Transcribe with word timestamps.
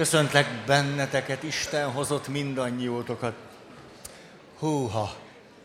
Köszöntlek 0.00 0.64
benneteket, 0.66 1.42
Isten 1.42 1.90
hozott 1.90 2.28
mindannyiótokat. 2.28 3.34
Húha, 4.58 5.16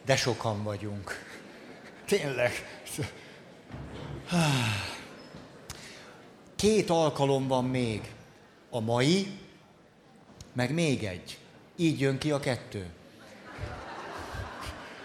de 0.05 0.15
sokan 0.15 0.63
vagyunk. 0.63 1.11
Tényleg. 2.05 2.51
Két 6.55 6.89
alkalom 6.89 7.47
van 7.47 7.65
még. 7.65 8.01
A 8.69 8.79
mai, 8.79 9.39
meg 10.53 10.73
még 10.73 11.03
egy. 11.03 11.37
Így 11.75 11.99
jön 11.99 12.17
ki 12.17 12.31
a 12.31 12.39
kettő. 12.39 12.85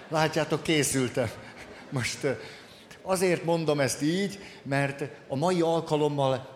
Látjátok, 0.09 0.63
készültem. 0.63 1.31
Most 1.91 2.27
azért 3.03 3.45
mondom 3.45 3.81
ezt 3.81 4.03
így, 4.03 4.39
mert 4.63 5.05
a 5.29 5.37
mai 5.37 5.61
alkalommal 5.61 6.49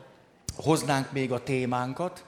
hoznánk 0.57 1.13
még 1.13 1.33
a 1.33 1.43
témánkat, 1.43 2.25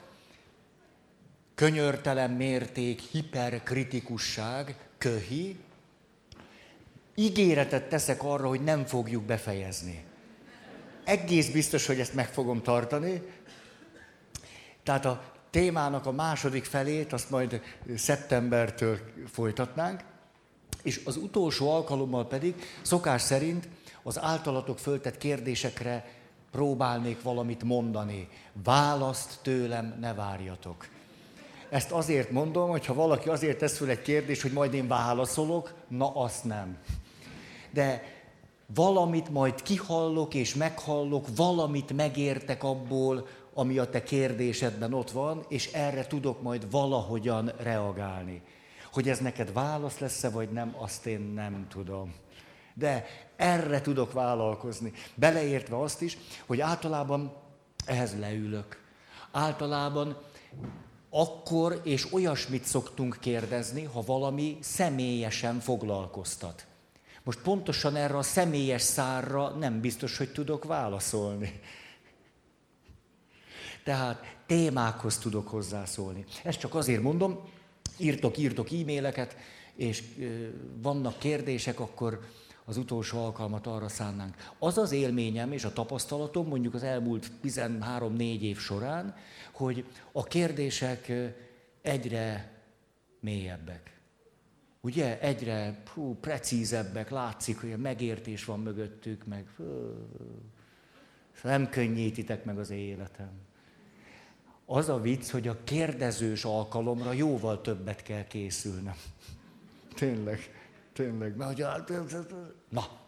könyörtelen 1.57 2.31
mérték, 2.31 2.99
hiperkritikusság, 2.99 4.75
köhi, 4.97 5.57
ígéretet 7.15 7.89
teszek 7.89 8.23
arra, 8.23 8.47
hogy 8.47 8.63
nem 8.63 8.85
fogjuk 8.85 9.23
befejezni. 9.23 10.03
Egész 11.03 11.49
biztos, 11.49 11.85
hogy 11.85 11.99
ezt 11.99 12.13
meg 12.13 12.27
fogom 12.27 12.61
tartani. 12.61 13.21
Tehát 14.83 15.05
a 15.05 15.23
témának 15.49 16.05
a 16.05 16.11
második 16.11 16.65
felét, 16.65 17.13
azt 17.13 17.29
majd 17.29 17.61
szeptembertől 17.95 18.99
folytatnánk, 19.31 20.01
és 20.83 21.01
az 21.05 21.15
utolsó 21.15 21.71
alkalommal 21.71 22.27
pedig 22.27 22.55
szokás 22.81 23.21
szerint 23.21 23.67
az 24.03 24.19
általatok 24.19 24.79
föltett 24.79 25.17
kérdésekre 25.17 26.11
próbálnék 26.51 27.21
valamit 27.21 27.63
mondani. 27.63 28.29
Választ 28.63 29.39
tőlem 29.41 29.97
ne 29.99 30.13
várjatok. 30.13 30.87
Ezt 31.69 31.91
azért 31.91 32.31
mondom, 32.31 32.69
hogy 32.69 32.85
ha 32.85 32.93
valaki 32.93 33.29
azért 33.29 33.57
tesz 33.57 33.77
föl 33.77 33.89
egy 33.89 34.01
kérdést, 34.01 34.41
hogy 34.41 34.51
majd 34.51 34.73
én 34.73 34.87
válaszolok, 34.87 35.73
na 35.87 36.15
azt 36.15 36.43
nem. 36.43 36.77
De 37.71 38.03
valamit 38.73 39.29
majd 39.29 39.61
kihallok 39.61 40.33
és 40.33 40.55
meghallok, 40.55 41.25
valamit 41.35 41.93
megértek 41.93 42.63
abból, 42.63 43.27
ami 43.53 43.77
a 43.77 43.89
te 43.89 44.03
kérdésedben 44.03 44.93
ott 44.93 45.11
van, 45.11 45.45
és 45.47 45.71
erre 45.71 46.07
tudok 46.07 46.41
majd 46.41 46.71
valahogyan 46.71 47.51
reagálni. 47.57 48.41
Hogy 48.91 49.09
ez 49.09 49.19
neked 49.19 49.53
válasz 49.53 49.99
lesz-e, 49.99 50.29
vagy 50.29 50.49
nem, 50.49 50.75
azt 50.77 51.05
én 51.05 51.19
nem 51.19 51.67
tudom. 51.69 52.13
De 52.73 53.05
erre 53.35 53.81
tudok 53.81 54.13
vállalkozni. 54.13 54.91
Beleértve 55.15 55.79
azt 55.79 56.01
is, 56.01 56.17
hogy 56.45 56.61
általában 56.61 57.33
ehhez 57.85 58.19
leülök. 58.19 58.81
Általában 59.31 60.17
akkor 61.19 61.81
és 61.83 62.13
olyasmit 62.13 62.63
szoktunk 62.63 63.17
kérdezni, 63.19 63.83
ha 63.83 64.01
valami 64.01 64.57
személyesen 64.61 65.59
foglalkoztat. 65.59 66.65
Most 67.23 67.41
pontosan 67.41 67.95
erre 67.95 68.17
a 68.17 68.21
személyes 68.21 68.81
szárra 68.81 69.49
nem 69.49 69.81
biztos, 69.81 70.17
hogy 70.17 70.31
tudok 70.31 70.63
válaszolni. 70.63 71.59
Tehát 73.83 74.37
témákhoz 74.45 75.17
tudok 75.17 75.47
hozzászólni. 75.47 76.25
Ezt 76.43 76.59
csak 76.59 76.75
azért 76.75 77.01
mondom, 77.01 77.39
írtok, 77.97 78.37
írtok 78.37 78.71
e-maileket, 78.71 79.35
és 79.75 80.03
vannak 80.81 81.19
kérdések, 81.19 81.79
akkor 81.79 82.19
az 82.65 82.77
utolsó 82.77 83.23
alkalmat 83.23 83.67
arra 83.67 83.89
szánnánk. 83.89 84.35
Az 84.59 84.77
az 84.77 84.91
élményem 84.91 85.51
és 85.51 85.63
a 85.63 85.73
tapasztalatom 85.73 86.47
mondjuk 86.47 86.73
az 86.73 86.83
elmúlt 86.83 87.31
13-4 87.43 88.39
év 88.39 88.57
során, 88.57 89.15
hogy 89.57 89.85
a 90.11 90.23
kérdések 90.23 91.11
egyre 91.81 92.51
mélyebbek. 93.19 93.99
Ugye 94.81 95.19
egyre 95.19 95.81
hú, 95.93 96.15
precízebbek, 96.19 97.09
látszik, 97.09 97.59
hogy 97.59 97.71
a 97.71 97.77
megértés 97.77 98.45
van 98.45 98.59
mögöttük, 98.59 99.25
meg 99.25 99.47
nem 101.43 101.69
könnyítitek 101.69 102.43
meg 102.43 102.57
az 102.57 102.69
életem. 102.69 103.31
Az 104.65 104.89
a 104.89 104.99
vicc, 104.99 105.29
hogy 105.29 105.47
a 105.47 105.63
kérdezős 105.63 106.45
alkalomra 106.45 107.13
jóval 107.13 107.61
többet 107.61 108.03
kell 108.03 108.27
készülnem. 108.27 108.95
Tényleg. 109.95 110.39
Tényleg. 110.93 111.35
Na, 112.69 112.99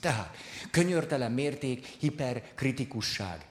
tehát, 0.00 0.36
könyörtelen 0.70 1.32
mérték, 1.32 1.84
hiperkritikusság. 1.84 3.46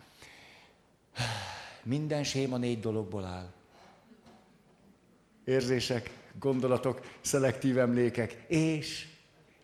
Minden 1.84 2.24
séma 2.24 2.58
négy 2.58 2.80
dologból 2.80 3.26
áll. 3.26 3.52
Érzések, 5.44 6.10
gondolatok, 6.40 7.02
szelektív 7.22 7.78
emlékek 7.78 8.46
és 8.48 9.08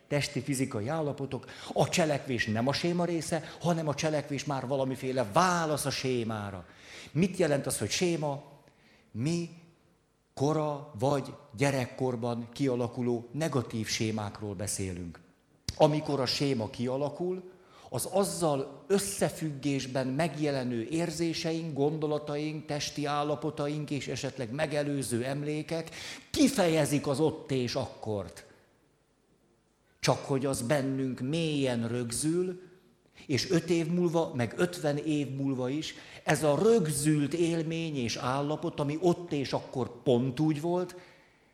testi 0.07 0.41
fizikai 0.41 0.87
állapotok. 0.87 1.45
A 1.73 1.89
cselekvés 1.89 2.45
nem 2.45 2.67
a 2.67 2.73
séma 2.73 3.05
része, 3.05 3.43
hanem 3.59 3.87
a 3.87 3.95
cselekvés 3.95 4.45
már 4.45 4.67
valamiféle 4.67 5.25
válasz 5.33 5.85
a 5.85 5.89
sémára. 5.89 6.65
Mit 7.11 7.37
jelent 7.37 7.65
az, 7.65 7.77
hogy 7.77 7.89
séma? 7.89 8.43
Mi 9.11 9.49
kora 10.33 10.91
vagy 10.99 11.33
gyerekkorban 11.57 12.49
kialakuló 12.53 13.29
negatív 13.31 13.87
sémákról 13.87 14.53
beszélünk. 14.53 15.19
Amikor 15.75 16.19
a 16.19 16.25
séma 16.25 16.69
kialakul, 16.69 17.51
az 17.89 18.05
azzal 18.05 18.83
összefüggésben 18.87 20.07
megjelenő 20.07 20.87
érzéseink, 20.89 21.73
gondolataink, 21.73 22.65
testi 22.65 23.05
állapotaink 23.05 23.91
és 23.91 24.07
esetleg 24.07 24.51
megelőző 24.51 25.23
emlékek 25.23 25.89
kifejezik 26.31 27.07
az 27.07 27.19
ott 27.19 27.51
és 27.51 27.75
akkort. 27.75 28.45
Csak 29.99 30.25
hogy 30.25 30.45
az 30.45 30.61
bennünk 30.61 31.19
mélyen 31.19 31.87
rögzül, 31.87 32.61
és 33.25 33.49
öt 33.49 33.69
év 33.69 33.87
múlva, 33.87 34.33
meg 34.35 34.53
ötven 34.57 34.97
év 34.97 35.29
múlva 35.29 35.69
is 35.69 35.93
ez 36.23 36.43
a 36.43 36.59
rögzült 36.63 37.33
élmény 37.33 37.97
és 37.97 38.15
állapot, 38.15 38.79
ami 38.79 38.97
ott 39.01 39.31
és 39.31 39.53
akkor 39.53 40.01
pont 40.03 40.39
úgy 40.39 40.61
volt, 40.61 40.95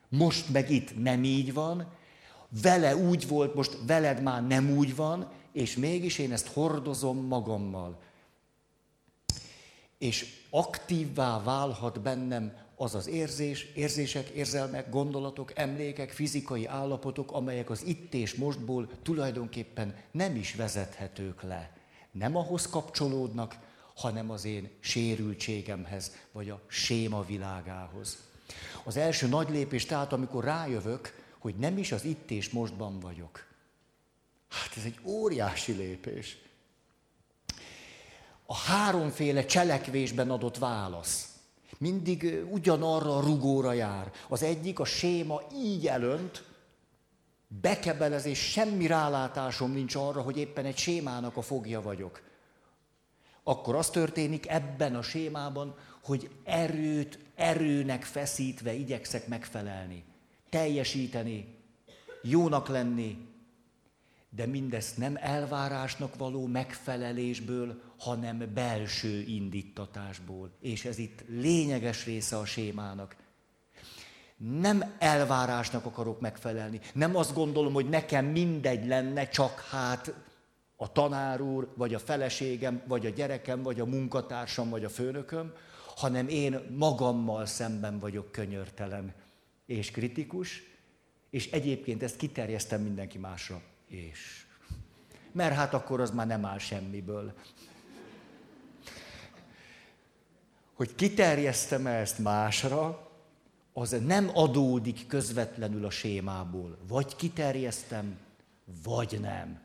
most 0.10 0.50
meg 0.50 0.72
itt 0.72 1.02
nem 1.04 1.24
így 1.24 1.54
van, 1.54 1.88
vele 2.62 2.96
úgy 2.96 3.28
volt, 3.28 3.56
most 3.56 3.78
veled 3.88 4.22
már 4.22 4.48
nem 4.48 4.70
úgy 4.78 4.96
van, 4.96 5.32
és 5.56 5.76
mégis 5.76 6.18
én 6.18 6.32
ezt 6.32 6.48
hordozom 6.48 7.18
magammal. 7.18 8.00
És 9.98 10.44
aktívvá 10.50 11.44
válhat 11.44 12.02
bennem 12.02 12.58
az 12.76 12.96
az 12.96 13.08
érzés, 13.08 13.64
érzések, 13.64 14.28
érzelmek, 14.28 14.90
gondolatok, 14.90 15.52
emlékek, 15.60 16.12
fizikai 16.12 16.66
állapotok, 16.66 17.32
amelyek 17.32 17.70
az 17.70 17.86
itt 17.86 18.14
és 18.14 18.34
mostból 18.34 18.90
tulajdonképpen 19.02 19.96
nem 20.12 20.36
is 20.36 20.56
vezethetők 20.56 21.42
le. 21.42 21.78
Nem 22.12 22.36
ahhoz 22.36 22.68
kapcsolódnak, 22.68 23.58
hanem 23.96 24.30
az 24.30 24.46
én 24.46 24.70
sérültségemhez, 24.80 26.12
vagy 26.32 26.50
a 26.50 26.62
séma 26.68 27.26
világához. 27.26 28.18
Az 28.84 28.98
első 28.98 29.28
nagy 29.28 29.50
lépés 29.50 29.86
tehát, 29.86 30.14
amikor 30.14 30.44
rájövök, 30.44 31.24
hogy 31.38 31.56
nem 31.56 31.78
is 31.78 31.92
az 31.92 32.04
itt 32.04 32.32
és 32.32 32.50
mostban 32.50 33.00
vagyok. 33.00 33.55
Hát 34.62 34.78
ez 34.78 34.84
egy 34.84 35.00
óriási 35.04 35.72
lépés. 35.72 36.38
A 38.46 38.56
háromféle 38.56 39.46
cselekvésben 39.46 40.32
adott 40.32 40.58
válasz 40.58 41.30
mindig 41.78 42.44
ugyanarra 42.50 43.18
a 43.18 43.22
rugóra 43.22 43.74
jár. 43.74 44.12
Az 44.28 44.44
egyik, 44.44 44.80
a 44.80 44.86
séma 44.86 45.42
így 45.54 45.88
elönt, 45.88 46.44
bekebelezés, 47.48 48.40
semmi 48.40 48.88
rálátásom 48.88 49.72
nincs 49.72 49.96
arra, 49.96 50.22
hogy 50.22 50.38
éppen 50.38 50.66
egy 50.66 50.78
sémának 50.78 51.38
a 51.38 51.42
fogja 51.42 51.82
vagyok 51.82 52.22
akkor 53.48 53.76
az 53.76 53.90
történik 53.90 54.48
ebben 54.50 54.96
a 54.96 55.02
sémában, 55.02 55.76
hogy 56.04 56.30
erőt, 56.44 57.20
erőnek 57.36 58.04
feszítve 58.04 58.74
igyekszek 58.74 59.28
megfelelni, 59.28 60.04
teljesíteni, 60.50 61.56
jónak 62.22 62.68
lenni, 62.68 63.28
de 64.36 64.46
mindezt 64.46 64.98
nem 64.98 65.18
elvárásnak 65.22 66.16
való 66.16 66.46
megfelelésből, 66.46 67.82
hanem 68.00 68.52
belső 68.54 69.22
indítatásból. 69.22 70.52
És 70.62 70.86
ez 70.86 70.98
itt 70.98 71.24
lényeges 71.28 72.06
része 72.06 72.38
a 72.38 72.46
sémának. 72.46 73.16
Nem 74.38 74.96
elvárásnak 75.00 75.86
akarok 75.86 76.20
megfelelni. 76.20 76.80
Nem 76.94 77.16
azt 77.16 77.34
gondolom, 77.34 77.74
hogy 77.74 77.90
nekem 77.90 78.26
mindegy 78.26 78.88
lenne, 78.88 79.30
csak 79.30 79.60
hát 79.60 80.14
a 80.76 80.92
tanár 80.92 81.42
úr, 81.42 81.74
vagy 81.76 81.94
a 81.94 82.00
feleségem, 82.00 82.82
vagy 82.88 83.06
a 83.06 83.10
gyerekem, 83.10 83.62
vagy 83.62 83.80
a 83.80 83.86
munkatársam, 83.86 84.70
vagy 84.70 84.84
a 84.84 84.90
főnököm, 84.90 85.54
hanem 85.96 86.28
én 86.28 86.60
magammal 86.78 87.46
szemben 87.46 88.00
vagyok 88.00 88.32
könyörtelen 88.32 89.14
és 89.66 89.92
kritikus, 89.92 90.64
és 91.30 91.52
egyébként 91.52 92.04
ezt 92.04 92.18
kiterjesztem 92.18 92.82
mindenki 92.82 93.18
másra. 93.18 93.62
És. 93.96 94.46
Mert 95.32 95.56
hát 95.56 95.74
akkor 95.74 96.02
az 96.02 96.12
már 96.12 96.28
nem 96.28 96.46
áll 96.46 96.58
semmiből. 96.58 97.34
hogy 100.76 100.96
kiterjesztem 100.96 101.88
-e 101.88 102.00
ezt 102.00 102.20
másra, 102.20 103.10
az 103.74 103.96
nem 104.06 104.30
adódik 104.34 105.08
közvetlenül 105.08 105.86
a 105.86 105.90
sémából. 105.90 106.78
Vagy 106.88 107.16
kiterjesztem, 107.16 108.18
vagy 108.84 109.20
nem. 109.22 109.64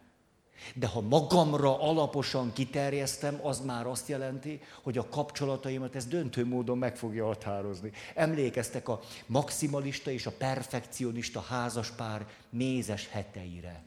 De 0.74 0.86
ha 0.86 1.00
magamra 1.00 1.80
alaposan 1.80 2.52
kiterjesztem, 2.52 3.40
az 3.42 3.60
már 3.60 3.86
azt 3.86 4.08
jelenti, 4.08 4.60
hogy 4.82 4.98
a 4.98 5.08
kapcsolataimat 5.08 5.96
ez 5.96 6.06
döntő 6.06 6.46
módon 6.46 6.78
meg 6.78 6.96
fogja 6.96 7.26
határozni. 7.26 7.92
Emlékeztek 8.14 8.88
a 8.88 9.00
maximalista 9.26 10.10
és 10.10 10.26
a 10.26 10.32
perfekcionista 10.38 11.40
házaspár 11.40 12.26
mézes 12.50 13.08
heteire. 13.08 13.82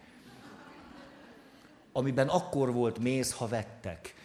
Amiben 1.94 2.28
akkor 2.28 2.74
volt 2.74 3.00
méz, 3.00 3.32
ha 3.32 3.48
vettek. 3.48 4.16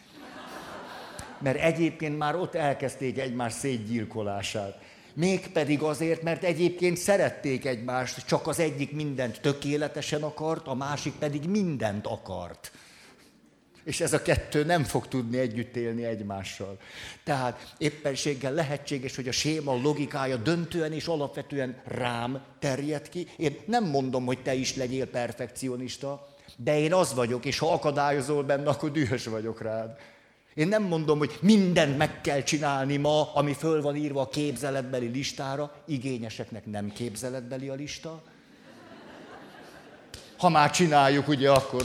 Mert 1.38 1.58
egyébként 1.58 2.18
már 2.18 2.36
ott 2.36 2.54
elkezdték 2.54 3.18
egymás 3.18 3.52
szétgyilkolását. 3.52 4.78
Mégpedig 5.14 5.82
azért, 5.82 6.22
mert 6.22 6.44
egyébként 6.44 6.96
szerették 6.96 7.64
egymást, 7.66 8.26
csak 8.26 8.46
az 8.46 8.58
egyik 8.58 8.92
mindent 8.92 9.40
tökéletesen 9.40 10.22
akart, 10.22 10.66
a 10.66 10.74
másik 10.74 11.12
pedig 11.12 11.48
mindent 11.48 12.06
akart. 12.06 12.72
És 13.84 14.00
ez 14.00 14.12
a 14.12 14.22
kettő 14.22 14.64
nem 14.64 14.84
fog 14.84 15.08
tudni 15.08 15.38
együtt 15.38 15.76
élni 15.76 16.04
egymással. 16.04 16.78
Tehát 17.24 17.74
éppenséggel 17.78 18.52
lehetséges, 18.52 19.16
hogy 19.16 19.28
a 19.28 19.32
séma 19.32 19.80
logikája 19.80 20.36
döntően 20.36 20.92
és 20.92 21.06
alapvetően 21.06 21.80
rám 21.84 22.42
terjed 22.58 23.08
ki. 23.08 23.26
Én 23.36 23.56
nem 23.66 23.84
mondom, 23.84 24.24
hogy 24.24 24.42
te 24.42 24.54
is 24.54 24.76
legyél 24.76 25.06
perfekcionista, 25.06 26.27
de 26.64 26.78
én 26.78 26.94
az 26.94 27.14
vagyok, 27.14 27.44
és 27.44 27.58
ha 27.58 27.72
akadályozol 27.72 28.42
benne, 28.42 28.68
akkor 28.68 28.90
dühös 28.90 29.26
vagyok 29.26 29.62
rád. 29.62 29.98
Én 30.54 30.68
nem 30.68 30.82
mondom, 30.82 31.18
hogy 31.18 31.38
mindent 31.40 31.98
meg 31.98 32.20
kell 32.20 32.42
csinálni 32.42 32.96
ma, 32.96 33.32
ami 33.34 33.52
föl 33.52 33.82
van 33.82 33.96
írva 33.96 34.20
a 34.20 34.28
képzeletbeli 34.28 35.06
listára. 35.06 35.74
Igényeseknek 35.86 36.66
nem 36.66 36.92
képzeletbeli 36.92 37.68
a 37.68 37.74
lista. 37.74 38.22
Ha 40.36 40.48
már 40.48 40.70
csináljuk, 40.70 41.28
ugye 41.28 41.50
akkor... 41.50 41.82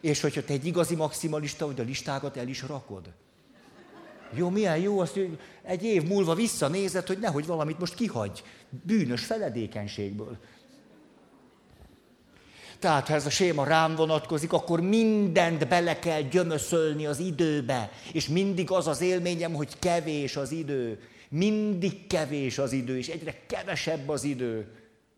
És 0.00 0.20
hogyha 0.20 0.44
te 0.44 0.52
egy 0.52 0.66
igazi 0.66 0.94
maximalista 0.94 1.66
vagy, 1.66 1.80
a 1.80 1.82
listákat 1.82 2.36
el 2.36 2.48
is 2.48 2.62
rakod. 2.62 3.12
Jó, 4.34 4.48
milyen 4.50 4.78
jó, 4.78 4.98
azt 4.98 5.20
egy 5.62 5.84
év 5.84 6.02
múlva 6.02 6.34
visszanézed, 6.34 7.06
hogy 7.06 7.18
nehogy 7.18 7.46
valamit 7.46 7.78
most 7.78 7.94
kihagy. 7.94 8.42
Bűnös 8.68 9.24
feledékenységből. 9.24 10.38
Tehát 12.78 13.08
ha 13.08 13.14
ez 13.14 13.26
a 13.26 13.30
séma 13.30 13.64
rám 13.64 13.94
vonatkozik, 13.94 14.52
akkor 14.52 14.80
mindent 14.80 15.68
bele 15.68 15.98
kell 15.98 16.20
gyömöszölni 16.20 17.06
az 17.06 17.18
időbe. 17.18 17.90
És 18.12 18.28
mindig 18.28 18.70
az 18.70 18.86
az 18.86 19.00
élményem, 19.00 19.52
hogy 19.54 19.78
kevés 19.78 20.36
az 20.36 20.52
idő. 20.52 20.98
Mindig 21.28 22.06
kevés 22.06 22.58
az 22.58 22.72
idő, 22.72 22.98
és 22.98 23.08
egyre 23.08 23.34
kevesebb 23.46 24.08
az 24.08 24.24
idő. 24.24 24.66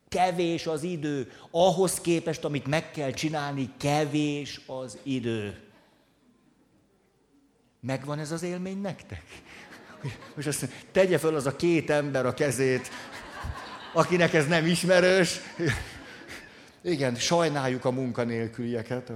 Kevés 0.09 0.67
az 0.67 0.83
idő. 0.83 1.33
Ahhoz 1.51 2.01
képest, 2.01 2.45
amit 2.45 2.67
meg 2.67 2.91
kell 2.91 3.11
csinálni, 3.11 3.71
kevés 3.79 4.61
az 4.67 4.99
idő. 5.03 5.61
Megvan 7.81 8.19
ez 8.19 8.33
az 8.33 8.43
élmény 8.43 8.81
nektek? 8.81 9.23
Most 10.35 10.47
azt 10.49 10.61
mondja, 10.61 10.79
tegye 10.93 11.19
föl 11.19 11.35
az 11.35 11.47
a 11.47 11.57
két 11.57 11.91
ember 11.91 12.27
a 12.27 12.35
kezét, 12.35 12.91
akinek 13.93 14.35
ez 14.35 14.47
nem 14.47 14.67
ismerős. 14.67 15.41
Igen, 16.87 17.15
sajnáljuk 17.15 17.85
a 17.85 17.91
munkanélkülieket. 17.91 19.13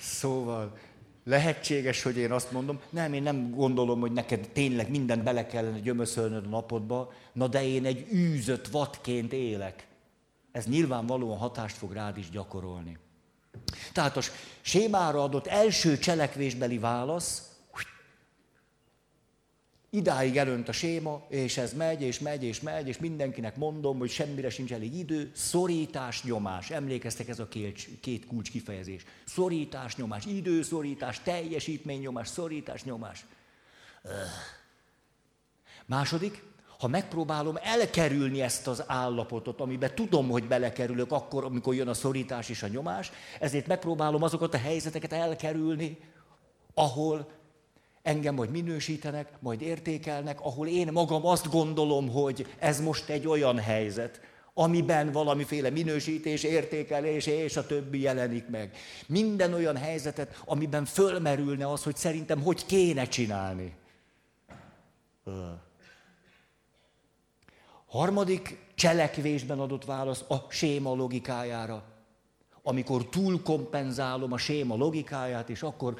Szóval 0.00 0.78
lehetséges, 1.24 2.02
hogy 2.02 2.16
én 2.16 2.32
azt 2.32 2.52
mondom, 2.52 2.80
nem, 2.90 3.12
én 3.12 3.22
nem 3.22 3.50
gondolom, 3.50 4.00
hogy 4.00 4.12
neked 4.12 4.48
tényleg 4.52 4.90
mindent 4.90 5.22
bele 5.22 5.46
kellene 5.46 5.78
gyömöszölnöd 5.78 6.44
a 6.44 6.48
napodba, 6.48 7.12
na 7.32 7.46
de 7.46 7.64
én 7.64 7.84
egy 7.84 8.06
űzött 8.12 8.68
vadként 8.68 9.32
élek. 9.32 9.86
Ez 10.52 10.66
nyilvánvalóan 10.66 11.38
hatást 11.38 11.76
fog 11.76 11.92
rád 11.92 12.18
is 12.18 12.30
gyakorolni. 12.30 12.98
Tehát 13.92 14.16
a 14.16 14.20
sémára 14.60 15.22
adott 15.22 15.46
első 15.46 15.98
cselekvésbeli 15.98 16.78
válasz 16.78 17.47
Idáig 19.90 20.36
elönt 20.36 20.68
a 20.68 20.72
séma, 20.72 21.24
és 21.28 21.56
ez 21.56 21.72
megy, 21.72 22.02
és 22.02 22.18
megy, 22.18 22.44
és 22.44 22.60
megy, 22.60 22.88
és 22.88 22.98
mindenkinek 22.98 23.56
mondom, 23.56 23.98
hogy 23.98 24.10
semmire 24.10 24.50
sincs 24.50 24.72
elég 24.72 24.94
idő. 24.94 25.30
Szorítás, 25.34 26.22
nyomás. 26.22 26.70
Emlékeztek 26.70 27.28
ez 27.28 27.38
a 27.38 27.48
két, 27.48 27.88
két 28.00 28.26
kulcs 28.26 28.50
kifejezés. 28.50 29.04
Szorítás, 29.26 29.96
nyomás, 29.96 30.24
időszorítás, 30.24 31.22
teljesítmény, 31.22 32.00
nyomás, 32.00 32.28
szorítás, 32.28 32.84
nyomás. 32.84 33.26
Második, 35.86 36.42
ha 36.78 36.88
megpróbálom 36.88 37.58
elkerülni 37.62 38.40
ezt 38.40 38.66
az 38.66 38.84
állapotot, 38.86 39.60
amiben 39.60 39.94
tudom, 39.94 40.28
hogy 40.28 40.44
belekerülök 40.44 41.12
akkor, 41.12 41.44
amikor 41.44 41.74
jön 41.74 41.88
a 41.88 41.94
szorítás 41.94 42.48
és 42.48 42.62
a 42.62 42.68
nyomás, 42.68 43.10
ezért 43.40 43.66
megpróbálom 43.66 44.22
azokat 44.22 44.54
a 44.54 44.58
helyzeteket 44.58 45.12
elkerülni, 45.12 45.98
ahol 46.74 47.37
engem 48.08 48.34
majd 48.34 48.50
minősítenek, 48.50 49.28
majd 49.40 49.60
értékelnek, 49.60 50.40
ahol 50.40 50.66
én 50.66 50.88
magam 50.92 51.26
azt 51.26 51.50
gondolom, 51.50 52.08
hogy 52.08 52.46
ez 52.58 52.80
most 52.80 53.08
egy 53.08 53.26
olyan 53.26 53.58
helyzet, 53.58 54.20
amiben 54.54 55.12
valamiféle 55.12 55.70
minősítés, 55.70 56.42
értékelés 56.42 57.26
és 57.26 57.56
a 57.56 57.66
többi 57.66 58.00
jelenik 58.00 58.48
meg. 58.48 58.76
Minden 59.06 59.54
olyan 59.54 59.76
helyzetet, 59.76 60.42
amiben 60.44 60.84
fölmerülne 60.84 61.70
az, 61.70 61.82
hogy 61.82 61.96
szerintem 61.96 62.42
hogy 62.42 62.66
kéne 62.66 63.04
csinálni. 63.04 63.74
Harmadik 67.86 68.58
cselekvésben 68.74 69.60
adott 69.60 69.84
válasz 69.84 70.24
a 70.28 70.46
séma 70.48 70.94
logikájára. 70.94 71.82
Amikor 72.62 73.08
túlkompenzálom 73.08 74.32
a 74.32 74.38
séma 74.38 74.76
logikáját, 74.76 75.48
és 75.48 75.62
akkor 75.62 75.98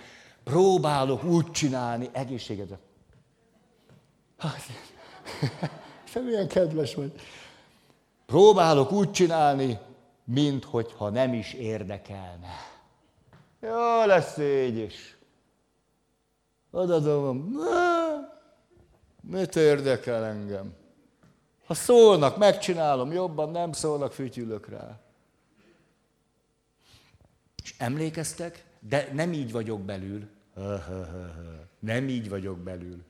próbálok 0.49 1.25
úgy 1.25 1.51
csinálni 1.51 2.09
egészségedet. 2.13 2.79
Hát, 4.39 4.63
te 6.13 6.21
milyen 6.21 6.49
kedves 6.49 6.95
vagy. 6.95 7.13
Próbálok 8.27 8.93
úgy 8.93 9.11
csinálni, 9.11 9.79
mint 10.25 10.65
hogyha 10.65 11.09
nem 11.09 11.33
is 11.33 11.53
érdekelne. 11.53 12.55
Jó 13.61 14.05
lesz 14.05 14.39
így 14.39 14.77
is. 14.77 15.17
Odadom, 16.71 17.57
mit 19.21 19.57
érdekel 19.57 20.25
engem? 20.25 20.75
Ha 21.67 21.75
szólnak, 21.75 22.37
megcsinálom, 22.37 23.13
jobban 23.13 23.51
nem 23.51 23.73
szólnak, 23.73 24.13
fütyülök 24.13 24.69
rá. 24.69 25.01
És 27.63 27.75
emlékeztek, 27.79 28.65
de 28.81 29.09
nem 29.13 29.33
így 29.33 29.53
vagyok 29.53 29.81
belül, 29.81 30.29
nem 31.79 32.09
így 32.09 32.29
vagyok 32.29 32.59
belül. 32.59 33.05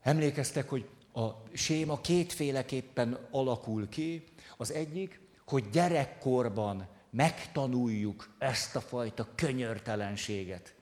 Emlékeztek, 0.00 0.68
hogy 0.68 0.88
a 1.12 1.28
séma 1.52 2.00
kétféleképpen 2.00 3.18
alakul 3.30 3.88
ki. 3.88 4.24
Az 4.56 4.72
egyik, 4.72 5.20
hogy 5.46 5.68
gyerekkorban 5.70 6.88
megtanuljuk 7.10 8.34
ezt 8.38 8.76
a 8.76 8.80
fajta 8.80 9.28
könyörtelenséget. 9.34 10.74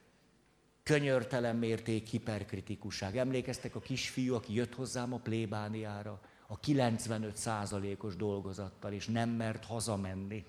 Könyörtelen 0.83 1.57
mérték, 1.57 2.07
hiperkritikusság. 2.07 3.17
Emlékeztek 3.17 3.75
a 3.75 3.81
kisfiú, 3.81 4.35
aki 4.35 4.55
jött 4.55 4.75
hozzám 4.75 5.13
a 5.13 5.19
plébániára, 5.19 6.21
a 6.47 6.59
95 6.59 7.37
százalékos 7.37 8.17
dolgozattal, 8.17 8.93
és 8.93 9.07
nem 9.07 9.29
mert 9.29 9.65
hazamenni 9.65 10.45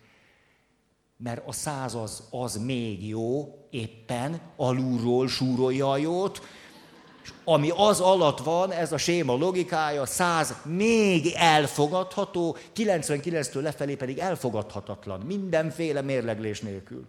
mert 1.23 1.47
a 1.47 1.51
száz 1.51 1.95
az, 1.95 2.23
az 2.29 2.57
még 2.57 3.07
jó, 3.07 3.57
éppen 3.69 4.41
alulról 4.55 5.27
súrolja 5.27 5.91
a 5.91 5.97
jót, 5.97 6.41
és 7.23 7.33
ami 7.43 7.69
az 7.75 7.99
alatt 7.99 8.39
van, 8.39 8.71
ez 8.71 8.91
a 8.91 8.97
séma 8.97 9.33
logikája, 9.33 10.05
száz 10.05 10.55
még 10.63 11.33
elfogadható, 11.35 12.57
99-től 12.75 13.61
lefelé 13.61 13.95
pedig 13.95 14.17
elfogadhatatlan, 14.17 15.19
mindenféle 15.19 16.01
mérleglés 16.01 16.61
nélkül. 16.61 17.05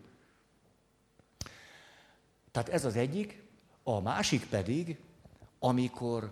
Tehát 2.51 2.69
ez 2.69 2.85
az 2.85 2.97
egyik, 2.97 3.43
a 3.83 4.01
másik 4.01 4.47
pedig, 4.47 4.99
amikor 5.59 6.31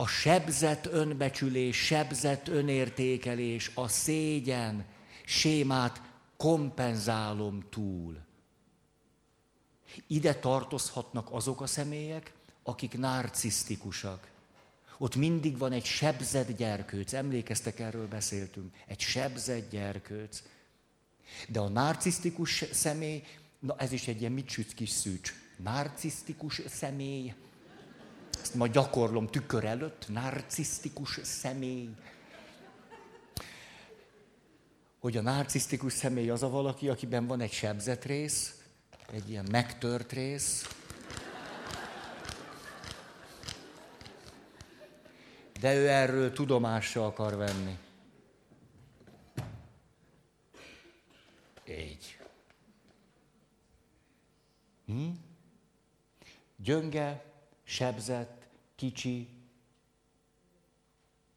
a 0.00 0.06
sebzett 0.06 0.86
önbecsülés, 0.86 1.76
sebzett 1.76 2.48
önértékelés, 2.48 3.70
a 3.74 3.88
szégyen 3.88 4.84
sémát 5.24 6.02
kompenzálom 6.36 7.64
túl. 7.70 8.18
Ide 10.06 10.34
tartozhatnak 10.34 11.28
azok 11.32 11.60
a 11.60 11.66
személyek, 11.66 12.32
akik 12.62 12.98
narcisztikusak. 12.98 14.30
Ott 14.98 15.16
mindig 15.16 15.58
van 15.58 15.72
egy 15.72 15.84
sebzett 15.84 16.56
gyerkőc, 16.56 17.12
emlékeztek, 17.12 17.80
erről 17.80 18.08
beszéltünk, 18.08 18.74
egy 18.86 19.00
sebzett 19.00 19.70
gyerkőc. 19.70 20.42
De 21.48 21.60
a 21.60 21.68
narcisztikus 21.68 22.64
személy, 22.72 23.22
na 23.58 23.76
ez 23.78 23.92
is 23.92 24.08
egy 24.08 24.20
ilyen 24.20 24.32
mit 24.32 24.74
kis 24.74 24.90
szűcs. 24.90 25.34
Narcisztikus 25.56 26.60
személy, 26.68 27.34
ezt 28.42 28.54
ma 28.54 28.66
gyakorlom 28.66 29.26
tükör 29.26 29.64
előtt, 29.64 30.04
narcisztikus 30.08 31.18
személy. 31.22 31.88
Hogy 35.00 35.16
a 35.16 35.22
narcisztikus 35.22 35.92
személy 35.92 36.30
az 36.30 36.42
a 36.42 36.48
valaki, 36.48 36.88
akiben 36.88 37.26
van 37.26 37.40
egy 37.40 37.52
sebzett 37.52 38.04
rész, 38.04 38.54
egy 39.12 39.30
ilyen 39.30 39.46
megtört 39.50 40.12
rész, 40.12 40.68
de 45.60 45.74
ő 45.74 45.88
erről 45.88 46.32
tudomásra 46.32 47.06
akar 47.06 47.36
venni. 47.36 47.78
Így. 51.68 52.18
Hm? 54.86 55.08
Gyönge, 56.56 57.29
sebzett, 57.70 58.46
kicsi, 58.74 59.28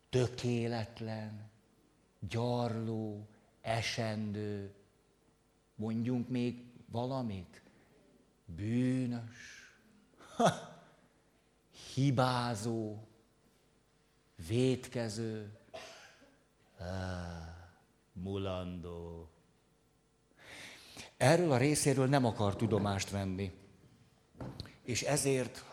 tökéletlen, 0.09 1.49
gyarló, 2.19 3.27
esendő, 3.61 4.73
mondjunk 5.75 6.29
még 6.29 6.63
valamit, 6.85 7.61
bűnös, 8.45 9.71
ha, 10.35 10.51
hibázó, 11.93 12.97
vétkező, 14.47 15.57
á, 16.77 17.71
mulandó. 18.13 19.29
Erről 21.17 21.51
a 21.51 21.57
részéről 21.57 22.07
nem 22.07 22.25
akar 22.25 22.55
tudomást 22.55 23.09
venni. 23.09 23.51
És 24.81 25.01
ezért 25.01 25.65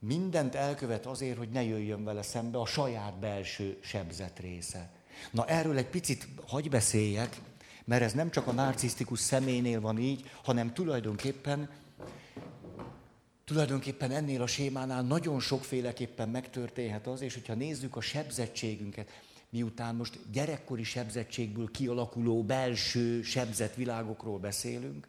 mindent 0.00 0.54
elkövet 0.54 1.06
azért, 1.06 1.38
hogy 1.38 1.48
ne 1.48 1.62
jöjjön 1.62 2.04
vele 2.04 2.22
szembe 2.22 2.58
a 2.58 2.66
saját 2.66 3.18
belső 3.18 3.78
sebzett 3.82 4.38
része. 4.38 4.90
Na 5.30 5.46
erről 5.46 5.76
egy 5.76 5.88
picit 5.88 6.28
hagy 6.46 6.68
beszéljek, 6.68 7.40
mert 7.84 8.02
ez 8.02 8.12
nem 8.12 8.30
csak 8.30 8.46
a 8.46 8.52
narcisztikus 8.52 9.18
személynél 9.18 9.80
van 9.80 9.98
így, 9.98 10.30
hanem 10.42 10.72
tulajdonképpen 10.72 11.68
tulajdonképpen 13.44 14.10
ennél 14.10 14.42
a 14.42 14.46
sémánál 14.46 15.02
nagyon 15.02 15.40
sokféleképpen 15.40 16.28
megtörténhet 16.28 17.06
az, 17.06 17.20
és 17.20 17.34
hogyha 17.34 17.54
nézzük 17.54 17.96
a 17.96 18.00
sebzettségünket, 18.00 19.08
miután 19.48 19.94
most 19.94 20.18
gyerekkori 20.32 20.82
sebzettségből 20.82 21.70
kialakuló 21.70 22.42
belső 22.42 23.22
sebzett 23.22 23.74
világokról 23.74 24.38
beszélünk, 24.38 25.08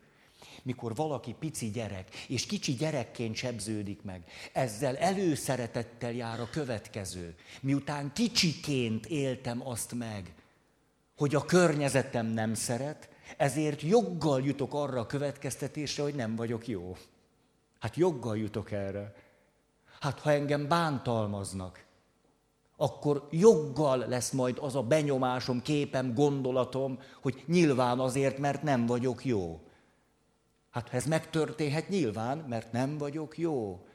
mikor 0.63 0.95
valaki 0.95 1.35
pici 1.39 1.69
gyerek, 1.69 2.15
és 2.27 2.45
kicsi 2.45 2.73
gyerekként 2.73 3.35
sebződik 3.35 4.01
meg, 4.03 4.23
ezzel 4.53 4.97
előszeretettel 4.97 6.11
jár 6.11 6.39
a 6.39 6.49
következő. 6.51 7.35
Miután 7.61 8.13
kicsiként 8.13 9.05
éltem 9.05 9.67
azt 9.67 9.93
meg, 9.93 10.33
hogy 11.17 11.35
a 11.35 11.45
környezetem 11.45 12.25
nem 12.25 12.53
szeret, 12.53 13.09
ezért 13.37 13.81
joggal 13.81 14.41
jutok 14.43 14.73
arra 14.73 14.99
a 14.99 15.05
következtetésre, 15.05 16.03
hogy 16.03 16.15
nem 16.15 16.35
vagyok 16.35 16.67
jó. 16.67 16.97
Hát 17.79 17.95
joggal 17.95 18.37
jutok 18.37 18.71
erre. 18.71 19.13
Hát 19.99 20.19
ha 20.19 20.31
engem 20.31 20.67
bántalmaznak, 20.67 21.85
akkor 22.77 23.27
joggal 23.31 23.97
lesz 23.97 24.31
majd 24.31 24.57
az 24.57 24.75
a 24.75 24.83
benyomásom, 24.83 25.61
képem, 25.61 26.13
gondolatom, 26.13 26.99
hogy 27.21 27.43
nyilván 27.47 27.99
azért, 27.99 28.37
mert 28.37 28.63
nem 28.63 28.85
vagyok 28.85 29.25
jó. 29.25 29.59
Hát 30.71 30.93
ez 30.93 31.05
megtörténhet 31.05 31.89
nyilván, 31.89 32.37
mert 32.37 32.71
nem 32.71 32.97
vagyok 32.97 33.37
jó. 33.37 33.85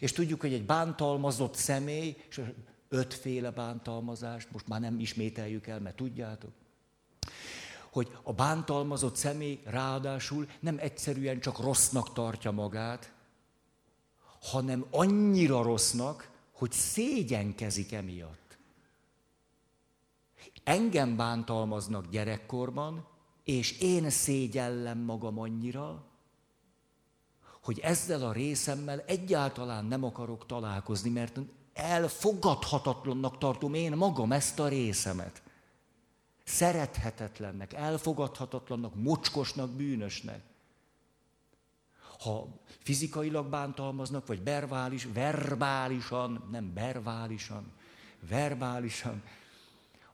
És 0.00 0.12
tudjuk, 0.12 0.40
hogy 0.40 0.52
egy 0.52 0.66
bántalmazott 0.66 1.54
személy, 1.54 2.16
és 2.28 2.40
ötféle 2.88 3.50
bántalmazást, 3.50 4.52
most 4.52 4.68
már 4.68 4.80
nem 4.80 5.00
ismételjük 5.00 5.66
el, 5.66 5.80
mert 5.80 5.96
tudjátok, 5.96 6.52
hogy 7.90 8.18
a 8.22 8.32
bántalmazott 8.32 9.16
személy 9.16 9.60
ráadásul 9.64 10.48
nem 10.60 10.76
egyszerűen 10.78 11.40
csak 11.40 11.58
rossznak 11.58 12.12
tartja 12.12 12.50
magát, 12.50 13.12
hanem 14.40 14.86
annyira 14.90 15.62
rossznak, 15.62 16.30
hogy 16.52 16.72
szégyenkezik 16.72 17.92
emiatt. 17.92 18.58
Engem 20.64 21.16
bántalmaznak 21.16 22.10
gyerekkorban, 22.10 23.06
és 23.46 23.78
én 23.80 24.10
szégyellem 24.10 24.98
magam 24.98 25.38
annyira, 25.38 26.04
hogy 27.62 27.78
ezzel 27.78 28.22
a 28.22 28.32
részemmel 28.32 29.00
egyáltalán 29.00 29.84
nem 29.84 30.04
akarok 30.04 30.46
találkozni, 30.46 31.10
mert 31.10 31.38
elfogadhatatlannak 31.72 33.38
tartom 33.38 33.74
én 33.74 33.92
magam 33.92 34.32
ezt 34.32 34.58
a 34.58 34.68
részemet. 34.68 35.42
Szerethetetlennek, 36.44 37.72
elfogadhatatlannak, 37.72 38.94
mocskosnak, 38.94 39.70
bűnösnek. 39.70 40.42
Ha 42.18 42.48
fizikailag 42.78 43.46
bántalmaznak, 43.46 44.26
vagy 44.26 44.44
verbális, 44.44 45.08
verbálisan, 45.12 46.48
nem 46.50 46.74
verbálisan, 46.74 47.72
verbálisan, 48.28 49.22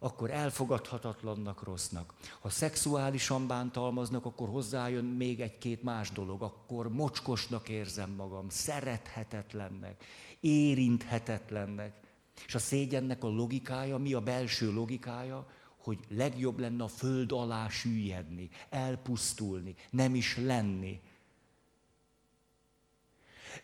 akkor 0.02 0.30
elfogadhatatlannak 0.30 1.62
rossznak. 1.62 2.14
Ha 2.40 2.48
szexuálisan 2.48 3.46
bántalmaznak, 3.46 4.24
akkor 4.24 4.48
hozzájön 4.48 5.04
még 5.04 5.40
egy-két 5.40 5.82
más 5.82 6.10
dolog, 6.10 6.42
akkor 6.42 6.92
mocskosnak 6.92 7.68
érzem 7.68 8.10
magam, 8.10 8.48
szerethetetlennek, 8.48 10.04
érinthetetlennek. 10.40 12.00
És 12.46 12.54
a 12.54 12.58
szégyennek 12.58 13.24
a 13.24 13.28
logikája, 13.28 13.98
mi 13.98 14.12
a 14.12 14.20
belső 14.20 14.72
logikája? 14.72 15.46
Hogy 15.76 15.98
legjobb 16.08 16.58
lenne 16.58 16.84
a 16.84 16.88
föld 16.88 17.32
alá 17.32 17.68
süllyedni, 17.68 18.50
elpusztulni, 18.70 19.74
nem 19.90 20.14
is 20.14 20.36
lenni. 20.36 21.00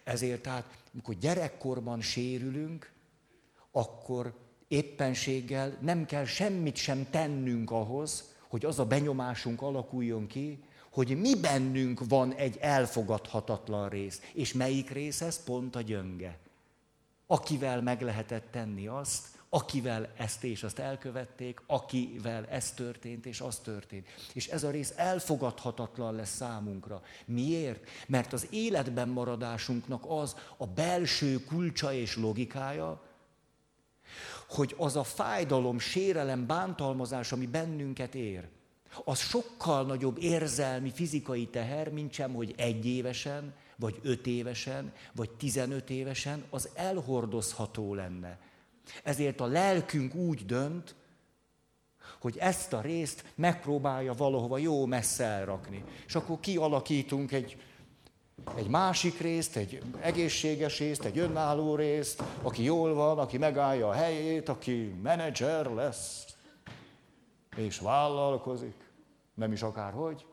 Ezért 0.05 0.43
tehát, 0.43 0.83
amikor 0.93 1.15
gyerekkorban 1.15 2.01
sérülünk, 2.01 2.93
akkor 3.71 4.48
éppenséggel 4.69 5.77
nem 5.81 6.07
kell 6.07 6.25
semmit 6.25 6.77
sem 6.77 7.07
tennünk 7.11 7.71
ahhoz, 7.71 8.35
hogy 8.49 8.65
az 8.65 8.79
a 8.79 8.85
benyomásunk 8.85 9.63
alakuljon 9.63 10.27
ki, 10.27 10.63
hogy 10.91 11.21
mi 11.21 11.35
bennünk 11.41 12.01
van 12.09 12.35
egy 12.35 12.57
elfogadhatatlan 12.61 13.89
rész. 13.89 14.23
És 14.35 14.53
melyik 14.53 14.91
rész 14.91 15.21
ez? 15.21 15.45
Pont 15.45 15.77
a 15.77 15.81
gyönge. 15.81 16.39
Akivel 17.27 17.83
meg 17.83 18.03
lehetett 18.03 18.51
tenni 18.51 18.87
azt, 18.87 19.27
akivel 19.49 20.13
ezt 20.17 20.45
és 20.45 20.63
azt 20.63 20.79
elkövették, 20.79 21.63
akivel 21.67 22.47
ez 22.47 22.73
történt 22.73 23.27
és 23.27 23.41
az 23.41 23.57
történt. 23.57 24.07
És 24.33 24.49
ez 24.49 24.63
a 24.65 24.71
rész 24.71 24.93
elfogadhatatlan 24.97 26.15
lesz 26.15 26.35
számunkra. 26.35 27.03
Miért? 27.25 27.89
Mert 28.07 28.33
az 28.33 28.47
életben 28.51 29.09
maradásunknak 29.09 30.05
az 30.09 30.37
a 30.57 30.67
belső 30.67 31.45
kulcsa 31.45 31.93
és 31.93 32.17
logikája, 32.17 33.08
hogy 34.49 34.75
az 34.79 34.97
a 34.97 35.03
fájdalom, 35.03 35.79
sérelem, 35.79 36.47
bántalmazás, 36.47 37.33
ami 37.33 37.47
bennünket 37.47 38.15
ér, 38.15 38.49
az 39.05 39.19
sokkal 39.19 39.87
nagyobb 39.87 40.19
érzelmi, 40.21 40.91
fizikai 40.91 41.47
teher, 41.47 41.93
mint 41.93 42.13
sem, 42.13 42.35
hogy 42.35 42.55
egy 42.57 42.87
évesen, 42.87 43.55
vagy 43.77 43.99
öt 44.03 44.27
évesen, 44.27 44.93
vagy 45.15 45.31
tizenöt 45.31 45.91
évesen, 45.91 46.45
az 46.51 46.69
elhordozható 46.75 47.95
lenne. 47.95 48.39
Ezért 49.05 49.41
a 49.41 49.47
lelkünk 49.47 50.15
úgy 50.15 50.47
dönt, 50.47 50.95
hogy 52.21 52.37
ezt 52.39 52.73
a 52.73 52.81
részt 52.81 53.25
megpróbálja 53.35 54.13
valahova 54.13 54.59
jó 54.59 54.87
messze 54.87 55.25
elrakni. 55.25 55.85
És 56.07 56.15
akkor 56.15 56.41
kialakítunk 56.41 57.33
egy 57.33 57.57
egy 58.57 58.69
másik 58.69 59.21
részt, 59.21 59.57
egy 59.57 59.83
egészséges 60.01 60.79
részt, 60.79 61.05
egy 61.05 61.19
önálló 61.19 61.75
részt, 61.75 62.23
aki 62.43 62.63
jól 62.63 62.95
van, 62.95 63.19
aki 63.19 63.39
megállja 63.39 63.89
a 63.89 63.93
helyét, 63.93 64.49
aki 64.49 64.95
menedzser 65.03 65.67
lesz, 65.67 66.27
és 67.57 67.79
vállalkozik, 67.79 68.91
nem 69.35 69.53
is 69.53 69.63
akárhogy, 69.63 70.27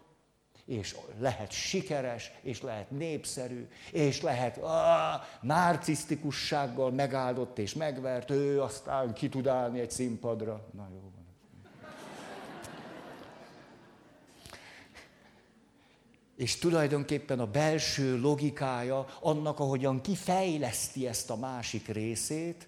és 0.66 0.96
lehet 1.20 1.52
sikeres, 1.52 2.32
és 2.42 2.62
lehet 2.62 2.92
népszerű, 2.92 3.68
és 3.92 4.22
lehet 4.22 4.58
ah, 4.58 5.22
narcisztikussággal 5.42 6.92
megáldott 6.92 7.58
és 7.58 7.74
megvert, 7.74 8.30
ő 8.30 8.62
aztán 8.62 9.14
ki 9.14 9.30
tud 9.30 9.48
állni 9.48 9.80
egy 9.80 9.92
színpadra. 9.92 10.66
Na 10.74 10.88
jó 10.92 11.00
van. 11.00 11.16
És 16.36 16.58
tulajdonképpen 16.58 17.40
a 17.40 17.46
belső 17.46 18.20
logikája 18.20 19.06
annak, 19.22 19.60
ahogyan 19.60 20.02
kifejleszti 20.02 21.08
ezt 21.08 21.30
a 21.30 21.36
másik 21.36 21.88
részét, 21.88 22.68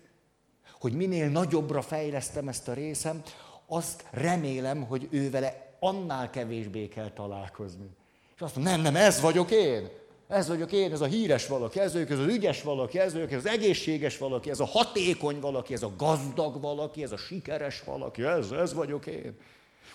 hogy 0.79 0.93
minél 0.93 1.29
nagyobbra 1.29 1.81
fejlesztem 1.81 2.47
ezt 2.47 2.67
a 2.67 2.74
részem, 2.74 3.21
azt 3.67 4.05
remélem, 4.12 4.83
hogy 4.83 5.07
ő 5.12 5.29
vele 5.29 5.77
annál 5.79 6.29
kevésbé 6.29 6.88
kell 6.88 7.09
találkozni. 7.09 7.89
És 8.36 8.41
azt 8.41 8.55
mondom, 8.55 8.74
nem, 8.74 8.81
nem, 8.81 8.95
ez 8.95 9.21
vagyok 9.21 9.51
én. 9.51 9.89
Ez 10.27 10.47
vagyok 10.47 10.71
én, 10.71 10.91
ez 10.91 11.01
a 11.01 11.05
híres 11.05 11.47
valaki, 11.47 11.79
ez 11.79 11.93
vagyok, 11.93 12.09
ez 12.09 12.19
az 12.19 12.27
ügyes 12.27 12.62
valaki, 12.62 13.00
ez 13.00 13.13
vagyok, 13.13 13.31
ez 13.31 13.38
az 13.38 13.47
egészséges 13.47 14.17
valaki, 14.17 14.50
ez 14.50 14.59
a 14.59 14.65
hatékony 14.65 15.39
valaki, 15.39 15.74
ez 15.74 15.83
a 15.83 15.93
gazdag 15.97 16.62
valaki, 16.62 17.03
ez 17.03 17.12
a 17.12 17.17
sikeres 17.17 17.83
valaki, 17.83 18.24
ez, 18.24 18.51
ez 18.51 18.74
vagyok 18.74 19.05
én. 19.05 19.38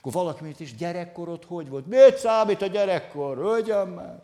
Akkor 0.05 0.15
valaki 0.15 0.45
mondja, 0.45 0.65
is 0.65 0.75
gyerekkorod 0.75 1.45
hogy 1.45 1.69
volt? 1.69 1.87
Mit 1.87 2.17
számít 2.17 2.63
a 2.63 2.67
gyerekkor? 2.67 3.37
Hölgyem 3.37 3.89
már! 3.89 4.23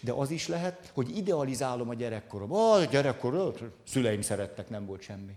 De 0.00 0.12
az 0.12 0.30
is 0.30 0.48
lehet, 0.48 0.90
hogy 0.94 1.16
idealizálom 1.16 1.88
a 1.88 1.94
gyerekkorom. 1.94 2.52
A 2.52 2.84
gyerekkor, 2.84 3.72
szüleim 3.86 4.20
szerettek, 4.20 4.68
nem 4.68 4.86
volt 4.86 5.00
semmi. 5.00 5.36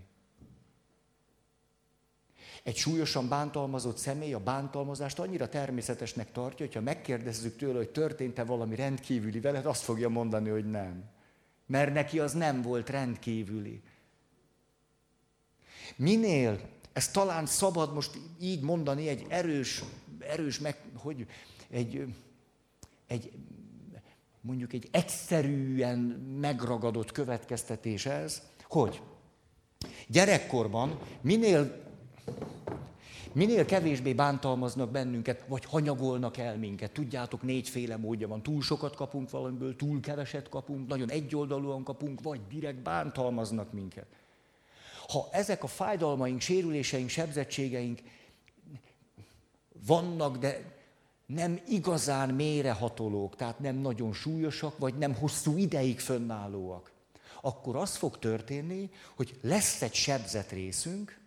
Egy 2.62 2.76
súlyosan 2.76 3.28
bántalmazott 3.28 3.96
személy 3.96 4.34
a 4.34 4.40
bántalmazást 4.40 5.18
annyira 5.18 5.48
természetesnek 5.48 6.32
tartja, 6.32 6.66
hogyha 6.66 6.80
megkérdezzük 6.80 7.56
tőle, 7.56 7.76
hogy 7.76 7.90
történt-e 7.90 8.44
valami 8.44 8.74
rendkívüli 8.74 9.40
veled, 9.40 9.66
azt 9.66 9.82
fogja 9.82 10.08
mondani, 10.08 10.48
hogy 10.48 10.70
nem. 10.70 11.04
Mert 11.66 11.92
neki 11.92 12.18
az 12.20 12.32
nem 12.32 12.62
volt 12.62 12.90
rendkívüli. 12.90 13.82
Minél, 15.96 16.73
ez 16.94 17.08
talán 17.08 17.46
szabad 17.46 17.94
most 17.94 18.10
így 18.40 18.60
mondani, 18.60 19.08
egy 19.08 19.26
erős, 19.28 19.82
erős 20.18 20.58
meg, 20.58 20.76
hogy 20.96 21.26
egy, 21.70 22.14
egy 23.06 23.32
mondjuk 24.40 24.72
egy 24.72 24.88
egyszerűen 24.90 25.98
megragadott 26.40 27.12
következtetés 27.12 28.06
ez, 28.06 28.42
hogy 28.68 29.00
gyerekkorban 30.08 30.98
minél 31.20 31.82
Minél 33.32 33.64
kevésbé 33.64 34.12
bántalmaznak 34.12 34.90
bennünket, 34.90 35.44
vagy 35.48 35.64
hanyagolnak 35.64 36.36
el 36.36 36.56
minket. 36.56 36.92
Tudjátok, 36.92 37.42
négyféle 37.42 37.96
módja 37.96 38.28
van. 38.28 38.42
Túl 38.42 38.62
sokat 38.62 38.96
kapunk 38.96 39.30
valamiből, 39.30 39.76
túl 39.76 40.00
keveset 40.00 40.48
kapunk, 40.48 40.88
nagyon 40.88 41.10
egyoldalúan 41.10 41.82
kapunk, 41.82 42.22
vagy 42.22 42.40
direkt 42.48 42.82
bántalmaznak 42.82 43.72
minket. 43.72 44.06
Ha 45.08 45.28
ezek 45.32 45.62
a 45.62 45.66
fájdalmaink, 45.66 46.40
sérüléseink, 46.40 47.08
sebzettségeink 47.08 48.00
vannak, 49.86 50.36
de 50.36 50.72
nem 51.26 51.60
igazán 51.68 52.28
mérehatolók, 52.34 53.36
tehát 53.36 53.58
nem 53.58 53.76
nagyon 53.76 54.12
súlyosak, 54.12 54.78
vagy 54.78 54.98
nem 54.98 55.14
hosszú 55.14 55.56
ideig 55.56 56.00
fönnállóak, 56.00 56.92
akkor 57.40 57.76
az 57.76 57.96
fog 57.96 58.18
történni, 58.18 58.90
hogy 59.14 59.38
lesz 59.42 59.82
egy 59.82 59.94
sebzett 59.94 60.50
részünk, 60.50 61.22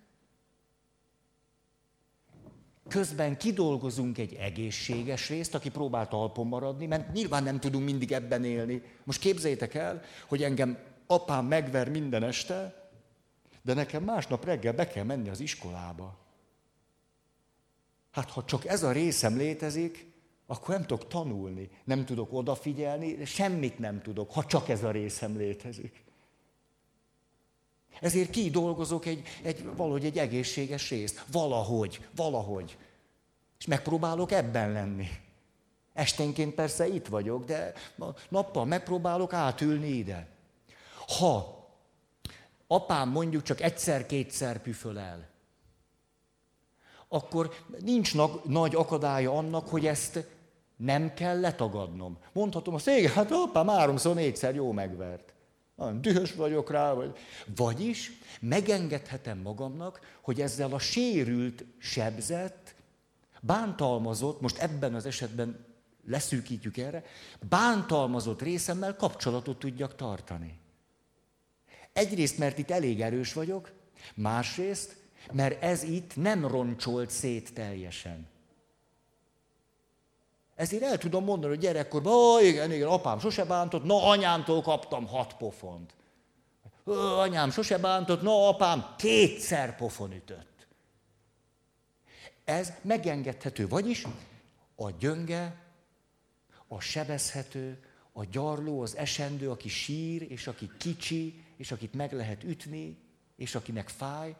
Közben 2.87 3.37
kidolgozunk 3.37 4.17
egy 4.17 4.33
egészséges 4.33 5.29
részt, 5.29 5.55
aki 5.55 5.69
próbál 5.69 6.07
talpon 6.07 6.47
maradni, 6.47 6.85
mert 6.85 7.13
nyilván 7.13 7.43
nem 7.43 7.59
tudunk 7.59 7.85
mindig 7.85 8.11
ebben 8.11 8.43
élni. 8.43 8.81
Most 9.03 9.19
képzeljétek 9.19 9.73
el, 9.73 10.01
hogy 10.27 10.43
engem 10.43 10.77
apám 11.07 11.45
megver 11.45 11.89
minden 11.89 12.23
este, 12.23 12.86
de 13.67 13.73
nekem 13.73 14.03
másnap 14.03 14.45
reggel 14.45 14.73
be 14.73 14.87
kell 14.87 15.03
menni 15.03 15.29
az 15.29 15.39
iskolába. 15.39 16.17
Hát 18.11 18.29
ha 18.29 18.45
csak 18.45 18.65
ez 18.65 18.83
a 18.83 18.91
részem 18.91 19.37
létezik, 19.37 20.05
akkor 20.45 20.75
nem 20.75 20.85
tudok 20.85 21.07
tanulni, 21.07 21.69
nem 21.83 22.05
tudok 22.05 22.33
odafigyelni, 22.33 23.25
semmit 23.25 23.79
nem 23.79 24.01
tudok, 24.01 24.31
ha 24.31 24.45
csak 24.45 24.69
ez 24.69 24.83
a 24.83 24.91
részem 24.91 25.37
létezik. 25.37 26.03
Ezért 28.01 28.29
kidolgozok 28.29 29.05
egy, 29.05 29.27
egy, 29.43 29.75
valahogy 29.75 30.05
egy 30.05 30.17
egészséges 30.17 30.89
részt. 30.89 31.25
Valahogy, 31.31 32.07
valahogy. 32.15 32.77
És 33.59 33.65
megpróbálok 33.65 34.31
ebben 34.31 34.71
lenni. 34.71 35.07
Esténként 35.93 36.53
persze 36.55 36.87
itt 36.87 37.07
vagyok, 37.07 37.45
de 37.45 37.73
nappal 38.29 38.65
megpróbálok 38.65 39.33
átülni 39.33 39.87
ide. 39.87 40.27
Ha 41.17 41.56
apám 42.67 43.09
mondjuk 43.09 43.43
csak 43.43 43.61
egyszer-kétszer 43.61 44.61
püföl 44.61 44.99
el, 44.99 45.27
akkor 47.07 47.55
nincs 47.79 48.15
nagy 48.43 48.75
akadálya 48.75 49.31
annak, 49.31 49.67
hogy 49.67 49.85
ezt 49.85 50.27
nem 50.75 51.13
kell 51.13 51.39
letagadnom. 51.39 52.17
Mondhatom 52.31 52.73
azt, 52.73 52.87
igen, 52.87 53.11
hát 53.11 53.31
apám 53.31 53.67
háromszor, 53.67 54.15
négyszer 54.15 54.55
jó 54.55 54.71
megvert. 54.71 55.33
Nagyon 55.75 56.01
dühös 56.01 56.33
vagyok 56.33 56.71
rá, 56.71 56.93
vagy... 56.93 57.17
Vagyis 57.55 58.11
megengedhetem 58.39 59.37
magamnak, 59.37 59.99
hogy 60.21 60.41
ezzel 60.41 60.73
a 60.73 60.79
sérült, 60.79 61.63
sebzett, 61.77 62.75
bántalmazott, 63.41 64.41
most 64.41 64.57
ebben 64.57 64.93
az 64.95 65.05
esetben 65.05 65.65
leszűkítjük 66.05 66.77
erre, 66.77 67.03
bántalmazott 67.49 68.41
részemmel 68.41 68.95
kapcsolatot 68.95 69.59
tudjak 69.59 69.95
tartani. 69.95 70.59
Egyrészt, 71.97 72.37
mert 72.37 72.57
itt 72.57 72.71
elég 72.71 73.01
erős 73.01 73.33
vagyok, 73.33 73.71
másrészt, 74.15 74.95
mert 75.31 75.63
ez 75.63 75.83
itt 75.83 76.15
nem 76.15 76.47
roncsolt 76.47 77.09
szét 77.09 77.53
teljesen. 77.53 78.27
Ezért 80.55 80.83
el 80.83 80.97
tudom 80.97 81.23
mondani, 81.23 81.53
hogy 81.53 81.63
gyerekkorban, 81.63 82.13
ó, 82.13 82.39
igen, 82.39 82.71
igen, 82.71 82.87
apám 82.87 83.19
sose 83.19 83.45
bántott, 83.45 83.83
na 83.83 84.03
anyámtól 84.03 84.61
kaptam 84.61 85.07
hat 85.07 85.33
pofont. 85.37 85.93
Ó, 86.85 86.93
anyám 86.93 87.51
sose 87.51 87.77
bántott, 87.77 88.21
na 88.21 88.47
apám 88.47 88.95
kétszer 88.97 89.75
pofon 89.75 90.11
ütött. 90.11 90.67
Ez 92.45 92.73
megengedhető, 92.81 93.67
vagyis 93.67 94.05
a 94.75 94.91
gyönge, 94.91 95.55
a 96.67 96.79
sebezhető, 96.79 97.79
a 98.13 98.25
gyarló, 98.25 98.81
az 98.81 98.95
esendő, 98.95 99.49
aki 99.49 99.69
sír, 99.69 100.31
és 100.31 100.47
aki 100.47 100.69
kicsi, 100.77 101.45
és 101.57 101.71
akit 101.71 101.93
meg 101.93 102.13
lehet 102.13 102.43
ütni, 102.43 102.97
és 103.35 103.55
akinek 103.55 103.89
fáj, 103.89 104.35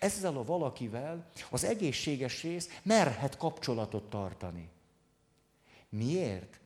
ezzel 0.00 0.36
a 0.36 0.44
valakivel 0.44 1.30
az 1.50 1.64
egészséges 1.64 2.42
rész 2.42 2.80
merhet 2.82 3.36
kapcsolatot 3.36 4.10
tartani. 4.10 4.68
Miért? 5.88 6.60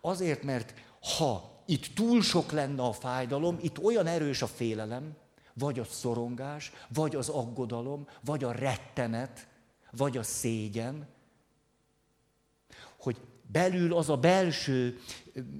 Azért, 0.00 0.42
mert 0.42 0.74
ha 1.00 1.62
itt 1.66 1.94
túl 1.94 2.22
sok 2.22 2.50
lenne 2.50 2.82
a 2.82 2.92
fájdalom, 2.92 3.58
itt 3.60 3.78
olyan 3.78 4.06
erős 4.06 4.42
a 4.42 4.46
félelem, 4.46 5.16
vagy 5.54 5.78
a 5.78 5.84
szorongás, 5.84 6.72
vagy 6.88 7.16
az 7.16 7.28
aggodalom, 7.28 8.08
vagy 8.24 8.44
a 8.44 8.52
rettenet, 8.52 9.48
vagy 9.90 10.16
a 10.16 10.22
szégyen, 10.22 11.08
hogy 12.98 13.16
belül 13.42 13.94
az 13.94 14.08
a 14.08 14.16
belső 14.16 14.98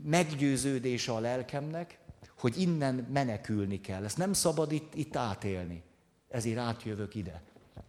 meggyőződése 0.02 1.12
a 1.12 1.18
lelkemnek, 1.18 1.97
hogy 2.38 2.60
innen 2.60 2.94
menekülni 3.12 3.80
kell. 3.80 4.04
Ezt 4.04 4.16
nem 4.16 4.32
szabad 4.32 4.72
itt, 4.72 4.94
itt 4.94 5.16
átélni. 5.16 5.82
Ezért 6.28 6.58
átjövök 6.58 7.14
ide. 7.14 7.42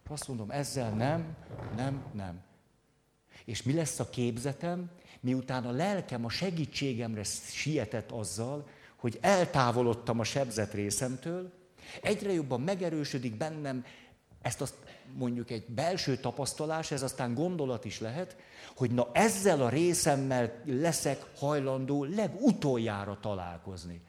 Azt 0.07 0.27
mondom, 0.27 0.51
ezzel 0.51 0.89
nem, 0.89 1.35
nem, 1.75 2.03
nem. 2.13 2.41
És 3.45 3.63
mi 3.63 3.73
lesz 3.73 3.99
a 3.99 4.09
képzetem, 4.09 4.89
miután 5.19 5.65
a 5.65 5.71
lelkem 5.71 6.25
a 6.25 6.29
segítségemre 6.29 7.23
sietett 7.23 8.11
azzal, 8.11 8.67
hogy 8.95 9.17
eltávolodtam 9.21 10.19
a 10.19 10.23
sebzett 10.23 10.73
részemtől, 10.73 11.51
egyre 12.01 12.33
jobban 12.33 12.61
megerősödik 12.61 13.37
bennem, 13.37 13.85
ezt 14.41 14.61
azt 14.61 14.75
mondjuk 15.13 15.51
egy 15.51 15.65
belső 15.65 16.17
tapasztalás, 16.17 16.91
ez 16.91 17.01
aztán 17.01 17.33
gondolat 17.33 17.85
is 17.85 17.99
lehet, 17.99 18.37
hogy 18.75 18.91
na 18.91 19.09
ezzel 19.13 19.61
a 19.61 19.69
részemmel 19.69 20.61
leszek 20.65 21.25
hajlandó 21.35 22.03
legutoljára 22.03 23.17
találkozni. 23.21 24.01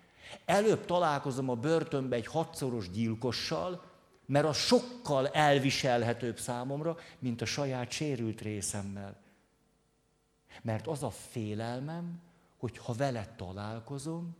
Előbb 0.44 0.84
találkozom 0.84 1.48
a 1.48 1.54
börtönbe 1.54 2.16
egy 2.16 2.26
hatszoros 2.26 2.90
gyilkossal, 2.90 3.84
mert 4.26 4.46
az 4.46 4.56
sokkal 4.56 5.28
elviselhetőbb 5.28 6.38
számomra, 6.38 6.96
mint 7.18 7.42
a 7.42 7.44
saját 7.44 7.90
sérült 7.90 8.40
részemmel. 8.40 9.16
Mert 10.62 10.86
az 10.86 11.02
a 11.02 11.10
félelmem, 11.10 12.20
hogy 12.58 12.78
ha 12.78 12.92
vele 12.92 13.34
találkozom, 13.36 14.36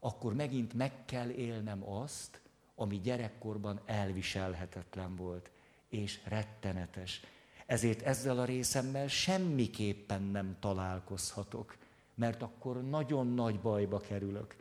akkor 0.00 0.34
megint 0.34 0.72
meg 0.72 1.04
kell 1.04 1.28
élnem 1.28 1.88
azt, 1.90 2.40
ami 2.74 3.00
gyerekkorban 3.00 3.80
elviselhetetlen 3.86 5.16
volt, 5.16 5.50
és 5.88 6.20
rettenetes. 6.24 7.20
Ezért 7.66 8.02
ezzel 8.02 8.38
a 8.38 8.44
részemmel 8.44 9.08
semmiképpen 9.08 10.22
nem 10.22 10.56
találkozhatok, 10.60 11.76
mert 12.14 12.42
akkor 12.42 12.82
nagyon 12.82 13.26
nagy 13.26 13.60
bajba 13.60 13.98
kerülök. 13.98 14.56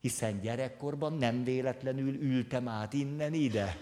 Hiszen 0.00 0.40
gyerekkorban 0.40 1.12
nem 1.12 1.44
véletlenül 1.44 2.14
ültem 2.14 2.68
át 2.68 2.92
innen 2.92 3.34
ide, 3.34 3.76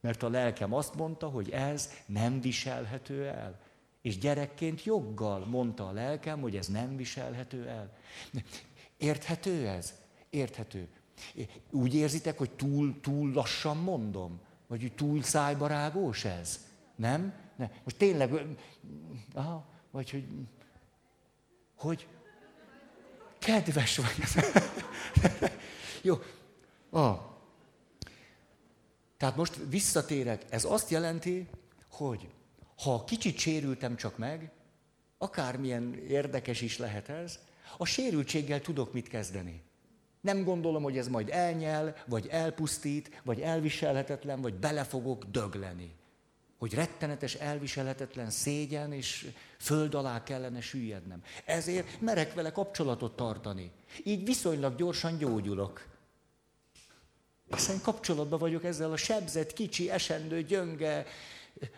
mert 0.00 0.22
a 0.22 0.28
lelkem 0.28 0.74
azt 0.74 0.94
mondta, 0.94 1.28
hogy 1.28 1.50
ez 1.50 1.90
nem 2.06 2.40
viselhető 2.40 3.26
el. 3.26 3.60
És 4.02 4.18
gyerekként 4.18 4.84
joggal 4.84 5.46
mondta 5.46 5.88
a 5.88 5.92
lelkem, 5.92 6.40
hogy 6.40 6.56
ez 6.56 6.66
nem 6.66 6.96
viselhető 6.96 7.68
el. 7.68 7.96
Érthető 8.96 9.68
ez? 9.68 9.94
Érthető. 10.30 10.88
Úgy 11.70 11.94
érzitek, 11.94 12.38
hogy 12.38 12.50
túl, 12.50 13.00
túl 13.00 13.32
lassan 13.32 13.76
mondom? 13.76 14.40
Vagy 14.66 14.80
hogy 14.80 14.92
túl 14.92 15.22
szájbarágós 15.22 16.24
ez? 16.24 16.66
Nem? 16.96 17.34
Ne. 17.56 17.70
Most 17.84 17.96
tényleg, 17.96 18.46
aha, 19.34 19.68
vagy 19.90 20.10
hogy, 20.10 20.26
hogy 21.74 22.06
kedves 23.40 23.96
vagy. 23.96 24.44
Jó. 26.02 26.18
Ah. 26.90 27.18
Tehát 29.16 29.36
most 29.36 29.58
visszatérek. 29.68 30.44
Ez 30.48 30.64
azt 30.64 30.90
jelenti, 30.90 31.48
hogy 31.90 32.28
ha 32.82 33.04
kicsit 33.04 33.38
sérültem 33.38 33.96
csak 33.96 34.18
meg, 34.18 34.50
akármilyen 35.18 35.94
érdekes 36.08 36.60
is 36.60 36.78
lehet 36.78 37.08
ez, 37.08 37.38
a 37.78 37.84
sérültséggel 37.84 38.60
tudok 38.60 38.92
mit 38.92 39.08
kezdeni. 39.08 39.62
Nem 40.20 40.44
gondolom, 40.44 40.82
hogy 40.82 40.98
ez 40.98 41.08
majd 41.08 41.28
elnyel, 41.30 41.96
vagy 42.06 42.26
elpusztít, 42.26 43.20
vagy 43.24 43.40
elviselhetetlen, 43.40 44.40
vagy 44.40 44.54
bele 44.54 44.84
fogok 44.84 45.24
dögleni. 45.24 45.94
Hogy 46.60 46.74
rettenetes, 46.74 47.34
elviselhetetlen 47.34 48.30
szégyen, 48.30 48.92
és 48.92 49.30
föld 49.58 49.94
alá 49.94 50.22
kellene 50.22 50.60
süllyednem. 50.60 51.22
Ezért 51.44 52.00
merek 52.00 52.34
vele 52.34 52.52
kapcsolatot 52.52 53.16
tartani. 53.16 53.70
Így 54.04 54.24
viszonylag 54.24 54.74
gyorsan 54.76 55.18
gyógyulok. 55.18 55.86
Hiszen 57.50 57.80
kapcsolatban 57.82 58.38
vagyok 58.38 58.64
ezzel 58.64 58.92
a 58.92 58.96
sebzett, 58.96 59.52
kicsi, 59.52 59.90
esendő, 59.90 60.42
gyönge, 60.42 61.06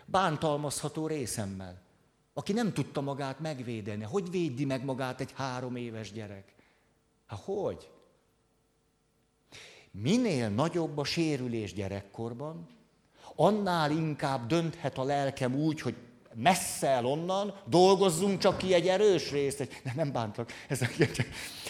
bántalmazható 0.05 1.07
részemmel, 1.07 1.81
aki 2.33 2.53
nem 2.53 2.73
tudta 2.73 3.01
magát 3.01 3.39
megvédeni. 3.39 4.03
Hogy 4.03 4.31
védi 4.31 4.65
meg 4.65 4.83
magát 4.83 5.21
egy 5.21 5.31
három 5.35 5.75
éves 5.75 6.11
gyerek? 6.11 6.53
Hát 7.25 7.39
hogy? 7.43 7.89
Minél 9.91 10.49
nagyobb 10.49 10.97
a 10.97 11.03
sérülés 11.03 11.73
gyerekkorban, 11.73 12.72
annál 13.35 13.91
inkább 13.91 14.47
dönthet 14.47 14.97
a 14.97 15.03
lelkem 15.03 15.55
úgy, 15.55 15.81
hogy 15.81 15.95
messze 16.35 16.87
el 16.87 17.05
onnan, 17.05 17.53
dolgozzunk 17.65 18.39
csak 18.39 18.57
ki 18.57 18.73
egy 18.73 18.87
erős 18.87 19.31
részt, 19.31 19.59
egy, 19.59 19.81
nem, 19.83 19.93
nem 19.95 20.11
bántak, 20.11 20.51
ez 20.67 20.81
egy, 20.81 21.09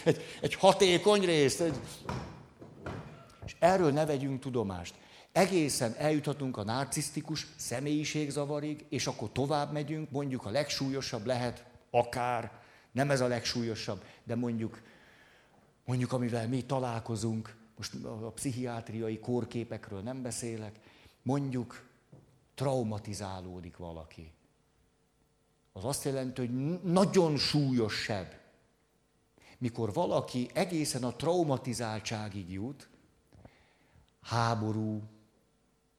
egy, 0.04 0.22
egy 0.42 0.54
hatékony 0.54 1.22
részt. 1.26 1.62
Egy, 1.62 1.76
és 3.46 3.56
erről 3.60 3.92
ne 3.92 4.06
vegyünk 4.06 4.40
tudomást. 4.40 4.94
Egészen 5.32 5.96
eljuthatunk 5.98 6.58
a 6.58 6.64
narcisztikus 6.64 7.48
személyiségzavarig, 7.56 8.86
és 8.90 9.08
akkor 9.08 9.32
tovább 9.32 9.72
megyünk, 9.72 10.12
mondjuk 10.12 10.46
a 10.46 10.50
legsúlyosabb 10.50 11.26
lehet, 11.26 11.66
akár, 11.92 12.52
nem 12.92 13.12
ez 13.12 13.22
a 13.22 13.28
legsúlyosabb, 13.28 14.04
de 14.24 14.36
mondjuk, 14.36 14.82
mondjuk 15.86 16.14
amivel 16.14 16.48
mi 16.48 16.62
találkozunk, 16.62 17.56
most 17.78 17.94
a 18.04 18.32
pszichiátriai 18.32 19.20
kórképekről 19.20 20.02
nem 20.02 20.22
beszélek, 20.22 20.80
mondjuk 21.24 21.90
traumatizálódik 22.54 23.78
valaki. 23.78 24.34
Az 25.74 25.86
azt 25.86 26.04
jelenti, 26.04 26.42
hogy 26.42 26.82
nagyon 26.82 27.38
súlyos 27.38 27.94
seb. 27.94 28.34
Mikor 29.58 29.94
valaki 29.94 30.50
egészen 30.54 31.04
a 31.04 31.16
traumatizáltságig 31.16 32.52
jut, 32.52 32.90
háború, 34.22 35.02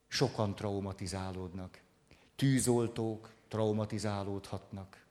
sokan 0.08 0.54
traumatizálódnak. 0.54 1.82
Tűzoltók 2.37 3.32
traumatizálódhatnak. 3.48 5.04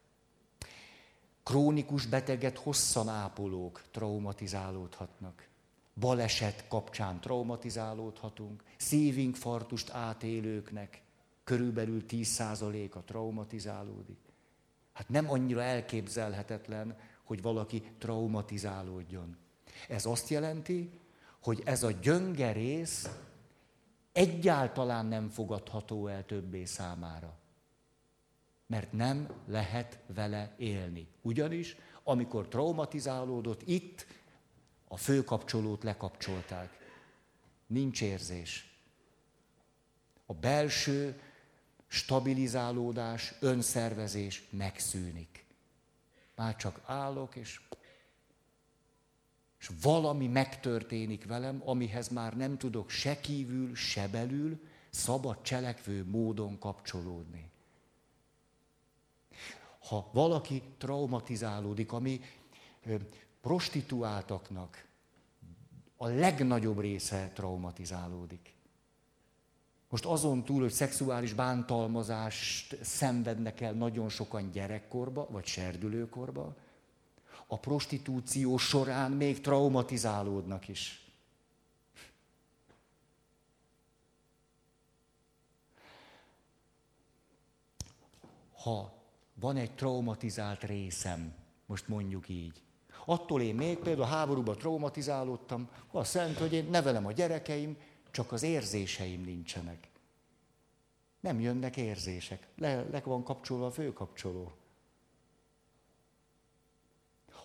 Krónikus 1.44 2.06
beteget 2.06 2.58
hosszan 2.58 3.10
ápolók 3.10 3.84
traumatizálódhatnak. 3.92 5.48
Baleset 6.00 6.68
kapcsán 6.68 7.22
traumatizálódhatunk. 7.22 8.64
Szívinfarktust 8.78 9.90
átélőknek 9.90 11.02
körülbelül 11.44 12.04
10%-a 12.08 13.00
traumatizálódik. 13.00 14.20
Hát 14.94 15.10
nem 15.10 15.30
annyira 15.30 15.62
elképzelhetetlen, 15.62 16.98
hogy 17.24 17.42
valaki 17.42 17.82
traumatizálódjon. 17.98 19.38
Ez 19.88 20.06
azt 20.06 20.30
jelenti, 20.30 20.90
hogy 21.42 21.62
ez 21.66 21.84
a 21.84 21.92
gyönge 21.92 22.52
rész 22.52 23.10
egyáltalán 24.12 25.06
nem 25.06 25.30
fogadható 25.30 26.08
el 26.08 26.26
többé 26.26 26.66
számára. 26.66 27.38
Mert 28.68 28.92
nem 28.92 29.30
lehet 29.48 30.00
vele 30.08 30.54
élni. 30.58 31.08
Ugyanis, 31.22 31.76
amikor 32.04 32.48
traumatizálódott, 32.48 33.62
itt 33.66 34.06
a 34.94 34.98
főkapcsolót 34.98 35.84
lekapcsolták. 35.84 36.78
Nincs 37.68 38.02
érzés. 38.02 38.78
A 40.26 40.34
belső 40.34 41.22
stabilizálódás, 41.88 43.34
önszervezés 43.40 44.44
megszűnik. 44.50 45.46
Már 46.36 46.56
csak 46.56 46.82
állok, 46.86 47.36
és 47.36 47.62
és 49.60 49.70
valami 49.82 50.28
megtörténik 50.28 51.26
velem, 51.26 51.62
amihez 51.66 52.08
már 52.08 52.38
nem 52.38 52.58
tudok 52.58 52.90
se 52.90 53.20
kívül, 53.20 53.76
se 53.76 54.08
belül 54.08 54.60
szabad 54.90 55.42
cselekvő 55.42 56.06
módon 56.06 56.60
kapcsolódni. 56.60 57.50
Ha 59.80 60.10
valaki 60.14 60.64
traumatizálódik, 60.78 61.92
ami 61.92 62.22
prostituáltaknak 63.44 64.86
a 65.98 66.08
legnagyobb 66.08 66.80
része 66.80 67.32
traumatizálódik. 67.34 68.54
Most 69.90 70.06
azon 70.06 70.44
túl, 70.44 70.62
hogy 70.62 70.72
szexuális 70.72 71.34
bántalmazást 71.34 72.84
szenvednek 72.84 73.62
el 73.62 73.74
nagyon 73.74 74.10
sokan 74.10 74.52
gyerekkorba, 74.52 75.28
vagy 75.30 75.46
serdülőkorba, 75.46 76.56
a 77.48 77.60
prostitúció 77.60 78.58
során 78.58 79.12
még 79.12 79.42
traumatizálódnak 79.42 80.68
is. 80.68 81.12
Ha 88.54 88.94
van 89.34 89.58
egy 89.58 89.76
traumatizált 89.76 90.64
részem, 90.64 91.34
most 91.66 91.88
mondjuk 91.88 92.30
így, 92.30 92.62
attól 93.06 93.42
én 93.42 93.56
még 93.56 93.78
például 93.78 94.06
a 94.06 94.16
háborúban 94.16 94.58
traumatizálódtam, 94.58 95.70
azt 95.92 96.14
jelenti, 96.14 96.40
hogy 96.40 96.54
én 96.54 96.68
nevelem 96.70 97.06
a 97.06 97.12
gyerekeim, 97.12 97.78
csak 98.12 98.32
az 98.32 98.44
érzéseim 98.44 99.22
nincsenek. 99.22 99.88
Nem 101.20 101.40
jönnek 101.40 101.78
érzések. 101.78 102.48
Le, 102.58 102.84
le 102.92 103.02
van 103.06 103.24
kapcsolva 103.24 103.66
a 103.66 103.72
főkapcsoló. 103.72 104.52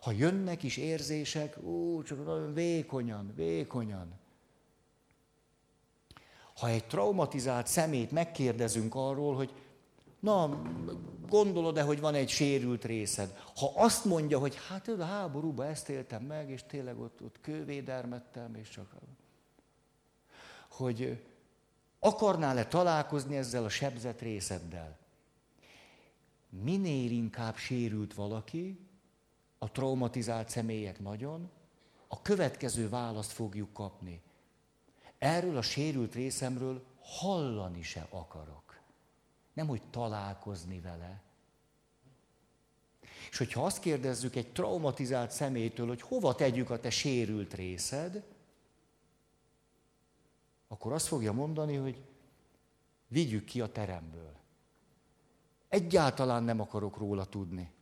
Ha 0.01 0.11
jönnek 0.11 0.63
is 0.63 0.77
érzések, 0.77 1.59
ó, 1.63 2.03
csak 2.03 2.25
nagyon 2.25 2.55
vékonyan, 2.55 3.33
vékonyan. 3.35 4.19
Ha 6.55 6.69
egy 6.69 6.87
traumatizált 6.87 7.67
szemét 7.67 8.11
megkérdezünk 8.11 8.95
arról, 8.95 9.35
hogy 9.35 9.53
na, 10.21 10.63
gondolod-e, 11.29 11.83
hogy 11.83 12.01
van 12.01 12.15
egy 12.15 12.29
sérült 12.29 12.85
részed? 12.85 13.43
Ha 13.57 13.73
azt 13.75 14.05
mondja, 14.05 14.39
hogy 14.39 14.57
hát 14.69 14.89
a 14.89 15.05
háborúban 15.05 15.67
ezt 15.67 15.89
éltem 15.89 16.23
meg, 16.23 16.51
és 16.51 16.63
tényleg 16.67 16.99
ott, 16.99 17.23
ott 17.23 17.41
kővédermettem, 17.41 18.55
és 18.55 18.69
csak... 18.69 18.93
Hogy 20.71 21.25
akarnál-e 21.99 22.67
találkozni 22.67 23.37
ezzel 23.37 23.65
a 23.65 23.69
sebzett 23.69 24.21
részeddel? 24.21 24.99
Minél 26.49 27.11
inkább 27.11 27.57
sérült 27.57 28.15
valaki, 28.15 28.89
a 29.59 29.71
traumatizált 29.71 30.49
személyek 30.49 31.01
nagyon, 31.01 31.51
a 32.09 32.23
következő 32.23 32.89
választ 32.89 33.33
fogjuk 33.33 33.73
kapni. 33.73 34.23
Erről 35.19 35.57
a 35.57 35.63
sérült 35.63 36.15
részemről 36.15 36.85
hallani 37.01 37.83
se 37.83 38.07
akarok. 38.11 38.68
Nem, 39.59 39.67
hogy 39.67 39.83
találkozni 39.91 40.81
vele. 40.81 41.23
És 43.31 43.39
hogyha 43.39 43.65
azt 43.65 43.81
kérdezzük 43.81 44.37
egy 44.37 44.53
traumatizált 44.53 45.31
személytől, 45.31 45.87
hogy 45.87 46.03
hova 46.03 46.35
tegyük 46.35 46.71
a 46.71 46.81
te 46.81 46.91
sérült 46.91 47.55
részed, 47.55 48.25
akkor 50.69 50.93
azt 50.93 51.07
fogja 51.07 51.33
mondani, 51.33 51.77
hogy 51.77 52.05
vigyük 53.09 53.45
ki 53.45 53.61
a 53.61 53.73
teremből. 53.73 54.37
Egyáltalán 55.69 56.43
nem 56.43 56.61
akarok 56.61 56.97
róla 56.97 57.25
tudni. 57.25 57.73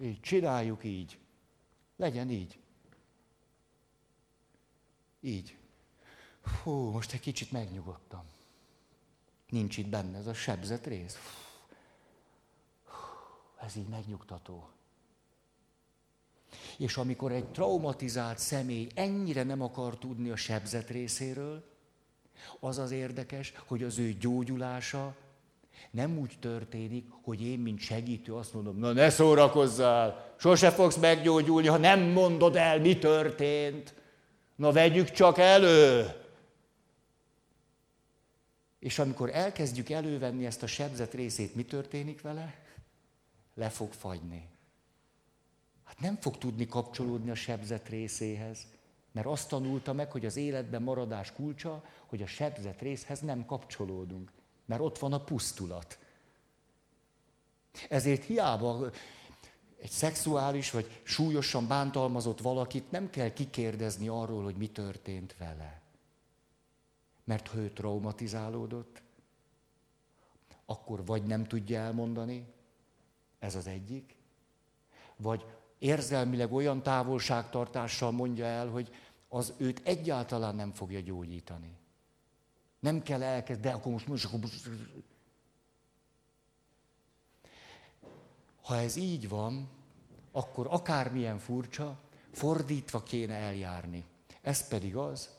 Így 0.00 0.20
csináljuk 0.20 0.84
így. 0.84 1.18
Legyen 1.96 2.30
így. 2.30 2.58
Így. 5.20 5.58
Hú, 6.62 6.90
most 6.90 7.12
egy 7.12 7.20
kicsit 7.20 7.52
megnyugodtam. 7.52 8.34
Nincs 9.56 9.76
itt 9.76 9.86
benne 9.86 10.18
ez 10.18 10.26
a 10.26 10.34
sebzett 10.34 10.86
rész. 10.86 11.18
Ez 13.60 13.76
így 13.76 13.88
megnyugtató. 13.88 14.68
És 16.78 16.96
amikor 16.96 17.32
egy 17.32 17.44
traumatizált 17.44 18.38
személy 18.38 18.86
ennyire 18.94 19.42
nem 19.42 19.62
akar 19.62 19.98
tudni 19.98 20.30
a 20.30 20.36
sebzett 20.36 20.88
részéről, 20.88 21.64
Az 22.60 22.78
az 22.78 22.90
érdekes, 22.90 23.52
hogy 23.66 23.82
az 23.82 23.98
ő 23.98 24.12
gyógyulása 24.12 25.14
nem 25.90 26.18
úgy 26.18 26.36
történik, 26.40 27.06
hogy 27.22 27.42
én, 27.42 27.58
mint 27.58 27.80
segítő 27.80 28.34
azt 28.34 28.54
mondom, 28.54 28.78
na 28.78 28.92
ne 28.92 29.10
szórakozzál, 29.10 30.34
sose 30.38 30.70
fogsz 30.70 30.96
meggyógyulni, 30.96 31.66
ha 31.66 31.76
nem 31.76 32.00
mondod 32.00 32.56
el, 32.56 32.80
mi 32.80 32.98
történt. 32.98 33.94
Na 34.56 34.72
vegyük 34.72 35.10
csak 35.10 35.38
elő. 35.38 36.25
És 38.86 38.98
amikor 38.98 39.30
elkezdjük 39.34 39.90
elővenni 39.90 40.46
ezt 40.46 40.62
a 40.62 40.66
sebzett 40.66 41.12
részét, 41.12 41.54
mi 41.54 41.64
történik 41.64 42.20
vele? 42.20 42.54
Le 43.54 43.68
fog 43.68 43.92
fagyni. 43.92 44.48
Hát 45.84 46.00
nem 46.00 46.16
fog 46.16 46.38
tudni 46.38 46.66
kapcsolódni 46.66 47.30
a 47.30 47.34
sebzett 47.34 47.88
részéhez. 47.88 48.66
Mert 49.12 49.26
azt 49.26 49.48
tanulta 49.48 49.92
meg, 49.92 50.10
hogy 50.10 50.26
az 50.26 50.36
életben 50.36 50.82
maradás 50.82 51.32
kulcsa, 51.32 51.84
hogy 52.06 52.22
a 52.22 52.26
sebzett 52.26 52.80
részhez 52.80 53.20
nem 53.20 53.46
kapcsolódunk. 53.46 54.32
Mert 54.66 54.80
ott 54.80 54.98
van 54.98 55.12
a 55.12 55.24
pusztulat. 55.24 55.98
Ezért 57.88 58.24
hiába 58.24 58.90
egy 59.80 59.90
szexuális 59.90 60.70
vagy 60.70 61.00
súlyosan 61.02 61.66
bántalmazott 61.68 62.40
valakit 62.40 62.90
nem 62.90 63.10
kell 63.10 63.32
kikérdezni 63.32 64.08
arról, 64.08 64.44
hogy 64.44 64.56
mi 64.56 64.68
történt 64.68 65.36
vele. 65.38 65.84
Mert 67.26 67.48
ha 67.48 67.58
ő 67.58 67.70
traumatizálódott, 67.70 69.02
akkor 70.66 71.04
vagy 71.04 71.22
nem 71.22 71.44
tudja 71.44 71.78
elmondani, 71.78 72.46
ez 73.38 73.54
az 73.54 73.66
egyik, 73.66 74.16
vagy 75.16 75.44
érzelmileg 75.78 76.52
olyan 76.52 76.82
távolságtartással 76.82 78.10
mondja 78.10 78.44
el, 78.44 78.68
hogy 78.68 78.94
az 79.28 79.52
őt 79.56 79.80
egyáltalán 79.84 80.54
nem 80.54 80.72
fogja 80.72 81.00
gyógyítani. 81.00 81.76
Nem 82.78 83.02
kell 83.02 83.22
elkezd, 83.22 83.60
de 83.60 83.70
akkor 83.70 83.92
most, 83.92 84.06
most, 84.06 84.24
akkor 84.24 84.38
most. 84.40 84.68
Ha 88.62 88.76
ez 88.76 88.96
így 88.96 89.28
van, 89.28 89.68
akkor 90.32 90.66
akármilyen 90.70 91.38
furcsa, 91.38 91.98
fordítva 92.32 93.02
kéne 93.02 93.34
eljárni. 93.34 94.04
Ez 94.40 94.68
pedig 94.68 94.96
az, 94.96 95.35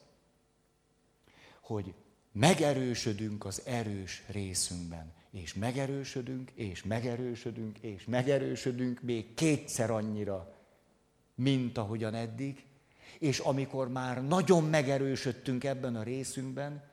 hogy 1.68 1.94
megerősödünk 2.32 3.46
az 3.46 3.62
erős 3.66 4.24
részünkben. 4.28 5.12
És 5.32 5.54
megerősödünk, 5.54 6.52
és 6.54 6.84
megerősödünk, 6.84 7.78
és 7.78 8.06
megerősödünk 8.06 9.02
még 9.02 9.34
kétszer 9.34 9.90
annyira, 9.90 10.56
mint 11.36 11.78
ahogyan 11.78 12.14
eddig. 12.14 12.66
És 13.20 13.40
amikor 13.40 13.90
már 13.90 14.28
nagyon 14.28 14.64
megerősödtünk 14.64 15.64
ebben 15.64 15.96
a 15.96 16.04
részünkben, 16.04 16.84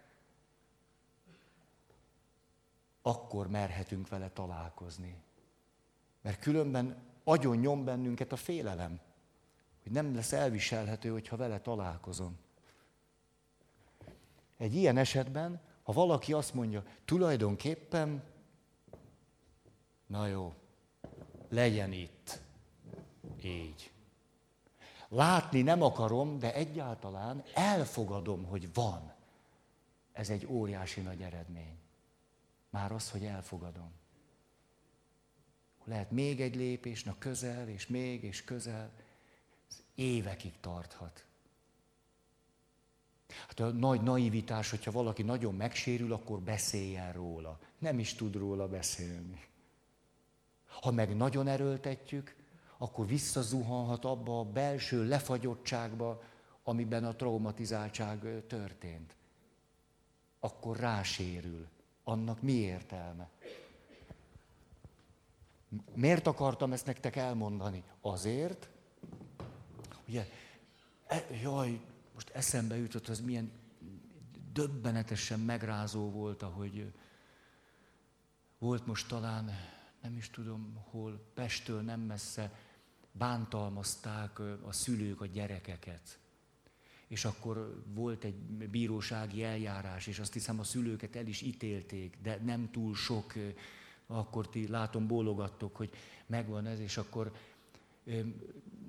akkor 3.03 3.49
merhetünk 3.49 4.09
vele 4.09 4.31
találkozni. 4.31 5.15
Mert 6.21 6.41
különben 6.41 6.97
agyon 7.25 7.57
nyom 7.57 7.85
bennünket 7.85 8.33
a 8.33 8.37
félelem, 8.37 9.01
hogy 9.83 9.93
nem 9.93 10.15
lesz 10.15 10.33
elviselhető, 10.33 11.09
hogyha 11.09 11.37
vele 11.37 11.61
találkozom. 11.61 12.44
Egy 14.65 14.75
ilyen 14.75 14.97
esetben, 14.97 15.61
ha 15.83 15.93
valaki 15.93 16.33
azt 16.33 16.55
mondja, 16.55 16.85
tulajdonképpen, 17.05 18.23
na 20.07 20.27
jó, 20.27 20.55
legyen 21.49 21.93
itt. 21.93 22.41
Így. 23.43 23.93
Látni 25.09 25.63
nem 25.63 25.83
akarom, 25.83 26.39
de 26.39 26.55
egyáltalán 26.55 27.45
elfogadom, 27.55 28.45
hogy 28.45 28.75
van. 28.75 29.13
Ez 30.13 30.31
egy 30.31 30.47
óriási 30.47 31.01
nagy 31.01 31.23
eredmény. 31.23 31.79
Már 32.71 32.93
az, 32.93 33.11
hogy 33.11 33.25
elfogadom. 33.25 33.93
Lehet 35.85 36.11
még 36.11 36.41
egy 36.41 36.57
lépés, 36.57 37.03
na 37.03 37.19
közel, 37.19 37.69
és 37.69 37.87
még, 37.87 38.23
és 38.23 38.45
közel. 38.45 38.91
Ez 39.69 39.83
évekig 39.95 40.61
tarthat. 40.61 41.24
Hát 43.29 43.61
a 43.61 43.71
nagy 43.71 44.03
naivitás, 44.03 44.71
hogyha 44.71 44.91
valaki 44.91 45.23
nagyon 45.23 45.55
megsérül, 45.55 46.13
akkor 46.13 46.41
beszéljen 46.41 47.13
róla. 47.13 47.59
Nem 47.79 47.99
is 47.99 48.15
tud 48.15 48.35
róla 48.35 48.69
beszélni. 48.69 49.41
Ha 50.67 50.91
meg 50.91 51.17
nagyon 51.17 51.47
erőltetjük, 51.47 52.37
akkor 52.79 53.07
visszazuhanhat 53.07 54.05
abba 54.05 54.39
a 54.39 54.45
belső 54.45 55.09
lefagyottságba, 55.09 56.23
amiben 56.63 57.05
a 57.05 57.15
traumatizáltság 57.15 58.47
történt. 58.47 59.17
Akkor 60.41 60.77
rásérül. 60.77 61.69
Annak 62.05 62.43
mi 62.43 62.53
értelme? 62.53 63.29
Miért 65.95 66.27
akartam 66.27 66.73
ezt 66.73 66.87
nektek 66.87 67.17
elmondani? 67.17 67.83
Azért, 68.01 68.69
ugye, 70.09 70.27
e, 71.07 71.27
jaj, 71.43 71.81
most 72.15 72.31
eszembe 72.31 72.77
jutott, 72.77 73.09
az 73.09 73.21
milyen 73.21 73.53
döbbenetesen 74.53 75.41
megrázó 75.41 76.11
volt, 76.11 76.43
ahogy 76.43 76.93
volt 78.59 78.87
most 78.87 79.09
talán, 79.09 79.51
nem 80.03 80.17
is 80.17 80.31
tudom 80.31 80.79
hol, 80.91 81.31
Pestől 81.35 81.81
nem 81.81 82.01
messze, 82.01 82.59
bántalmazták 83.13 84.39
a 84.39 84.73
szülők 84.73 85.21
a 85.21 85.27
gyerekeket. 85.27 86.19
És 87.07 87.25
akkor 87.25 87.83
volt 87.95 88.25
egy 88.25 88.35
bírósági 88.71 89.43
eljárás, 89.43 90.07
és 90.07 90.19
azt 90.19 90.33
hiszem 90.33 90.59
a 90.59 90.65
szülőket 90.65 91.17
el 91.17 91.27
is 91.27 91.41
ítélték, 91.41 92.19
de 92.23 92.41
nem 92.45 92.71
túl 92.71 92.95
sok, 92.95 93.33
akkor 94.07 94.49
ti 94.49 94.69
látom 94.69 95.07
bólogattok, 95.07 95.77
hogy 95.77 95.91
megvan 96.27 96.67
ez, 96.67 96.79
és 96.79 96.97
akkor 96.97 97.33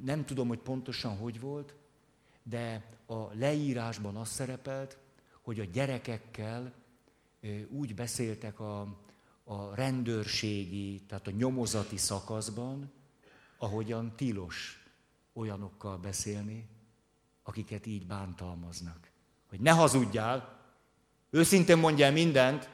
nem 0.03 0.25
tudom, 0.25 0.47
hogy 0.47 0.59
pontosan 0.59 1.17
hogy 1.17 1.39
volt, 1.39 1.75
de 2.49 2.83
a 3.05 3.33
leírásban 3.33 4.15
az 4.15 4.29
szerepelt, 4.29 4.97
hogy 5.41 5.59
a 5.59 5.63
gyerekekkel 5.63 6.73
úgy 7.69 7.95
beszéltek 7.95 8.59
a, 8.59 8.81
a 9.43 9.75
rendőrségi, 9.75 11.01
tehát 11.07 11.27
a 11.27 11.31
nyomozati 11.31 11.97
szakaszban, 11.97 12.91
ahogyan 13.57 14.15
tilos 14.15 14.85
olyanokkal 15.33 15.97
beszélni, 15.97 16.67
akiket 17.43 17.85
így 17.85 18.05
bántalmaznak. 18.05 19.11
Hogy 19.49 19.59
ne 19.59 19.71
hazudjál, 19.71 20.59
őszintén 21.29 21.77
mondjál 21.77 22.11
mindent, 22.11 22.69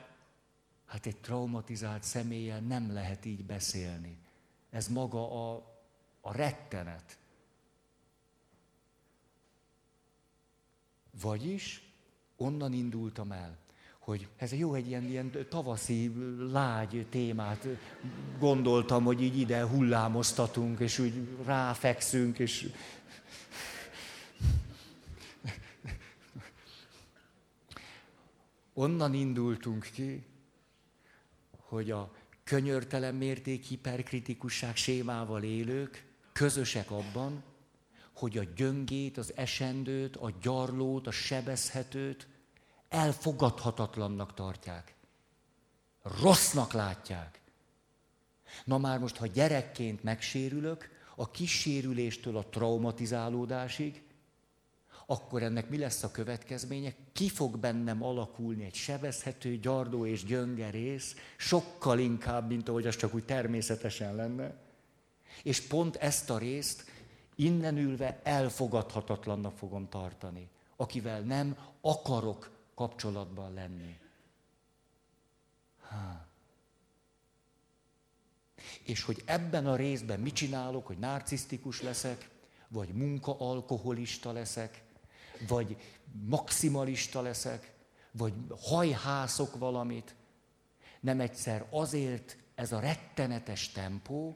hát 0.86 1.06
egy 1.06 1.18
traumatizált 1.18 2.04
személlyel 2.04 2.60
nem 2.60 2.94
lehet 2.94 3.26
így 3.26 3.46
beszélni. 3.46 4.18
Ez 4.70 4.88
maga 4.88 5.52
a, 5.52 5.64
a 6.22 6.36
rettenet. 6.36 7.18
Vagyis 11.22 11.84
onnan 12.36 12.74
indultam 12.74 13.32
el, 13.32 13.58
hogy 14.00 14.28
ez 14.38 14.54
jó, 14.54 14.74
egy 14.74 14.88
ilyen, 14.88 15.04
ilyen 15.04 15.32
tavaszi, 15.50 16.14
lágy 16.52 17.06
témát 17.10 17.68
gondoltam, 18.40 19.04
hogy 19.04 19.22
így 19.22 19.40
ide 19.40 19.66
hullámoztatunk, 19.66 20.80
és 20.80 21.00
úgy 21.00 21.28
ráfekszünk, 21.46 22.40
és 22.40 22.72
onnan 28.74 29.14
indultunk 29.14 29.90
ki, 29.94 30.24
hogy 31.52 31.92
a 31.92 32.12
könyörtelen 32.44 33.16
mérték 33.16 33.64
hiperkritikusság 33.64 34.76
sémával 34.76 35.44
élők 35.44 36.06
közösek 36.32 36.92
abban, 36.92 37.44
hogy 38.22 38.38
a 38.38 38.44
gyöngét, 38.56 39.18
az 39.18 39.34
esendőt, 39.36 40.16
a 40.16 40.32
gyarlót, 40.42 41.08
a 41.08 41.12
sebezhetőt 41.12 42.28
elfogadhatatlannak 42.90 44.34
tartják. 44.34 44.96
Rossznak 46.22 46.74
látják. 46.74 47.42
Na 48.66 48.78
már 48.78 49.00
most, 49.00 49.18
ha 49.18 49.26
gyerekként 49.26 50.04
megsérülök, 50.04 50.90
a 51.16 51.32
kísérüléstől 51.32 52.38
a 52.38 52.46
traumatizálódásig, 52.46 54.04
akkor 55.06 55.44
ennek 55.44 55.70
mi 55.70 55.78
lesz 55.78 56.04
a 56.04 56.12
következménye? 56.12 56.94
Ki 57.14 57.30
fog 57.30 57.58
bennem 57.58 58.04
alakulni 58.04 58.64
egy 58.64 58.76
sebezhető, 58.76 59.58
gyardó 59.58 60.06
és 60.06 60.24
gyönge 60.24 60.70
rész, 60.70 61.16
sokkal 61.38 62.00
inkább, 62.00 62.48
mint 62.48 62.70
ahogy 62.70 62.88
az 62.88 62.96
csak 62.96 63.14
úgy 63.14 63.26
természetesen 63.26 64.16
lenne. 64.16 64.56
És 65.44 65.62
pont 65.62 65.96
ezt 65.96 66.30
a 66.30 66.38
részt 66.38 66.91
innen 67.42 67.78
ülve 67.78 68.20
elfogadhatatlannak 68.24 69.58
fogom 69.58 69.90
tartani, 69.90 70.50
akivel 70.76 71.22
nem 71.22 71.58
akarok 71.82 72.52
kapcsolatban 72.76 73.54
lenni. 73.54 74.00
Ha. 75.88 76.28
És 78.84 79.04
hogy 79.04 79.24
ebben 79.26 79.68
a 79.68 79.76
részben 79.76 80.20
mit 80.20 80.34
csinálok, 80.34 80.88
hogy 80.88 80.98
narcisztikus 80.98 81.82
leszek, 81.82 82.30
vagy 82.68 82.90
munkaalkoholista 82.94 84.32
leszek, 84.32 84.84
vagy 85.48 85.78
maximalista 86.12 87.22
leszek, 87.22 87.74
vagy 88.12 88.34
hajhászok 88.62 89.58
valamit. 89.58 90.16
Nem 91.00 91.20
egyszer 91.20 91.68
azért 91.70 92.38
ez 92.56 92.72
a 92.72 92.80
rettenetes 92.80 93.72
tempó, 93.72 94.36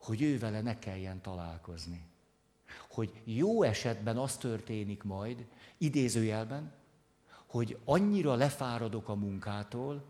hogy 0.00 0.22
ő 0.22 0.38
vele 0.38 0.60
ne 0.60 0.78
kelljen 0.78 1.20
találkozni. 1.20 2.08
Hogy 2.88 3.22
jó 3.24 3.62
esetben 3.62 4.16
az 4.18 4.36
történik 4.36 5.02
majd, 5.02 5.46
idézőjelben, 5.78 6.72
hogy 7.46 7.78
annyira 7.84 8.34
lefáradok 8.34 9.08
a 9.08 9.14
munkától, 9.14 10.04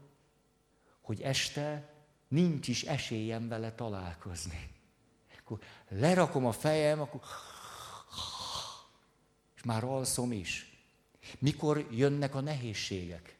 hogy 1.00 1.20
este 1.20 1.94
nincs 2.28 2.68
is 2.68 2.82
esélyem 2.82 3.48
vele 3.48 3.74
találkozni. 3.74 4.72
Akkor 5.38 5.58
lerakom 5.88 6.46
a 6.46 6.52
fejem, 6.52 7.00
akkor 7.00 7.20
és 9.56 9.62
már 9.62 9.84
alszom 9.84 10.32
is. 10.32 10.78
Mikor 11.38 11.86
jönnek 11.90 12.34
a 12.34 12.40
nehézségek? 12.40 13.38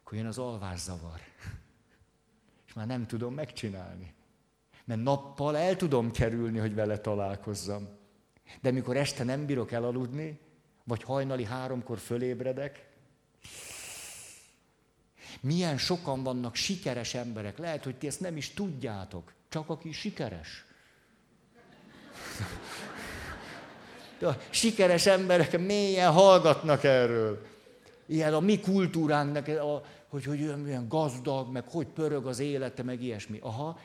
Akkor 0.00 0.18
jön 0.18 0.26
az 0.26 0.38
alvászavar. 0.38 1.20
És 2.66 2.72
már 2.72 2.86
nem 2.86 3.06
tudom 3.06 3.34
megcsinálni. 3.34 4.14
Mert 4.88 5.02
nappal 5.02 5.56
el 5.56 5.76
tudom 5.76 6.10
kerülni, 6.10 6.58
hogy 6.58 6.74
vele 6.74 6.98
találkozzam. 6.98 7.88
De 8.60 8.70
mikor 8.70 8.96
este 8.96 9.24
nem 9.24 9.46
bírok 9.46 9.72
elaludni, 9.72 10.40
vagy 10.84 11.02
hajnali 11.02 11.44
háromkor 11.44 11.98
fölébredek, 11.98 12.86
milyen 15.40 15.78
sokan 15.78 16.22
vannak 16.22 16.54
sikeres 16.54 17.14
emberek. 17.14 17.58
Lehet, 17.58 17.84
hogy 17.84 17.96
ti 17.96 18.06
ezt 18.06 18.20
nem 18.20 18.36
is 18.36 18.50
tudjátok. 18.50 19.32
Csak 19.48 19.68
aki 19.68 19.92
sikeres. 19.92 20.64
A 24.20 24.32
sikeres 24.50 25.06
emberek 25.06 25.58
mélyen 25.58 26.12
hallgatnak 26.12 26.84
erről. 26.84 27.46
Ilyen 28.06 28.34
a 28.34 28.40
mi 28.40 28.60
kultúránknak, 28.60 29.48
a, 29.48 29.82
hogy, 30.08 30.24
hogy 30.24 30.42
olyan 30.42 30.88
gazdag, 30.88 31.52
meg 31.52 31.68
hogy 31.68 31.86
pörög 31.86 32.26
az 32.26 32.38
élete, 32.38 32.82
meg 32.82 33.02
ilyesmi. 33.02 33.38
Aha, 33.42 33.78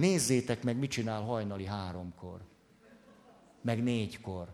nézzétek 0.00 0.62
meg, 0.62 0.76
mit 0.76 0.90
csinál 0.90 1.22
hajnali 1.22 1.64
háromkor. 1.64 2.40
Meg 3.60 3.82
négykor. 3.82 4.48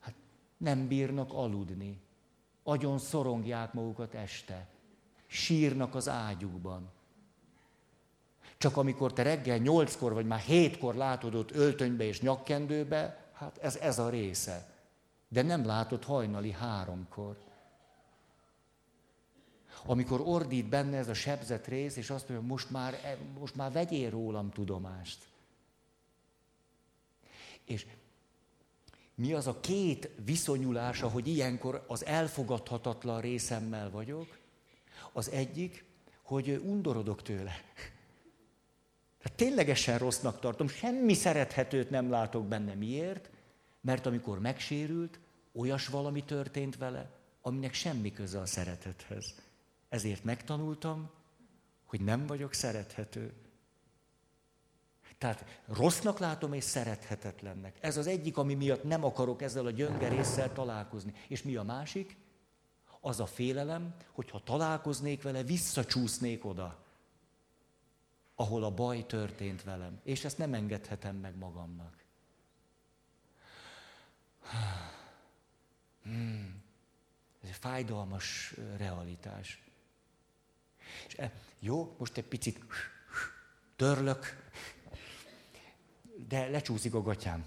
Hát 0.00 0.14
nem 0.56 0.88
bírnak 0.88 1.32
aludni. 1.32 2.00
Agyon 2.62 2.98
szorongják 2.98 3.72
magukat 3.72 4.14
este. 4.14 4.68
Sírnak 5.26 5.94
az 5.94 6.08
ágyukban. 6.08 6.90
Csak 8.58 8.76
amikor 8.76 9.12
te 9.12 9.22
reggel 9.22 9.58
nyolckor 9.58 10.12
vagy 10.12 10.26
már 10.26 10.40
hétkor 10.40 10.94
látod 10.94 11.34
ott 11.34 11.50
öltönybe 11.50 12.04
és 12.04 12.20
nyakkendőbe, 12.20 13.30
hát 13.32 13.58
ez, 13.58 13.76
ez 13.76 13.98
a 13.98 14.08
része. 14.08 14.74
De 15.28 15.42
nem 15.42 15.64
látod 15.66 16.04
hajnali 16.04 16.52
háromkor. 16.52 17.45
Amikor 19.86 20.20
ordít 20.24 20.68
benne 20.68 20.96
ez 20.96 21.08
a 21.08 21.14
sebzett 21.14 21.66
rész, 21.66 21.96
és 21.96 22.10
azt 22.10 22.28
mondja, 22.28 22.46
most 22.46 22.70
már, 22.70 22.94
e, 22.94 23.18
most 23.38 23.54
már 23.54 23.72
vegyél 23.72 24.10
rólam 24.10 24.50
tudomást. 24.50 25.18
És 27.64 27.86
mi 29.14 29.32
az 29.32 29.46
a 29.46 29.60
két 29.60 30.10
viszonyulása, 30.24 31.08
hogy 31.08 31.26
ilyenkor 31.26 31.84
az 31.88 32.04
elfogadhatatlan 32.04 33.20
részemmel 33.20 33.90
vagyok? 33.90 34.38
Az 35.12 35.30
egyik, 35.30 35.84
hogy 36.22 36.60
undorodok 36.64 37.22
tőle. 37.22 37.60
Tehát 39.18 39.36
ténylegesen 39.36 39.98
rossznak 39.98 40.40
tartom, 40.40 40.68
semmi 40.68 41.14
szerethetőt 41.14 41.90
nem 41.90 42.10
látok 42.10 42.46
benne. 42.46 42.74
Miért? 42.74 43.30
Mert 43.80 44.06
amikor 44.06 44.40
megsérült, 44.40 45.18
olyas 45.52 45.86
valami 45.86 46.24
történt 46.24 46.76
vele, 46.76 47.10
aminek 47.40 47.74
semmi 47.74 48.12
köze 48.12 48.40
a 48.40 48.46
szeretethez. 48.46 49.34
Ezért 49.88 50.24
megtanultam, 50.24 51.10
hogy 51.84 52.00
nem 52.00 52.26
vagyok 52.26 52.52
szerethető. 52.52 53.32
Tehát 55.18 55.62
rossznak 55.66 56.18
látom 56.18 56.52
és 56.52 56.64
szerethetetlennek. 56.64 57.76
Ez 57.80 57.96
az 57.96 58.06
egyik, 58.06 58.36
ami 58.36 58.54
miatt 58.54 58.84
nem 58.84 59.04
akarok 59.04 59.42
ezzel 59.42 59.66
a 59.66 59.70
gyöngerésszel 59.70 60.52
találkozni. 60.52 61.12
És 61.28 61.42
mi 61.42 61.56
a 61.56 61.62
másik? 61.62 62.16
Az 63.00 63.20
a 63.20 63.26
félelem, 63.26 63.94
hogy 64.12 64.30
ha 64.30 64.42
találkoznék 64.44 65.22
vele, 65.22 65.42
visszacsúsznék 65.42 66.44
oda 66.44 66.84
ahol 68.36 68.64
a 68.64 68.70
baj 68.70 69.06
történt 69.06 69.62
velem. 69.62 70.00
És 70.02 70.24
ezt 70.24 70.38
nem 70.38 70.54
engedhetem 70.54 71.16
meg 71.16 71.36
magamnak. 71.36 72.04
Hmm. 76.02 76.62
Ez 77.42 77.48
egy 77.48 77.56
fájdalmas 77.56 78.54
realitás. 78.76 79.65
És 81.06 81.18
e, 81.18 81.32
jó, 81.58 81.94
most 81.98 82.16
egy 82.16 82.24
picit 82.24 82.58
törlök, 83.76 84.44
de 86.28 86.48
lecsúszik 86.48 86.94
a 86.94 87.02
gatyám. 87.02 87.44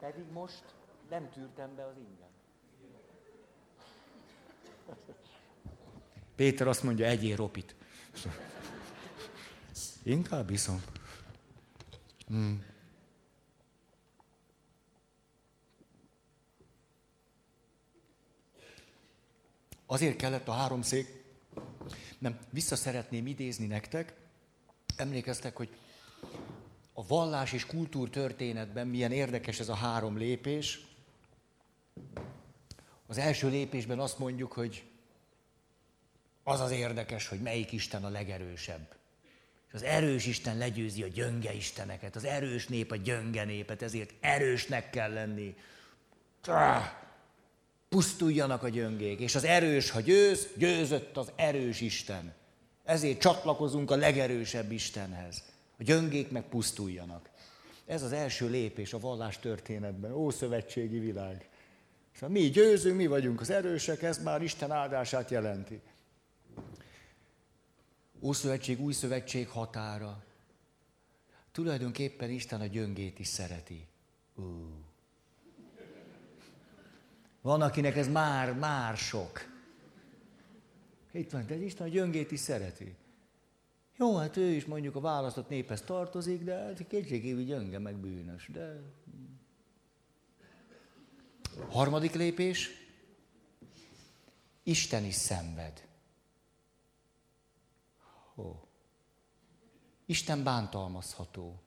Pedig 0.00 0.24
most 0.32 0.64
nem 1.10 1.30
tűrtem 1.30 1.74
be 1.74 1.86
az 1.86 1.96
ingem. 1.96 2.30
Péter 6.34 6.66
azt 6.66 6.82
mondja, 6.82 7.06
egyél 7.06 7.36
ropit. 7.36 7.74
Inkább 10.02 10.50
iszom. 10.50 10.82
Hmm. 12.26 12.71
Azért 19.92 20.16
kellett 20.16 20.48
a 20.48 20.52
három 20.52 20.82
szék, 20.82 21.22
nem, 22.18 22.38
vissza 22.50 22.76
szeretném 22.76 23.26
idézni 23.26 23.66
nektek, 23.66 24.14
emlékeztek, 24.96 25.56
hogy 25.56 25.68
a 26.92 27.06
vallás 27.06 27.52
és 27.52 27.66
kultúr 27.66 28.10
történetben 28.10 28.86
milyen 28.86 29.12
érdekes 29.12 29.60
ez 29.60 29.68
a 29.68 29.74
három 29.74 30.16
lépés. 30.16 30.80
Az 33.06 33.18
első 33.18 33.48
lépésben 33.48 33.98
azt 33.98 34.18
mondjuk, 34.18 34.52
hogy 34.52 34.84
az 36.42 36.60
az 36.60 36.70
érdekes, 36.70 37.28
hogy 37.28 37.40
melyik 37.40 37.72
Isten 37.72 38.04
a 38.04 38.08
legerősebb. 38.08 38.94
És 39.68 39.74
az 39.74 39.82
erős 39.82 40.26
Isten 40.26 40.58
legyőzi 40.58 41.02
a 41.02 41.08
gyönge 41.08 41.52
isteneket. 41.52 42.16
Az 42.16 42.24
erős 42.24 42.66
nép 42.66 42.90
a 42.90 42.96
gyönge 42.96 43.44
népet, 43.44 43.82
ezért 43.82 44.12
erősnek 44.20 44.90
kell 44.90 45.12
lenni. 45.12 45.56
Pusztuljanak 47.92 48.62
a 48.62 48.68
gyöngék. 48.68 49.20
És 49.20 49.34
az 49.34 49.44
erős, 49.44 49.90
ha 49.90 50.00
győz, 50.00 50.48
győzött 50.56 51.16
az 51.16 51.32
erős 51.36 51.80
Isten. 51.80 52.34
Ezért 52.84 53.20
csatlakozunk 53.20 53.90
a 53.90 53.96
legerősebb 53.96 54.72
Istenhez. 54.72 55.42
A 55.78 55.82
gyöngék 55.82 56.30
meg 56.30 56.48
pusztuljanak. 56.48 57.30
Ez 57.86 58.02
az 58.02 58.12
első 58.12 58.48
lépés 58.48 58.92
a 58.92 58.98
vallás 58.98 59.38
történetben. 59.38 60.12
Ó, 60.12 60.30
szövetségi 60.30 60.98
világ. 60.98 61.48
Szóval 62.12 62.28
mi 62.28 62.40
győzünk, 62.40 62.96
mi 62.96 63.06
vagyunk 63.06 63.40
az 63.40 63.50
erősek, 63.50 64.02
ez 64.02 64.22
már 64.22 64.42
Isten 64.42 64.70
áldását 64.70 65.30
jelenti. 65.30 65.80
Ószövetség, 68.20 68.80
új 68.80 68.92
szövetség 68.92 69.48
határa. 69.48 70.24
Tulajdonképpen 71.52 72.30
Isten 72.30 72.60
a 72.60 72.66
gyöngét 72.66 73.18
is 73.18 73.26
szereti. 73.26 73.86
Uh. 74.34 74.81
Van, 77.42 77.62
akinek 77.62 77.96
ez 77.96 78.08
már, 78.08 78.54
már 78.54 78.96
sok. 78.96 79.40
Itt 81.12 81.30
van, 81.30 81.46
de 81.46 81.54
Isten 81.54 81.86
a 81.86 81.90
gyöngét 81.90 82.30
is 82.30 82.40
szereti. 82.40 82.96
Jó, 83.96 84.16
hát 84.16 84.36
ő 84.36 84.50
is 84.50 84.64
mondjuk 84.64 84.96
a 84.96 85.00
választott 85.00 85.48
néphez 85.48 85.82
tartozik, 85.82 86.42
de 86.42 86.54
hát 86.54 86.86
kétségévi 86.86 87.44
gyönge, 87.44 87.78
meg 87.78 87.96
bűnös. 87.96 88.48
De... 88.52 88.80
Harmadik 91.68 92.12
lépés. 92.12 92.70
Isten 94.62 95.04
is 95.04 95.14
szenved. 95.14 95.88
Ó. 98.36 98.68
Isten 100.06 100.42
bántalmazható. 100.42 101.62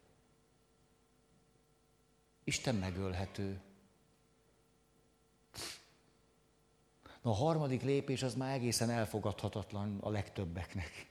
Isten 2.43 2.75
megölhető. 2.75 3.61
Na, 7.25 7.31
a 7.31 7.33
harmadik 7.33 7.83
lépés 7.83 8.23
az 8.23 8.33
már 8.33 8.53
egészen 8.53 8.89
elfogadhatatlan 8.89 9.97
a 10.01 10.09
legtöbbeknek. 10.09 11.07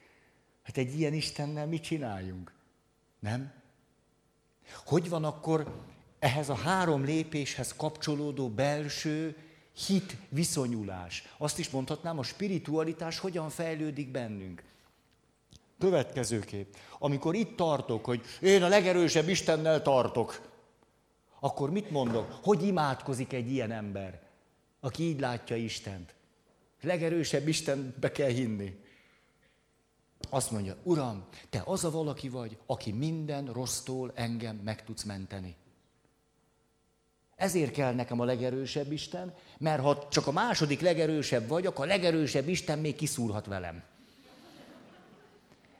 Hát 0.63 0.77
egy 0.77 0.99
ilyen 0.99 1.13
Istennel 1.13 1.67
mit 1.67 1.83
csináljunk? 1.83 2.53
Nem? 3.19 3.53
Hogy 4.85 5.09
van 5.09 5.25
akkor 5.25 5.85
ehhez 6.19 6.49
a 6.49 6.55
három 6.55 7.05
lépéshez 7.05 7.75
kapcsolódó 7.77 8.49
belső 8.49 9.37
hit 9.87 10.17
viszonyulás? 10.29 11.35
Azt 11.39 11.59
is 11.59 11.71
mondhatnám, 11.71 12.19
a 12.19 12.23
spiritualitás 12.23 13.19
hogyan 13.19 13.49
fejlődik 13.49 14.11
bennünk. 14.11 14.63
Következőképp, 15.79 16.75
amikor 16.99 17.35
itt 17.35 17.57
tartok, 17.57 18.05
hogy 18.05 18.23
én 18.41 18.63
a 18.63 18.69
legerősebb 18.69 19.29
Istennel 19.29 19.83
tartok, 19.83 20.51
akkor 21.41 21.71
mit 21.71 21.91
mondok? 21.91 22.39
Hogy 22.43 22.63
imádkozik 22.63 23.33
egy 23.33 23.51
ilyen 23.51 23.71
ember, 23.71 24.24
aki 24.85 25.03
így 25.03 25.21
látja 25.21 25.57
Istent? 25.57 26.15
Legerősebb 26.81 27.49
Istenbe 27.49 28.13
kell 28.13 28.29
hinni. 28.29 28.79
Azt 30.31 30.51
mondja, 30.51 30.77
Uram, 30.83 31.27
te 31.51 31.63
az 31.65 31.85
a 31.85 31.91
valaki 31.91 32.29
vagy, 32.29 32.59
aki 32.67 32.93
minden 32.93 33.45
rossztól 33.53 34.13
engem 34.15 34.57
meg 34.57 34.85
tudsz 34.85 35.03
menteni. 35.03 35.57
Ezért 37.37 37.73
kell 37.73 37.95
nekem 37.95 38.21
a 38.21 38.25
legerősebb 38.25 38.93
Isten, 38.93 39.35
mert 39.59 39.83
ha 39.83 40.09
csak 40.09 40.27
a 40.27 40.33
második 40.33 40.81
legerősebb 40.81 41.49
vagyok, 41.49 41.79
a 41.79 41.85
legerősebb 41.85 42.49
Isten 42.49 42.79
még 42.79 42.97
kiszúrhat 42.97 43.47
velem. 43.47 43.83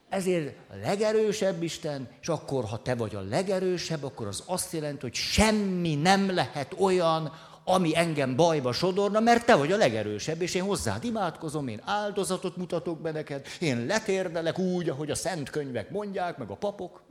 Ezért 0.09 0.57
a 0.71 0.75
legerősebb 0.75 1.63
Isten, 1.63 2.09
és 2.21 2.29
akkor, 2.29 2.65
ha 2.65 2.83
te 2.83 2.95
vagy 2.95 3.15
a 3.15 3.21
legerősebb, 3.21 4.03
akkor 4.05 4.27
az 4.27 4.43
azt 4.47 4.73
jelenti, 4.73 5.01
hogy 5.01 5.15
semmi 5.15 5.95
nem 5.95 6.35
lehet 6.35 6.75
olyan, 6.79 7.33
ami 7.65 7.97
engem 7.97 8.37
bajba 8.37 8.73
sodorna, 8.73 9.21
mert 9.21 9.47
te 9.47 9.55
vagy 9.55 9.73
a 9.73 9.77
legerősebb, 9.77 10.41
és 10.43 10.55
én 10.55 10.63
hozzád 10.63 11.05
imádkozom, 11.05 11.69
én 11.69 11.81
áldozatot 11.85 12.57
mutatok 12.57 13.01
be 13.01 13.11
neked, 13.11 13.47
én 13.61 13.87
letérdelek 13.87 14.59
úgy, 14.59 14.89
ahogy 14.89 15.11
a 15.11 15.15
szent 15.15 15.51
könyvek 15.51 15.91
mondják, 15.91 16.37
meg 16.37 16.51
a 16.51 16.57
papok. 16.57 17.03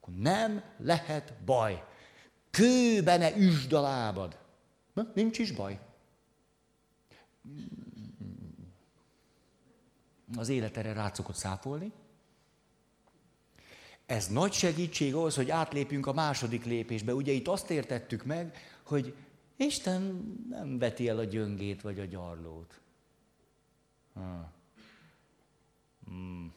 Akkor 0.00 0.14
nem 0.14 0.62
lehet 0.78 1.32
baj. 1.44 1.84
Kőbe 2.50 3.16
ne 3.16 3.36
üsd 3.36 3.72
a 3.72 3.80
lábad. 3.80 4.38
Na, 4.92 5.10
nincs 5.14 5.38
is 5.38 5.52
baj. 5.52 5.78
Az 10.36 10.48
élet 10.48 10.76
erre 10.76 10.92
rá 10.92 11.10
szokott 11.12 11.36
szápolni. 11.36 11.92
Ez 14.06 14.26
nagy 14.28 14.52
segítség 14.52 15.14
ahhoz, 15.14 15.36
hogy 15.36 15.50
átlépjünk 15.50 16.06
a 16.06 16.12
második 16.12 16.64
lépésbe. 16.64 17.14
Ugye 17.14 17.32
itt 17.32 17.48
azt 17.48 17.70
értettük 17.70 18.24
meg, 18.24 18.56
hogy 18.82 19.14
Isten 19.56 20.02
nem 20.48 20.78
veti 20.78 21.08
el 21.08 21.18
a 21.18 21.24
gyöngét 21.24 21.82
vagy 21.82 22.00
a 22.00 22.04
gyarlót. 22.04 22.80
Ha. 24.14 24.52
Hmm. 26.06 26.52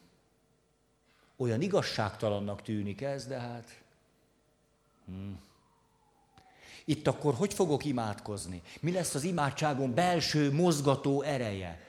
Olyan 1.37 1.61
igazságtalannak 1.61 2.61
tűnik 2.61 3.01
ez, 3.01 3.27
de 3.27 3.39
hát... 3.39 3.81
Hmm. 5.05 5.39
Itt 6.85 7.07
akkor 7.07 7.33
hogy 7.33 7.53
fogok 7.53 7.85
imádkozni? 7.85 8.61
Mi 8.79 8.91
lesz 8.91 9.15
az 9.15 9.23
imádságon 9.23 9.93
belső 9.93 10.51
mozgató 10.51 11.21
ereje? 11.21 11.81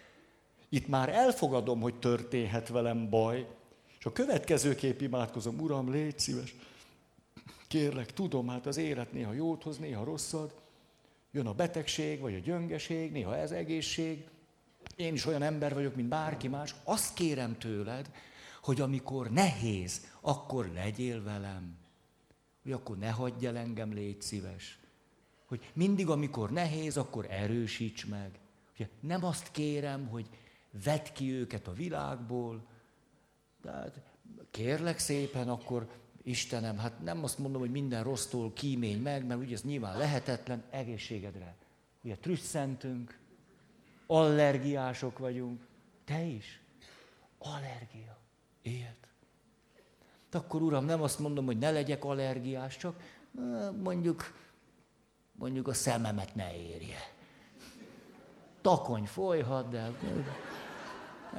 Itt 0.69 0.89
már 0.89 1.09
elfogadom, 1.09 1.81
hogy 1.81 1.99
történhet 1.99 2.69
velem 2.69 3.09
baj, 3.09 3.47
és 4.01 4.07
a 4.07 4.13
következő 4.13 4.75
kép 4.75 5.01
imádkozom, 5.01 5.59
Uram, 5.59 5.91
légy 5.91 6.19
szíves, 6.19 6.55
kérlek, 7.69 8.13
tudom, 8.13 8.49
hát 8.49 8.67
az 8.67 8.77
élet 8.77 9.13
néha 9.13 9.33
jót 9.33 9.63
hoz, 9.63 9.79
néha 9.79 10.05
rosszat, 10.05 10.61
jön 11.31 11.47
a 11.47 11.55
betegség, 11.55 12.21
vagy 12.21 12.35
a 12.35 12.39
gyöngeség, 12.39 13.13
néha 13.13 13.37
ez 13.37 13.51
egészség, 13.51 14.29
én 14.97 15.13
is 15.13 15.27
olyan 15.27 15.43
ember 15.43 15.75
vagyok, 15.75 15.95
mint 15.95 16.09
bárki 16.09 16.49
más, 16.49 16.75
azt 16.85 17.15
kérem 17.15 17.59
tőled, 17.59 18.11
hogy 18.63 18.81
amikor 18.81 19.31
nehéz, 19.31 20.07
akkor 20.21 20.71
legyél 20.75 21.23
velem. 21.23 21.77
Hogy 22.63 22.73
akkor 22.73 22.99
ne 22.99 23.11
hagyj 23.11 23.47
el 23.47 23.57
engem, 23.57 23.93
légy 23.93 24.21
szíves. 24.23 24.79
Hogy 25.47 25.71
mindig, 25.73 26.09
amikor 26.09 26.51
nehéz, 26.51 26.97
akkor 26.97 27.27
erősíts 27.31 28.07
meg. 28.07 28.39
Ugye 28.75 28.89
nem 29.01 29.25
azt 29.25 29.51
kérem, 29.51 30.07
hogy 30.07 30.29
vedd 30.85 31.13
ki 31.13 31.33
őket 31.33 31.67
a 31.67 31.73
világból, 31.73 32.67
tehát 33.63 34.01
kérlek 34.51 34.99
szépen, 34.99 35.49
akkor 35.49 35.89
Istenem, 36.23 36.79
hát 36.79 37.03
nem 37.03 37.25
azt 37.25 37.39
mondom, 37.39 37.61
hogy 37.61 37.71
minden 37.71 38.03
rossztól 38.03 38.53
kímény 38.53 39.03
meg, 39.03 39.27
mert 39.27 39.41
ugye 39.41 39.55
ez 39.55 39.63
nyilván 39.63 39.99
lehetetlen 39.99 40.63
egészségedre. 40.71 41.55
Ugye 42.03 42.17
trüsszentünk, 42.17 43.19
allergiások 44.07 45.19
vagyunk. 45.19 45.67
Te 46.05 46.23
is? 46.23 46.61
Allergia. 47.39 48.19
Ilyet. 48.63 48.97
De 50.31 50.39
akkor 50.39 50.63
uram, 50.63 50.85
nem 50.85 51.03
azt 51.03 51.19
mondom, 51.19 51.45
hogy 51.45 51.59
ne 51.59 51.71
legyek 51.71 52.05
allergiás, 52.05 52.77
csak 52.77 53.03
mondjuk, 53.83 54.33
mondjuk 55.33 55.69
a 55.69 55.75
szememet 55.75 56.35
ne 56.35 56.57
érje. 56.57 56.99
Takony 58.61 59.05
folyhat, 59.05 59.69
de 59.69 59.91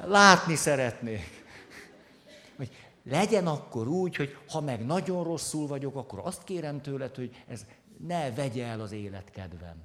látni 0.04 0.54
szeretnék 0.54 1.41
hogy 2.62 2.76
legyen 3.12 3.46
akkor 3.46 3.88
úgy, 3.88 4.16
hogy 4.16 4.36
ha 4.48 4.60
meg 4.60 4.86
nagyon 4.86 5.24
rosszul 5.24 5.66
vagyok, 5.66 5.96
akkor 5.96 6.20
azt 6.22 6.44
kérem 6.44 6.80
tőled, 6.80 7.14
hogy 7.14 7.44
ez 7.48 7.66
ne 8.06 8.30
vegye 8.30 8.66
el 8.66 8.80
az 8.80 8.92
életkedvem. 8.92 9.76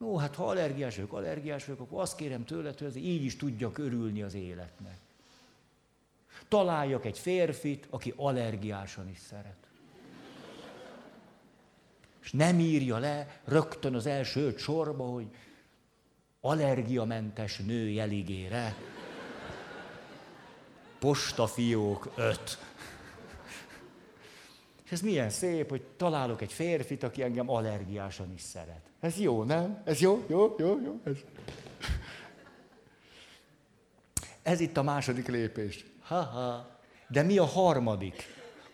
Ó, 0.00 0.16
hát 0.16 0.34
ha 0.34 0.48
allergiás 0.48 0.94
vagyok, 0.94 1.12
allergiás 1.12 1.64
vagyok, 1.64 1.80
akkor 1.80 2.00
azt 2.00 2.16
kérem 2.16 2.44
tőled, 2.44 2.78
hogy 2.78 2.96
így 2.96 3.24
is 3.24 3.36
tudjak 3.36 3.78
örülni 3.78 4.22
az 4.22 4.34
életnek. 4.34 4.98
Találjak 6.48 7.04
egy 7.04 7.18
férfit, 7.18 7.86
aki 7.90 8.12
allergiásan 8.16 9.08
is 9.08 9.18
szeret. 9.18 9.56
És 12.22 12.32
nem 12.32 12.58
írja 12.58 12.98
le 12.98 13.40
rögtön 13.44 13.94
az 13.94 14.06
első 14.06 14.56
sorba, 14.56 15.04
hogy 15.04 15.26
allergiamentes 16.40 17.58
nő 17.58 17.88
jeligére 17.88 18.76
postafiók 21.04 22.12
öt. 22.16 22.58
És 24.84 24.92
ez 24.92 25.00
milyen 25.00 25.30
szép, 25.30 25.68
hogy 25.68 25.82
találok 25.82 26.42
egy 26.42 26.52
férfit, 26.52 27.02
aki 27.02 27.22
engem 27.22 27.50
allergiásan 27.50 28.32
is 28.32 28.40
szeret. 28.40 28.80
Ez 29.00 29.18
jó, 29.18 29.42
nem? 29.42 29.82
Ez 29.84 30.00
jó, 30.00 30.24
jó, 30.26 30.54
jó, 30.58 30.80
jó. 30.84 31.00
Ez, 31.04 31.16
ez 34.42 34.60
itt 34.60 34.76
a 34.76 34.82
második 34.82 35.26
lépés. 35.26 35.84
Ha-ha. 36.00 36.78
De 37.08 37.22
mi 37.22 37.38
a 37.38 37.44
harmadik? 37.44 38.22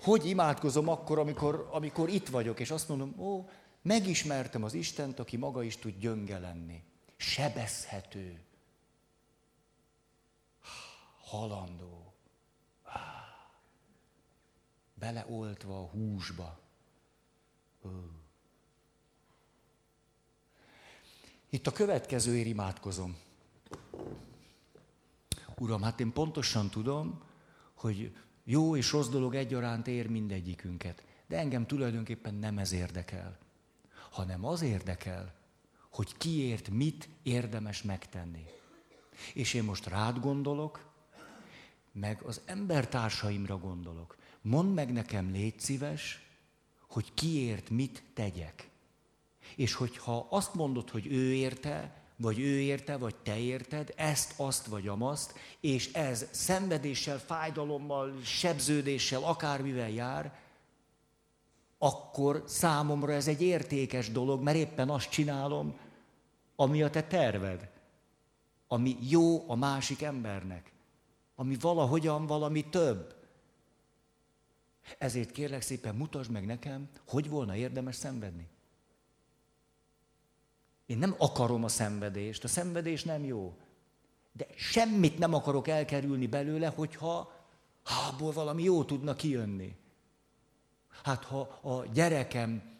Hogy 0.01 0.27
imádkozom 0.27 0.89
akkor, 0.89 1.19
amikor, 1.19 1.69
amikor 1.71 2.09
itt 2.09 2.29
vagyok, 2.29 2.61
és 2.61 2.71
azt 2.71 2.89
mondom, 2.89 3.15
ó, 3.19 3.49
megismertem 3.83 4.65
az 4.65 4.75
Istent, 4.75 5.19
aki 5.19 5.37
maga 5.37 5.63
is 5.63 5.77
tud 5.77 5.99
gyönge 5.99 6.39
lenni. 6.39 6.83
Sebezhető. 7.17 8.41
Halandó 11.21 12.00
beleoltva 15.01 15.81
a 15.81 15.87
húsba. 15.87 16.59
Itt 21.51 21.67
a 21.67 21.73
következőért 21.73 22.47
imádkozom. 22.47 23.17
Uram, 25.59 25.83
hát 25.83 26.01
én 26.01 26.13
pontosan 26.13 26.71
tudom, 26.71 27.23
hogy 27.75 28.17
jó 28.45 28.77
és 28.77 28.93
rossz 28.93 29.09
dolog 29.09 29.35
egyaránt 29.35 29.87
ér 29.87 30.07
mindegyikünket. 30.07 31.05
De 31.27 31.39
engem 31.39 31.67
tulajdonképpen 31.67 32.35
nem 32.35 32.59
ez 32.59 32.73
érdekel, 32.73 33.39
hanem 34.11 34.45
az 34.45 34.63
érdekel, 34.63 35.35
hogy 35.91 36.17
kiért 36.17 36.69
mit 36.69 37.09
érdemes 37.23 37.83
megtenni. 37.83 38.45
És 39.35 39.55
én 39.55 39.65
most 39.65 39.87
rád 39.87 40.19
gondolok, 40.19 40.89
meg 41.93 42.23
az 42.23 42.41
embertársaimra 42.45 43.59
gondolok. 43.59 44.17
Mondd 44.43 44.69
meg 44.69 44.93
nekem, 44.93 45.33
légy 45.33 45.61
szíves, 45.61 46.27
hogy 46.89 47.15
kiért 47.15 47.71
mit 47.71 48.03
tegyek. 48.15 48.69
És 49.57 49.75
hogyha 49.75 50.27
azt 50.31 50.55
mondod, 50.55 50.91
hogy 50.91 51.07
ő 51.07 51.33
érte, 51.33 52.01
vagy 52.17 52.39
ő 52.39 52.61
érte, 52.61 52.97
vagy 52.97 53.15
te 53.15 53.39
érted, 53.39 53.93
ezt, 53.97 54.35
azt 54.37 54.67
vagy 54.67 54.89
amazt, 54.89 55.35
és 55.61 55.93
ez 55.93 56.27
szenvedéssel, 56.31 57.19
fájdalommal, 57.19 58.21
sebződéssel, 58.23 59.23
akármivel 59.23 59.91
jár, 59.91 60.39
akkor 61.79 62.45
számomra 62.47 63.13
ez 63.13 63.29
egy 63.29 63.43
értékes 63.43 64.11
dolog, 64.11 64.43
mert 64.43 64.57
éppen 64.57 64.89
azt 64.89 65.11
csinálom, 65.11 65.79
ami 66.57 66.83
a 66.83 66.91
te 66.91 67.03
terved, 67.03 67.71
ami 68.69 68.97
jó 69.09 69.51
a 69.51 69.55
másik 69.55 70.03
embernek, 70.03 70.73
ami 71.35 71.57
valahogyan 71.61 72.27
valami 72.27 72.65
több. 72.65 73.15
Ezért 74.99 75.31
kérlek 75.31 75.63
szépen, 75.63 75.95
mutasd 75.95 76.31
meg 76.31 76.47
nekem, 76.47 76.89
hogy 77.07 77.29
volna 77.29 77.57
érdemes 77.57 77.97
szenvedni. 77.97 78.49
Én 80.87 80.99
nem 80.99 81.15
akarom 81.19 81.65
a 81.65 81.69
szenvedést, 81.69 82.45
a 82.45 82.49
szenvedés 82.49 83.05
nem 83.05 83.25
jó. 83.25 83.57
De 84.33 84.47
semmit 84.57 85.19
nem 85.19 85.35
akarok 85.35 85.69
elkerülni 85.69 86.27
belőle, 86.27 86.69
hogyha 86.69 87.33
hából 87.85 88.33
valami 88.33 88.63
jó 88.63 88.85
tudna 88.85 89.15
kijönni. 89.15 89.77
Hát 91.03 91.25
ha 91.25 91.41
a 91.41 91.87
gyerekem, 91.87 92.79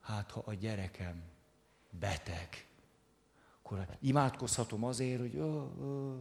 hát 0.00 0.30
ha 0.30 0.42
a 0.44 0.54
gyerekem 0.54 1.22
beteg, 1.90 2.66
akkor 3.62 3.86
imádkozhatom 4.00 4.84
azért, 4.84 5.20
hogy 5.20 5.36
ö, 5.36 5.64
ö, 5.80 6.16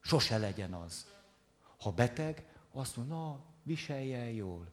sose 0.00 0.38
legyen 0.38 0.72
az. 0.72 1.06
Ha 1.78 1.90
beteg, 1.90 2.46
azt 2.72 2.96
mondja, 2.96 3.14
na, 3.14 3.40
viselje 3.70 4.18
el 4.18 4.30
jól. 4.30 4.66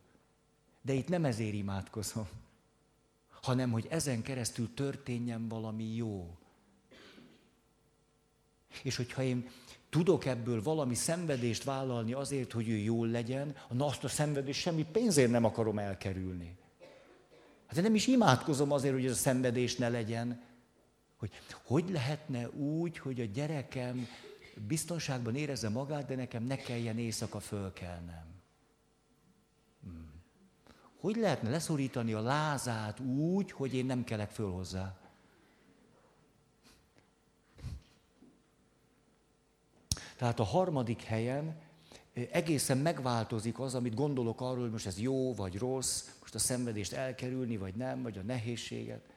De 0.81 0.93
itt 0.93 1.07
nem 1.07 1.25
ezért 1.25 1.53
imádkozom, 1.53 2.27
hanem 3.41 3.71
hogy 3.71 3.87
ezen 3.89 4.21
keresztül 4.21 4.73
történjen 4.73 5.47
valami 5.47 5.95
jó. 5.95 6.37
És 8.83 8.95
hogyha 8.95 9.21
én 9.21 9.49
tudok 9.89 10.25
ebből 10.25 10.63
valami 10.63 10.95
szenvedést 10.95 11.63
vállalni 11.63 12.13
azért, 12.13 12.51
hogy 12.51 12.69
ő 12.69 12.75
jól 12.75 13.07
legyen, 13.07 13.55
na 13.69 13.85
azt 13.85 14.03
a 14.03 14.07
szenvedést 14.07 14.59
semmi 14.61 14.85
pénzért 14.91 15.31
nem 15.31 15.45
akarom 15.45 15.79
elkerülni. 15.79 16.57
Hát 17.67 17.81
nem 17.81 17.95
is 17.95 18.07
imádkozom 18.07 18.71
azért, 18.71 18.93
hogy 18.93 19.05
ez 19.05 19.11
a 19.11 19.15
szenvedés 19.15 19.75
ne 19.75 19.89
legyen. 19.89 20.43
Hogy 21.17 21.31
hogy 21.63 21.89
lehetne 21.89 22.49
úgy, 22.49 22.97
hogy 22.97 23.21
a 23.21 23.25
gyerekem 23.25 24.07
biztonságban 24.67 25.35
érezze 25.35 25.69
magát, 25.69 26.05
de 26.05 26.15
nekem 26.15 26.43
ne 26.43 26.55
kelljen 26.55 26.97
éjszaka 26.97 27.39
fölkelnem. 27.39 28.36
Hogy 30.99 31.15
lehetne 31.15 31.49
leszorítani 31.49 32.13
a 32.13 32.21
lázát 32.21 32.99
úgy, 32.99 33.51
hogy 33.51 33.73
én 33.73 33.85
nem 33.85 34.03
kelek 34.03 34.29
föl 34.29 34.51
hozzá? 34.51 34.97
Tehát 40.17 40.39
a 40.39 40.43
harmadik 40.43 41.01
helyen 41.01 41.61
egészen 42.13 42.77
megváltozik 42.77 43.59
az, 43.59 43.75
amit 43.75 43.95
gondolok 43.95 44.41
arról, 44.41 44.61
hogy 44.61 44.71
most 44.71 44.85
ez 44.85 44.99
jó 44.99 45.33
vagy 45.33 45.57
rossz, 45.57 46.09
most 46.19 46.35
a 46.35 46.39
szenvedést 46.39 46.93
elkerülni, 46.93 47.57
vagy 47.57 47.75
nem, 47.75 48.01
vagy 48.01 48.17
a 48.17 48.21
nehézséget. 48.21 49.15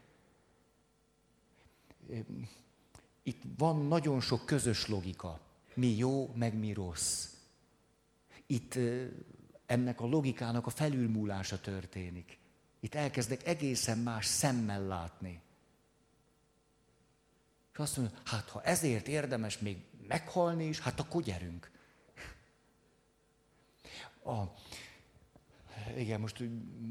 Itt 3.22 3.42
van 3.56 3.86
nagyon 3.86 4.20
sok 4.20 4.46
közös 4.46 4.88
logika. 4.88 5.40
Mi 5.74 5.96
jó, 5.96 6.32
meg 6.34 6.58
mi 6.58 6.72
rossz. 6.72 7.28
Itt 8.46 8.78
ennek 9.70 10.00
a 10.00 10.06
logikának 10.06 10.66
a 10.66 10.70
felülmúlása 10.70 11.60
történik. 11.60 12.38
Itt 12.80 12.94
elkezdek 12.94 13.46
egészen 13.46 13.98
más 13.98 14.26
szemmel 14.26 14.86
látni. 14.86 15.40
És 17.72 17.78
azt 17.78 17.96
mondja, 17.96 18.18
hát 18.24 18.48
ha 18.48 18.62
ezért 18.62 19.08
érdemes 19.08 19.58
még 19.58 19.84
meghalni 20.08 20.64
is, 20.66 20.80
hát 20.80 21.00
akkor 21.00 21.22
gyerünk. 21.22 21.70
A, 24.24 24.42
igen, 25.96 26.20
most 26.20 26.44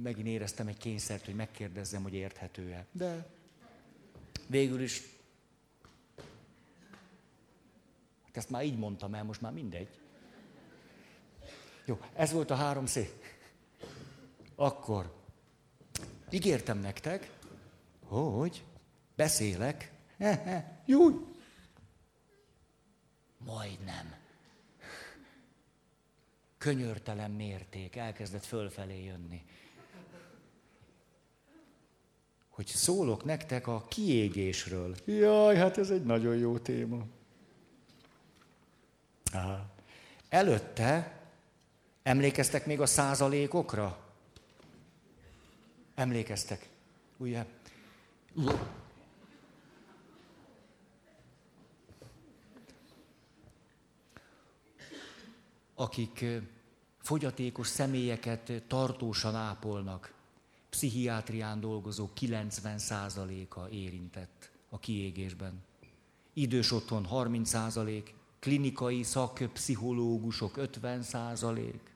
megint 0.03 0.27
éreztem 0.27 0.67
egy 0.67 0.77
kényszert, 0.77 1.25
hogy 1.25 1.35
megkérdezzem, 1.35 2.03
hogy 2.03 2.13
érthető-e. 2.13 2.85
De 2.91 3.29
végül 4.47 4.81
is, 4.81 5.01
hát 8.25 8.37
ezt 8.37 8.49
már 8.49 8.63
így 8.63 8.77
mondtam 8.77 9.13
el, 9.13 9.23
most 9.23 9.41
már 9.41 9.51
mindegy. 9.51 9.98
Jó, 11.89 11.99
ez 12.13 12.31
volt 12.31 12.51
a 12.51 12.55
három 12.55 12.85
szék. 12.85 13.39
Akkor 14.55 15.13
ígértem 16.29 16.79
nektek, 16.79 17.31
hogy 18.05 18.63
beszélek. 19.15 19.91
Jó, 20.85 20.99
Majdnem. 23.37 24.15
Könyörtelen 26.57 27.31
mérték, 27.31 27.95
elkezdett 27.95 28.45
fölfelé 28.45 29.03
jönni. 29.03 29.45
Hogy 32.49 32.67
szólok 32.67 33.23
nektek 33.23 33.67
a 33.67 33.85
kiégésről. 33.87 34.95
Jaj, 35.05 35.55
hát 35.55 35.77
ez 35.77 35.89
egy 35.89 36.03
nagyon 36.03 36.37
jó 36.37 36.57
téma. 36.57 37.05
Aha. 39.31 39.65
Előtte 40.29 41.18
emlékeztek 42.09 42.65
még 42.65 42.81
a 42.81 42.85
százalékokra? 42.85 43.97
Emlékeztek, 45.95 46.69
ugye? 47.17 47.45
akik 55.75 56.25
fogyatékos 57.01 57.67
személyeket 57.67 58.63
tartósan 58.67 59.35
ápolnak, 59.35 60.13
pszichiátrián 60.69 61.59
dolgozó 61.59 62.09
90%-a 62.19 63.67
érintett 63.67 64.51
a 64.69 64.79
kiégésben. 64.79 65.63
Idős 66.33 66.71
otthon 66.71 67.07
30%, 67.11 68.03
klinikai 68.39 69.03
szakpszichológusok 69.03 70.53
50%. 70.57 71.88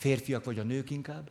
Férfiak 0.00 0.44
vagy 0.44 0.58
a 0.58 0.62
nők 0.62 0.90
inkább? 0.90 1.30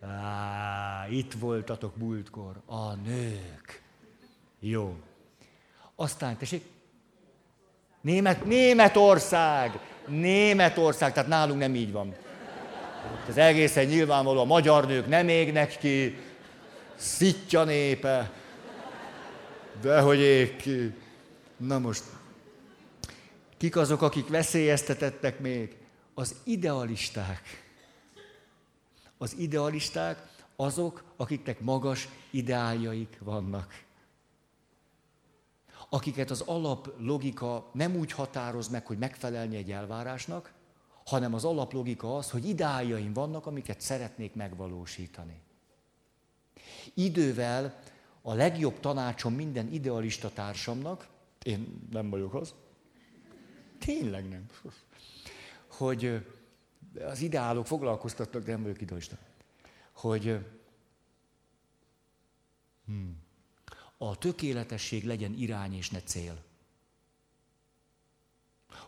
Á, 0.00 1.06
itt 1.10 1.32
voltatok 1.32 1.96
múltkor. 1.96 2.60
A 2.66 2.94
nők. 2.94 3.82
Jó. 4.60 4.96
Aztán, 5.94 6.36
tessék, 6.36 6.62
Német, 8.00 8.44
Németország! 8.44 9.78
Németország, 10.06 11.12
tehát 11.12 11.28
nálunk 11.28 11.58
nem 11.58 11.74
így 11.74 11.92
van. 11.92 12.14
Ez 13.28 13.36
egészen 13.36 13.86
nyilvánvaló, 13.86 14.40
a 14.40 14.44
magyar 14.44 14.86
nők 14.86 15.06
nem 15.06 15.28
égnek 15.28 15.78
ki, 15.78 16.18
szitja 16.94 17.64
népe, 17.64 18.32
de 19.80 20.00
hogy 20.00 20.18
ég 20.18 20.56
ki. 20.56 20.94
Na 21.56 21.78
most, 21.78 22.04
kik 23.56 23.76
azok, 23.76 24.02
akik 24.02 24.28
veszélyeztetettek 24.28 25.38
még? 25.38 25.76
Az 26.14 26.34
idealisták. 26.44 27.63
Az 29.24 29.34
idealisták 29.38 30.26
azok, 30.56 31.04
akiknek 31.16 31.60
magas 31.60 32.08
ideáljaik 32.30 33.18
vannak 33.20 33.84
akiket 35.88 36.30
az 36.30 36.40
alaplogika 36.40 37.70
nem 37.72 37.96
úgy 37.96 38.12
határoz 38.12 38.68
meg, 38.68 38.86
hogy 38.86 38.98
megfelelni 38.98 39.56
egy 39.56 39.70
elvárásnak, 39.70 40.52
hanem 41.04 41.34
az 41.34 41.44
alaplogika 41.44 42.16
az, 42.16 42.30
hogy 42.30 42.48
ideájaim 42.48 43.12
vannak, 43.12 43.46
amiket 43.46 43.80
szeretnék 43.80 44.34
megvalósítani. 44.34 45.40
Idővel 46.94 47.78
a 48.22 48.32
legjobb 48.34 48.80
tanácsom 48.80 49.34
minden 49.34 49.72
idealista 49.72 50.30
társamnak, 50.32 51.08
én 51.42 51.88
nem 51.90 52.10
vagyok 52.10 52.34
az, 52.34 52.54
tényleg 53.78 54.28
nem, 54.28 54.46
hogy 55.68 56.26
az 57.00 57.20
ideálok 57.20 57.66
foglalkoztatnak, 57.66 58.44
de 58.44 58.52
nem 58.52 58.62
vagyok 58.62 58.80
idealista, 58.80 59.18
hogy 59.92 60.46
hmm, 62.86 63.22
a 63.96 64.18
tökéletesség 64.18 65.04
legyen 65.04 65.32
irány 65.32 65.74
és 65.74 65.90
ne 65.90 66.02
cél. 66.02 66.42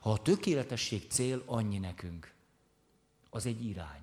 Ha 0.00 0.12
a 0.12 0.22
tökéletesség 0.22 1.06
cél, 1.08 1.42
annyi 1.46 1.78
nekünk. 1.78 2.34
Az 3.30 3.46
egy 3.46 3.64
irány. 3.64 4.00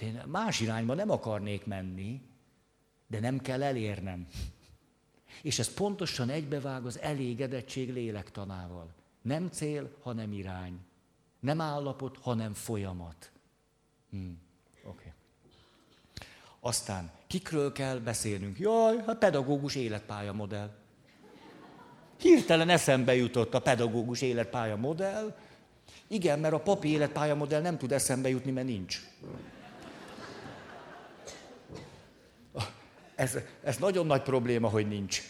Én 0.00 0.22
más 0.26 0.60
irányba 0.60 0.94
nem 0.94 1.10
akarnék 1.10 1.64
menni, 1.64 2.22
de 3.06 3.20
nem 3.20 3.40
kell 3.40 3.62
elérnem. 3.62 4.28
És 5.42 5.58
ez 5.58 5.74
pontosan 5.74 6.28
egybevág 6.28 6.86
az 6.86 6.98
elégedettség 6.98 7.92
lélektanával. 7.92 8.94
Nem 9.22 9.48
cél, 9.48 9.96
hanem 10.00 10.32
irány. 10.32 10.80
Nem 11.40 11.60
állapot, 11.60 12.18
hanem 12.20 12.54
folyamat. 12.54 13.30
Hmm. 14.10 14.40
Oké. 14.82 14.88
Okay. 14.88 15.12
Aztán 16.60 17.10
kikről 17.26 17.72
kell 17.72 17.98
beszélnünk? 17.98 18.58
Jaj, 18.58 19.02
hát 19.06 19.18
pedagógus 19.18 19.74
életpálya 19.74 20.32
modell. 20.32 20.70
Hirtelen 22.18 22.68
eszembe 22.68 23.14
jutott 23.14 23.54
a 23.54 23.60
pedagógus 23.60 24.22
életpálya 24.22 24.76
modell. 24.76 25.36
Igen, 26.06 26.38
mert 26.38 26.54
a 26.54 26.60
papi 26.60 26.88
életpálya 26.88 27.34
modell 27.34 27.60
nem 27.60 27.78
tud 27.78 27.92
eszembe 27.92 28.28
jutni, 28.28 28.50
mert 28.50 28.66
nincs. 28.66 29.00
Ez, 33.14 33.38
ez 33.62 33.76
nagyon 33.76 34.06
nagy 34.06 34.22
probléma, 34.22 34.68
hogy 34.68 34.88
nincs. 34.88 35.22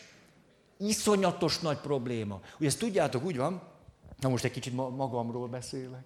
Iszonyatos 0.77 1.59
nagy 1.59 1.79
probléma. 1.79 2.41
Ugye 2.59 2.69
ezt 2.69 2.79
tudjátok, 2.79 3.25
úgy 3.25 3.37
van, 3.37 3.63
na 4.21 4.29
most 4.29 4.45
egy 4.45 4.51
kicsit 4.51 4.77
magamról 4.77 5.49
beszélek. 5.49 6.05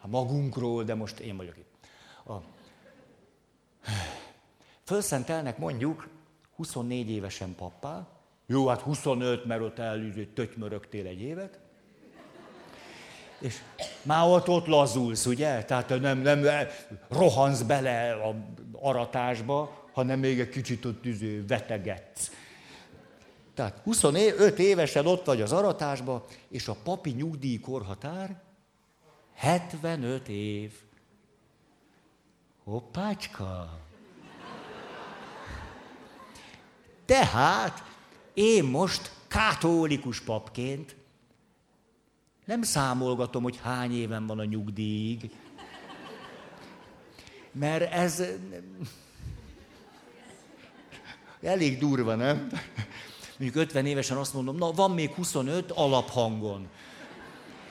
Hát 0.00 0.10
magunkról, 0.10 0.84
de 0.84 0.94
most 0.94 1.18
én 1.18 1.36
vagyok 1.36 1.56
itt. 1.56 1.74
A, 2.26 2.34
Fölszentelnek 4.84 5.58
mondjuk 5.58 6.08
24 6.56 7.10
évesen 7.10 7.54
pappá, 7.54 8.08
jó, 8.46 8.66
hát 8.66 8.80
25, 8.80 9.44
mert 9.44 9.60
ott 9.60 9.78
elűzött, 9.78 10.34
tötymörögtél 10.34 11.06
egy 11.06 11.20
évet, 11.20 11.60
és 13.38 13.56
már 14.02 14.28
ott, 14.28 14.48
ott 14.48 14.66
lazulsz, 14.66 15.26
ugye? 15.26 15.64
Tehát 15.64 16.00
nem, 16.00 16.18
nem 16.18 16.46
rohansz 17.08 17.62
bele 17.62 18.12
a 18.12 18.34
aratásba, 18.72 19.84
hanem 19.92 20.18
még 20.18 20.40
egy 20.40 20.48
kicsit 20.48 20.84
ott 20.84 21.06
üző, 21.06 21.44
vetegetsz. 21.46 22.30
Tehát 23.56 23.80
25 23.84 24.58
évesen 24.58 25.06
ott 25.06 25.24
vagy 25.24 25.40
az 25.40 25.52
aratásba, 25.52 26.24
és 26.48 26.68
a 26.68 26.76
papi 26.82 27.10
nyugdíj 27.10 27.58
korhatár 27.58 28.42
75 29.34 30.28
év. 30.28 30.72
Hoppácska! 32.64 33.78
Tehát 37.04 37.84
én 38.34 38.64
most 38.64 39.10
katolikus 39.28 40.20
papként 40.20 40.96
nem 42.44 42.62
számolgatom, 42.62 43.42
hogy 43.42 43.58
hány 43.62 43.92
éven 43.92 44.26
van 44.26 44.38
a 44.38 44.44
nyugdíjig, 44.44 45.30
mert 47.52 47.92
ez 47.92 48.22
elég 51.42 51.78
durva, 51.78 52.14
nem? 52.14 52.48
Mondjuk 53.38 53.64
50 53.64 53.86
évesen 53.86 54.16
azt 54.16 54.34
mondom, 54.34 54.56
na 54.56 54.70
van 54.70 54.90
még 54.90 55.14
25 55.14 55.70
alaphangon. 55.70 56.68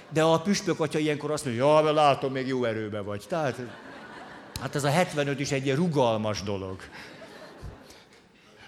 De 0.09 0.23
a 0.23 0.41
püspök 0.41 0.79
atya 0.79 0.99
ilyenkor 0.99 1.31
azt 1.31 1.45
mondja, 1.45 1.65
ja, 1.65 1.81
mert 1.81 1.95
látom, 1.95 2.31
még 2.31 2.47
jó 2.47 2.63
erőbe 2.63 2.99
vagy. 2.99 3.25
Tehát, 3.27 3.61
hát 4.61 4.75
ez 4.75 4.83
a 4.83 4.89
75 4.89 5.39
is 5.39 5.51
egy 5.51 5.65
ilyen 5.65 5.77
rugalmas 5.77 6.41
dolog. 6.41 6.79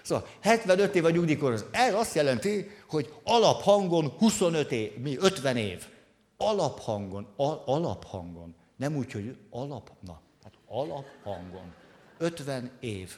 Szóval 0.02 0.26
75 0.40 0.94
év 0.94 1.04
a 1.04 1.10
nyugdíjkor, 1.10 1.52
ez 1.52 1.94
azt 1.94 2.14
jelenti, 2.14 2.70
hogy 2.88 3.12
alaphangon 3.24 4.08
25 4.18 4.72
év, 4.72 4.96
mi 4.96 5.16
50 5.18 5.56
év. 5.56 5.86
Alaphangon, 6.36 7.26
al, 7.36 7.62
alaphangon. 7.66 8.54
Nem 8.76 8.96
úgy, 8.96 9.12
hogy 9.12 9.36
alap, 9.50 9.90
na, 10.06 10.20
hát 10.42 10.52
alaphangon. 10.66 11.74
50 12.18 12.70
év. 12.80 13.16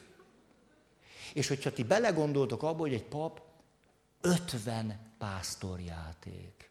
És 1.32 1.48
hogyha 1.48 1.72
ti 1.72 1.82
belegondoltok 1.82 2.62
abba, 2.62 2.78
hogy 2.78 2.94
egy 2.94 3.04
pap 3.04 3.40
50 4.20 4.98
pásztorjáték. 5.18 6.70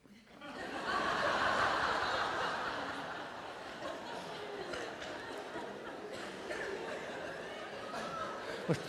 Most 8.67 8.79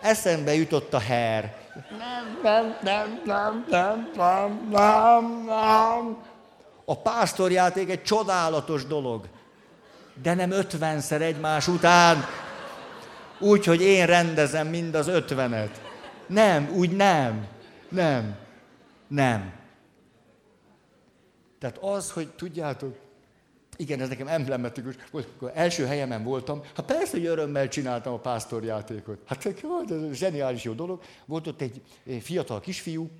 eszembe 0.00 0.54
jutott 0.54 0.94
a 0.94 0.98
her. 0.98 1.56
Nem, 1.98 2.38
nem, 2.42 2.78
nem, 2.82 3.22
nem, 3.24 3.66
nem, 3.68 4.10
nem, 4.16 4.68
nem, 4.70 5.44
nem. 5.46 6.16
A 6.84 6.96
pásztorjáték 6.96 7.90
egy 7.90 8.02
csodálatos 8.02 8.86
dolog, 8.86 9.28
de 10.22 10.34
nem 10.34 10.50
ötvenszer 10.50 11.22
egymás 11.22 11.68
után, 11.68 12.24
úgy, 13.38 13.64
hogy 13.64 13.80
én 13.80 14.06
rendezem 14.06 14.66
mind 14.66 14.94
az 14.94 15.08
ötvenet. 15.08 15.87
Nem, 16.28 16.72
úgy 16.74 16.96
nem. 16.96 17.46
Nem. 17.88 18.36
Nem. 19.08 19.52
Tehát 21.58 21.78
az, 21.78 22.10
hogy 22.10 22.28
tudjátok, 22.28 22.96
igen, 23.76 24.00
ez 24.00 24.08
nekem 24.08 24.28
emblematikus. 24.28 24.94
Amikor 25.12 25.52
első 25.54 25.86
helyemen 25.86 26.24
voltam, 26.24 26.62
hát 26.74 26.86
persze, 26.86 27.16
hogy 27.16 27.26
örömmel 27.26 27.68
csináltam 27.68 28.12
a 28.12 28.18
pásztorjátékot. 28.18 29.18
Hát 29.26 29.46
ez 29.46 30.12
zseniális 30.12 30.62
jó 30.62 30.72
dolog. 30.72 31.02
Volt 31.24 31.46
ott 31.46 31.60
egy 31.60 31.82
fiatal 32.20 32.60
kisfiú, 32.60 33.10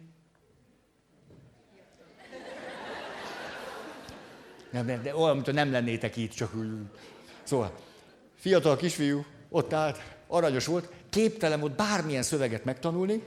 nem, 4.71 5.03
de 5.03 5.17
olyan, 5.17 5.35
mintha 5.35 5.53
nem 5.53 5.71
lennétek 5.71 6.17
itt, 6.17 6.33
csak 6.33 6.55
úgy. 6.55 6.69
Szóval, 7.43 7.75
fiatal 8.35 8.77
kisfiú, 8.77 9.25
ott 9.49 9.73
állt, 9.73 9.99
aranyos 10.27 10.67
volt, 10.67 10.93
képtelen 11.11 11.61
volt 11.61 11.77
bármilyen 11.77 12.23
szöveget 12.23 12.65
megtanulni. 12.65 13.23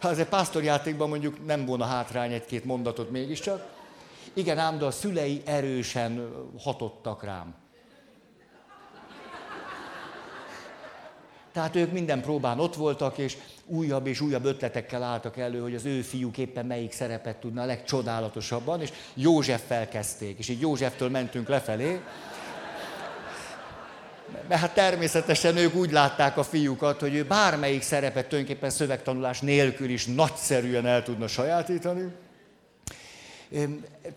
Ha 0.00 0.10
ez 0.10 0.18
egy 0.18 0.28
pásztorjátékban 0.28 1.08
mondjuk 1.08 1.46
nem 1.46 1.64
volna 1.64 1.84
hátrány 1.84 2.32
egy-két 2.32 2.64
mondatot 2.64 3.10
mégiscsak. 3.10 3.66
Igen, 4.32 4.58
ám, 4.58 4.78
de 4.78 4.84
a 4.84 4.90
szülei 4.90 5.42
erősen 5.44 6.30
hatottak 6.58 7.24
rám. 7.24 7.54
Tehát 11.52 11.76
ők 11.76 11.92
minden 11.92 12.20
próbán 12.20 12.60
ott 12.60 12.74
voltak, 12.74 13.18
és 13.18 13.36
újabb 13.66 14.06
és 14.06 14.20
újabb 14.20 14.44
ötletekkel 14.44 15.02
álltak 15.02 15.36
elő, 15.36 15.60
hogy 15.60 15.74
az 15.74 15.84
ő 15.84 16.00
fiúk 16.00 16.38
éppen 16.38 16.66
melyik 16.66 16.92
szerepet 16.92 17.36
tudna 17.36 17.62
a 17.62 17.64
legcsodálatosabban, 17.64 18.80
és 18.80 18.92
József 19.14 19.66
felkezdték, 19.66 20.38
és 20.38 20.48
így 20.48 20.60
Józseftől 20.60 21.10
mentünk 21.10 21.48
lefelé. 21.48 22.00
Mert 24.48 24.60
hát 24.60 24.74
természetesen 24.74 25.56
ők 25.56 25.74
úgy 25.74 25.92
látták 25.92 26.36
a 26.36 26.42
fiúkat, 26.42 27.00
hogy 27.00 27.14
ő 27.14 27.24
bármelyik 27.24 27.82
szerepet 27.82 28.26
tulajdonképpen 28.28 28.70
szövegtanulás 28.70 29.40
nélkül 29.40 29.90
is 29.90 30.06
nagyszerűen 30.06 30.86
el 30.86 31.02
tudna 31.02 31.26
sajátítani. 31.26 32.12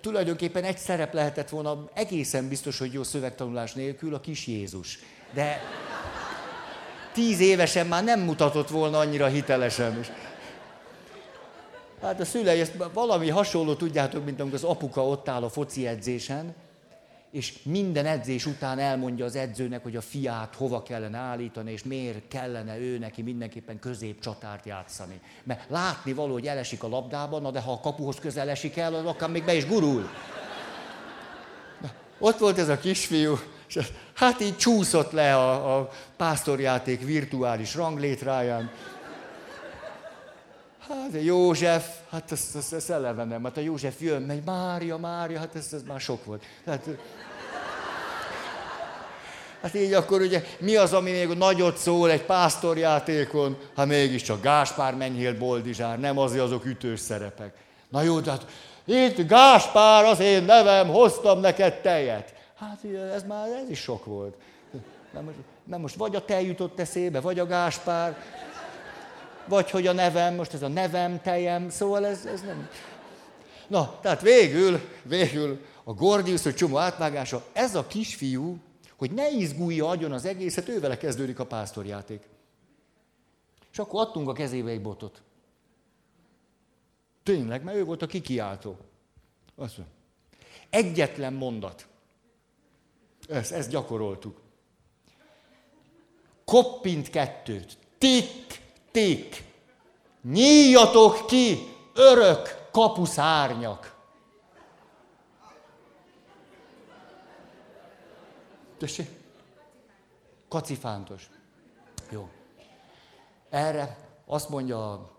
Tulajdonképpen 0.02 0.64
egy 0.64 0.78
szerep 0.78 1.14
lehetett 1.14 1.50
volna 1.50 1.90
egészen 1.94 2.48
biztos, 2.48 2.78
hogy 2.78 2.94
jó 2.94 3.04
szövegtanulás 3.04 3.74
nélkül, 3.74 4.14
a 4.14 4.20
kis 4.20 4.48
Jézus. 4.48 5.00
De 5.34 5.62
tíz 7.14 7.40
évesen 7.40 7.88
már 7.88 8.04
nem 8.04 8.20
mutatott 8.20 8.70
volna 8.70 8.98
annyira 8.98 9.28
hitelesen. 9.28 10.06
Hát 12.02 12.20
a 12.20 12.26
szülei 12.26 12.60
ezt 12.60 12.74
valami 12.94 13.30
hasonló, 13.30 13.74
tudjátok, 13.74 14.26
mint 14.26 14.40
amikor 14.40 14.58
az 14.58 14.64
apuka 14.64 15.08
ott 15.08 15.30
áll 15.30 15.44
a 15.44 15.50
foci 15.50 15.88
edzésen, 15.88 16.56
és 17.38 17.54
minden 17.64 18.06
edzés 18.06 18.46
után 18.46 18.80
elmondja 18.80 19.26
az 19.26 19.36
edzőnek, 19.36 19.84
hogy 19.84 19.96
a 19.96 20.02
fiát 20.02 20.56
hova 20.56 20.84
kellene 20.84 21.18
állítani, 21.18 21.72
és 21.72 21.84
miért 21.84 22.28
kellene 22.28 22.78
ő 22.78 22.98
neki 22.98 23.22
mindenképpen 23.22 23.80
középcsatárt 23.80 24.66
játszani. 24.66 25.20
Mert 25.44 25.70
látni 25.70 26.14
való, 26.14 26.34
hogy 26.34 26.48
elesik 26.48 26.84
a 26.84 26.88
labdában, 26.88 27.42
na 27.42 27.52
de 27.52 27.60
ha 27.60 27.72
a 27.72 27.80
kapuhoz 27.80 28.16
közel 28.20 28.50
esik 28.50 28.78
el, 28.78 28.94
az 28.94 29.06
akár 29.06 29.30
még 29.30 29.46
be 29.46 29.54
is 29.54 29.68
gurul. 29.68 30.10
Na, 31.82 31.92
ott 32.20 32.38
volt 32.38 32.58
ez 32.58 32.70
a 32.70 32.78
kisfiú, 32.78 33.40
és 33.68 33.80
hát 34.14 34.42
így 34.42 34.58
csúszott 34.58 35.12
le 35.12 35.36
a, 35.36 35.78
a 35.78 35.90
pásztorjáték 36.16 37.06
virtuális 37.06 37.76
ranglétráján. 37.76 38.72
Hát 40.88 41.24
József, 41.24 41.88
hát 42.10 42.32
ez, 42.32 42.50
ez, 42.56 42.74
ez 42.74 42.90
eleve 42.90 43.24
nem. 43.24 43.44
Hát 43.44 43.58
a 43.58 43.62
József 43.62 44.02
jön, 44.02 44.22
megy, 44.22 44.44
Mária, 44.46 44.98
Mária, 44.98 45.40
hát 45.40 45.56
ez, 45.56 45.68
ez 45.74 45.84
már 45.88 46.00
sok 46.00 46.26
volt. 46.26 46.44
Hát, 46.66 46.86
hát 49.62 49.74
így 49.74 49.94
akkor 49.94 50.22
ugye 50.22 50.44
mi 50.60 50.76
az, 50.76 50.94
ami 50.94 51.12
még 51.12 51.28
nagyot 51.28 51.78
szól 51.78 52.12
egy 52.12 52.24
pásztorjátékon, 52.24 53.58
ha 53.76 53.86
mégiscsak 53.86 54.42
Gáspár 54.42 54.96
Menyhél 54.96 55.38
Boldizsár, 55.38 56.00
nem 56.00 56.18
azért 56.18 56.44
azok 56.44 56.66
ütős 56.66 57.00
szerepek. 57.00 57.54
Na 57.90 58.02
jó, 58.02 58.20
tehát 58.20 58.46
itt 58.86 59.28
Gáspár 59.28 60.04
az 60.04 60.20
én 60.20 60.44
nevem, 60.44 60.88
hoztam 60.88 61.40
neked 61.40 61.82
tejet. 61.82 62.34
Hát 62.60 62.80
ez 63.14 63.24
már 63.24 63.48
ez 63.48 63.70
is 63.70 63.80
sok 63.80 64.06
volt. 64.06 64.36
Nem 65.14 65.24
most, 65.24 65.38
nem 65.64 65.82
most 65.82 65.96
vagy 65.96 66.16
a 66.16 66.26
tej 66.26 66.46
jutott 66.46 66.80
eszébe, 66.80 67.20
vagy 67.20 67.40
a 67.40 67.46
Gáspár, 67.46 68.18
vagy 69.48 69.70
hogy 69.70 69.88
a 69.88 69.94
nevem, 69.94 70.36
most 70.36 70.54
ez 70.54 70.62
a 70.62 70.68
nevem, 70.68 71.22
tejem, 71.22 71.70
szóval 71.70 72.06
ez, 72.06 72.26
ez 72.26 72.42
nem... 72.42 72.70
Na, 73.68 74.00
tehát 74.02 74.22
végül, 74.22 74.80
végül 75.04 75.66
a 75.84 75.94
Gordius, 75.94 76.44
hogy 76.44 76.56
csomó 76.56 76.78
átvágása, 76.78 77.46
ez 77.54 77.76
a 77.76 77.88
kisfiú, 77.88 78.58
hogy 78.98 79.12
ne 79.12 79.30
izgulja 79.30 79.88
agyon 79.88 80.12
az 80.12 80.26
egészet, 80.26 80.68
ővele 80.68 80.98
kezdődik 80.98 81.40
a 81.40 81.46
pásztorjáték. 81.46 82.28
És 83.72 83.80
akkor 83.80 84.02
adtunk 84.02 84.30
a 84.30 84.34
kezébe 84.34 84.70
egy 84.70 84.82
botot. 84.82 85.22
Tényleg, 87.24 87.64
mert 87.64 87.78
ő 87.78 87.84
volt 87.84 88.02
a 88.02 88.08
kikiáltó. 88.08 88.78
Azt. 89.56 89.78
Egyetlen 90.70 91.34
mondat. 91.34 91.88
Ezt, 93.28 93.52
ezt 93.52 93.70
gyakoroltuk. 93.70 94.40
Koppint 96.46 97.10
kettőt. 97.10 97.78
Tik, 97.98 98.62
tik. 98.98 99.44
Nyíljatok 100.22 101.26
ki, 101.26 101.76
örök 101.94 102.68
kapuszárnyak. 102.72 103.96
Tessék? 108.78 109.10
Kacifántos. 110.48 111.30
Jó. 112.10 112.30
Erre 113.50 113.98
azt 114.26 114.50
mondja 114.50 114.92
a 114.92 115.10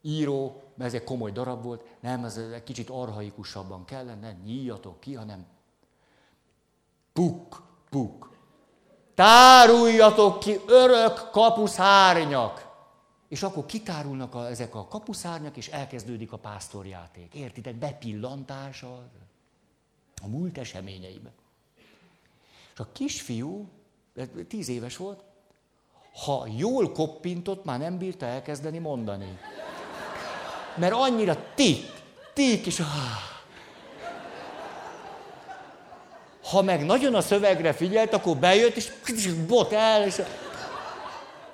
író, 0.00 0.62
mert 0.74 0.94
ez 0.94 1.00
egy 1.00 1.04
komoly 1.04 1.32
darab 1.32 1.62
volt, 1.62 1.82
nem, 2.00 2.24
ez 2.24 2.36
egy 2.36 2.62
kicsit 2.62 2.90
arhaikusabban 2.90 3.84
kellene, 3.84 4.36
nyíljatok 4.44 5.00
ki, 5.00 5.14
hanem 5.14 5.46
Puk, 7.12 7.62
puk. 7.90 8.30
Táruljatok 9.14 10.38
ki 10.38 10.60
örök 10.66 11.30
kapuszárnyak. 11.30 12.71
És 13.32 13.42
akkor 13.42 13.66
kitárulnak 13.66 14.34
a, 14.34 14.46
ezek 14.48 14.74
a 14.74 14.86
kapuszárnyak, 14.86 15.56
és 15.56 15.68
elkezdődik 15.68 16.32
a 16.32 16.36
pásztorjáték. 16.36 17.34
Értitek? 17.34 17.74
Bepillantása 17.74 19.02
a 20.22 20.26
múlt 20.26 20.58
eseményeibe. 20.58 21.30
És 22.72 22.78
a 22.78 22.88
kisfiú, 22.92 23.68
tíz 24.48 24.68
éves 24.68 24.96
volt, 24.96 25.22
ha 26.24 26.46
jól 26.56 26.92
koppintott, 26.92 27.64
már 27.64 27.78
nem 27.78 27.98
bírta 27.98 28.26
elkezdeni 28.26 28.78
mondani. 28.78 29.38
Mert 30.76 30.94
annyira 30.94 31.36
tik, 31.54 31.84
tik, 32.34 32.66
és 32.66 32.82
Ha 36.42 36.62
meg 36.62 36.84
nagyon 36.84 37.14
a 37.14 37.20
szövegre 37.20 37.72
figyelt, 37.72 38.12
akkor 38.12 38.36
bejött, 38.36 38.76
és 38.76 38.92
bot 39.46 39.72
el, 39.72 40.06
és 40.06 40.22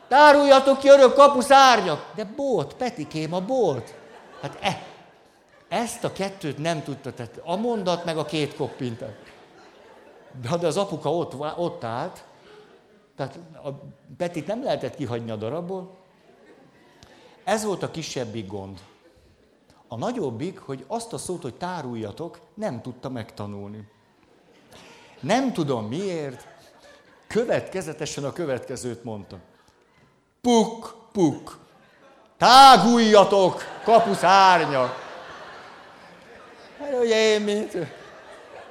táruljatok 0.09 0.79
ki 0.79 0.89
örök 0.89 1.15
kapuszárnyak. 1.15 2.13
De 2.15 2.25
bot, 2.25 2.75
Petikém, 2.75 3.35
a 3.35 3.41
bot. 3.41 3.95
Hát 4.41 4.59
e, 4.61 4.83
ezt 5.69 6.05
a 6.05 6.13
kettőt 6.13 6.59
nem 6.59 6.83
tudta, 6.83 7.13
tehát 7.13 7.41
a 7.45 7.57
mondat 7.57 8.05
meg 8.05 8.19
a 8.19 8.25
két 8.25 8.57
koppintat. 8.57 9.15
De 10.61 10.67
az 10.67 10.77
apuka 10.77 11.15
ott, 11.15 11.59
ott 11.59 11.85
állt, 11.85 12.25
tehát 13.17 13.39
a 13.65 13.69
Petit 14.17 14.47
nem 14.47 14.63
lehetett 14.63 14.95
kihagyni 14.95 15.31
a 15.31 15.37
darabból. 15.37 15.97
Ez 17.45 17.65
volt 17.65 17.83
a 17.83 17.91
kisebbik 17.91 18.47
gond. 18.47 18.79
A 19.89 19.97
nagyobbik, 19.97 20.59
hogy 20.59 20.85
azt 20.87 21.13
a 21.13 21.19
szót, 21.19 21.43
hogy 21.43 21.55
táruljatok, 21.55 22.41
nem 22.55 22.83
tudta 22.83 23.09
megtanulni. 23.09 23.89
Nem 25.21 25.53
tudom 25.53 25.87
miért, 25.87 26.47
következetesen 27.27 28.25
a 28.25 28.33
következőt 28.33 29.05
mondta. 29.05 29.39
Puk, 30.49 30.97
puk, 31.13 31.59
táguljatok, 32.39 33.65
kapuszárnya. 33.85 34.95
Hát 36.79 36.95
ugye 37.03 37.33
én, 37.33 37.41
mint 37.41 37.77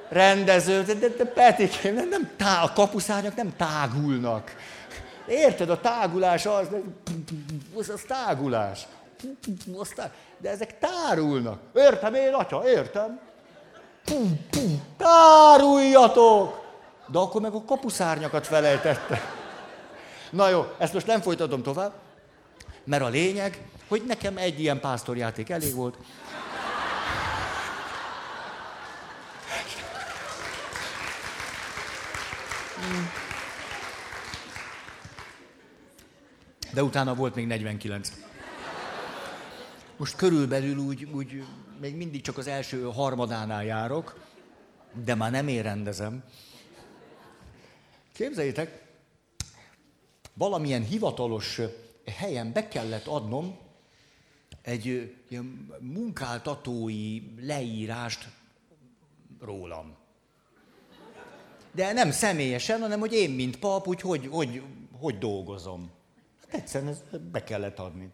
rendező, 0.09 0.84
de, 0.84 0.93
de, 0.93 1.07
de 1.07 1.25
Petikém, 1.25 1.93
nem, 1.95 2.09
nem 2.09 2.32
tá, 2.38 2.61
a 2.61 2.73
kapuszárnyak 2.73 3.36
nem 3.36 3.55
tágulnak. 3.55 4.55
Érted, 5.28 5.69
a 5.69 5.80
tágulás 5.80 6.45
az, 6.45 6.67
az, 7.75 7.89
az 7.89 8.01
tágulás. 8.07 8.88
Az 9.78 9.89
tá, 9.95 10.11
de 10.38 10.49
ezek 10.49 10.80
tárulnak. 10.80 11.59
Értem 11.75 12.13
én, 12.13 12.34
atya, 12.34 12.67
értem. 12.67 13.19
Táruljatok! 14.97 16.65
De 17.07 17.19
akkor 17.19 17.41
meg 17.41 17.53
a 17.53 17.63
kapuszárnyakat 17.63 18.47
felejtette. 18.47 19.37
Na 20.30 20.49
jó, 20.49 20.65
ezt 20.78 20.93
most 20.93 21.07
nem 21.07 21.21
folytatom 21.21 21.63
tovább, 21.63 21.93
mert 22.84 23.03
a 23.03 23.07
lényeg, 23.07 23.61
hogy 23.88 24.03
nekem 24.07 24.38
egy 24.38 24.59
ilyen 24.59 24.80
pásztorjáték 24.80 25.49
elég 25.49 25.75
volt. 25.75 25.97
De 36.73 36.84
utána 36.84 37.15
volt 37.15 37.36
még 37.36 37.47
49. 37.47 38.11
Most 39.97 40.15
körülbelül 40.15 40.78
úgy, 40.78 41.03
úgy 41.03 41.43
még 41.80 41.95
mindig 41.95 42.21
csak 42.21 42.38
az 42.38 42.47
első 42.47 42.82
harmadánál 42.82 43.63
járok, 43.63 44.19
de 45.05 45.15
már 45.15 45.32
nem 45.32 45.47
én 45.47 45.61
rendezem. 45.61 46.23
Képzeljétek, 48.13 48.87
valamilyen 50.38 50.84
hivatalos 50.84 51.62
helyen 52.18 52.54
be 52.54 52.68
kellett 52.68 53.08
adnom 53.08 53.58
egy 54.62 55.16
ilyen 55.30 55.76
munkáltatói 55.80 57.22
leírást 57.40 58.28
rólam. 59.42 59.96
De 61.72 61.94
nem 61.94 62.12
személyesen, 62.12 62.80
hanem 62.82 63.00
hogy 63.00 63.14
én, 63.14 63.30
mint 63.30 63.60
pap, 63.60 63.88
úgy 63.88 64.02
hogy, 64.02 64.28
hogy, 64.32 64.62
hogy 65.00 65.18
dolgozom. 65.18 65.92
Hát 66.42 66.54
egyszerűen 66.54 66.92
ezt 66.92 67.22
be 67.22 67.44
kellett 67.44 67.80
adni. 67.80 68.10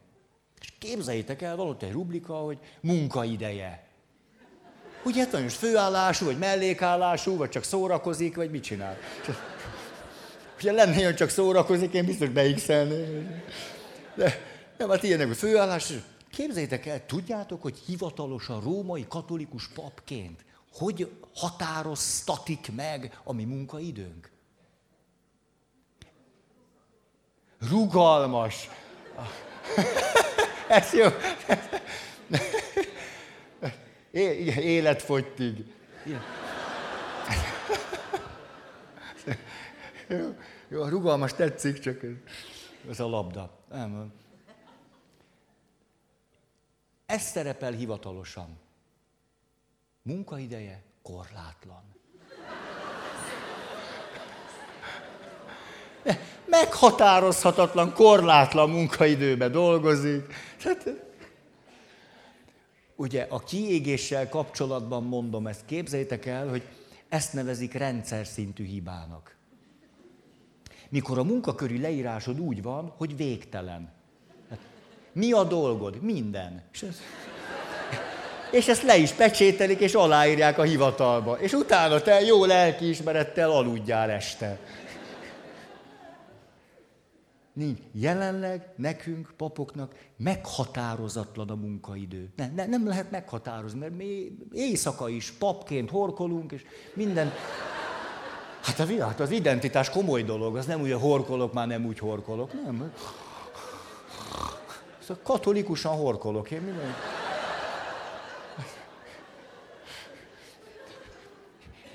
És 0.62 0.74
képzeljétek 0.80 1.42
el, 1.42 1.56
valóta 1.56 1.86
egy 1.86 1.92
rublika, 1.92 2.34
hogy 2.34 2.58
munkaideje. 2.82 3.88
Ugye 5.06 5.24
hát 5.24 5.32
nagyon 5.32 5.50
főállású, 5.50 6.26
vagy 6.26 6.38
mellékállású, 6.38 7.38
vagy 7.38 7.50
csak 7.50 7.64
szórakozik, 7.64 8.36
vagy 8.36 8.52
mit 8.52 8.64
csinál. 8.64 8.98
Ugye 10.64 10.72
lenne, 10.72 11.04
hogy 11.04 11.16
csak 11.16 11.30
szórakozik, 11.30 11.94
én 11.94 12.06
biztos 12.06 12.30
beixelnék. 12.30 13.28
De 14.16 14.42
nem, 14.78 14.90
hát 14.90 15.04
ilyenek 15.04 15.30
a 15.30 15.34
főállás. 15.34 15.94
Képzeljétek 16.32 16.86
el, 16.86 17.06
tudjátok, 17.06 17.62
hogy 17.62 17.78
hivatalosan 17.86 18.62
római 18.62 19.06
katolikus 19.10 19.68
papként 19.68 20.46
hogy 20.74 21.12
határoztatik 21.36 22.76
meg 22.76 23.20
a 23.24 23.34
mi 23.34 23.44
munkaidőnk? 23.44 24.32
Rugalmas. 27.70 28.70
Ez 30.68 30.94
jó. 30.94 31.08
Életfogytig. 34.62 35.66
Jó, 40.08 40.36
jó, 40.74 40.82
a 40.82 40.90
rugalmas 40.90 41.34
tetszik, 41.34 41.80
csak 41.80 42.02
ez 42.90 43.00
a 43.00 43.08
labda. 43.08 43.50
Nem. 43.72 44.12
Ez 47.06 47.22
szerepel 47.22 47.72
hivatalosan. 47.72 48.58
Munkaideje 50.02 50.84
korlátlan. 51.02 51.84
Meghatározhatatlan, 56.46 57.94
korlátlan 57.94 58.70
munkaidőben 58.70 59.52
dolgozik. 59.52 60.34
Tehát, 60.64 60.90
ugye 62.96 63.28
a 63.30 63.40
kiégéssel 63.40 64.30
kapcsolatban 64.30 65.04
mondom 65.04 65.48
ezt, 65.48 65.66
képzeljétek 65.66 66.26
el, 66.26 66.48
hogy 66.48 66.64
ezt 67.10 67.34
nevezik 67.34 67.74
rendszer 67.74 68.26
szintű 68.26 68.66
hibának. 68.66 69.36
Mikor 70.94 71.18
a 71.18 71.24
munkaköri 71.24 71.80
leírásod 71.80 72.40
úgy 72.40 72.62
van, 72.62 72.94
hogy 72.98 73.18
végtelen. 73.18 73.92
Mi 75.12 75.32
a 75.32 75.44
dolgod? 75.44 76.02
Minden. 76.02 76.64
És 76.74 76.82
ez 76.82 77.02
és 78.52 78.68
ezt 78.68 78.84
le 78.84 78.98
is 78.98 79.12
pecsételik, 79.12 79.80
és 79.80 79.94
aláírják 79.94 80.58
a 80.58 80.64
hivatalba. 80.64 81.40
És 81.40 81.54
utána 81.54 82.02
te 82.02 82.22
jó 82.22 82.46
lelkiismerettel 82.46 83.52
aludjál 83.52 84.10
este. 84.10 84.60
Nincs. 87.54 87.80
Jelenleg 87.92 88.70
nekünk, 88.76 89.34
papoknak 89.38 89.96
meghatározatlan 90.18 91.50
a 91.50 91.56
munkaidő. 91.56 92.30
Ne, 92.36 92.48
ne, 92.56 92.66
nem 92.66 92.88
lehet 92.88 93.12
meghatározni, 93.12 93.80
mert 93.80 93.98
mi 93.98 94.38
éjszaka 94.52 95.10
is 95.10 95.32
papként 95.32 95.90
horkolunk, 95.90 96.52
és 96.52 96.64
minden... 96.94 97.32
Hát 98.64 98.80
a 98.80 99.06
hát 99.06 99.20
az 99.20 99.32
identitás 99.32 99.90
komoly 99.90 100.24
dolog, 100.24 100.58
az 100.58 100.66
nem 100.66 100.82
úgy, 100.82 100.92
hogy 100.92 101.02
horkolok, 101.02 101.54
már 101.54 101.68
nem 101.68 101.86
úgy 101.86 102.00
horkolok, 102.00 102.54
nem. 102.64 102.94
Szóval 105.00 105.24
katolikusan 105.24 105.96
horkolok, 105.96 106.52
én 106.52 106.62
minden... 106.62 106.96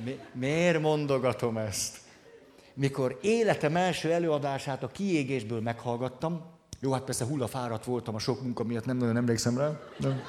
Mi, 0.05 0.21
miért 0.33 0.81
mondogatom 0.81 1.57
ezt? 1.57 1.97
Mikor 2.75 3.19
életem 3.21 3.77
első 3.77 4.13
előadását 4.13 4.83
a 4.83 4.89
kiégésből 4.89 5.61
meghallgattam, 5.61 6.45
jó, 6.81 6.93
hát 6.93 7.03
persze 7.03 7.25
hullafáradt 7.25 7.85
voltam 7.85 8.15
a 8.15 8.19
sok 8.19 8.43
munka 8.43 8.65
miatt, 8.65 8.85
nem 8.85 8.97
nagyon 8.97 9.17
emlékszem 9.17 9.59
rá. 9.59 9.81
Nem. 9.97 10.23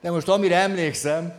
De 0.00 0.10
most 0.10 0.28
amire 0.28 0.56
emlékszem, 0.56 1.32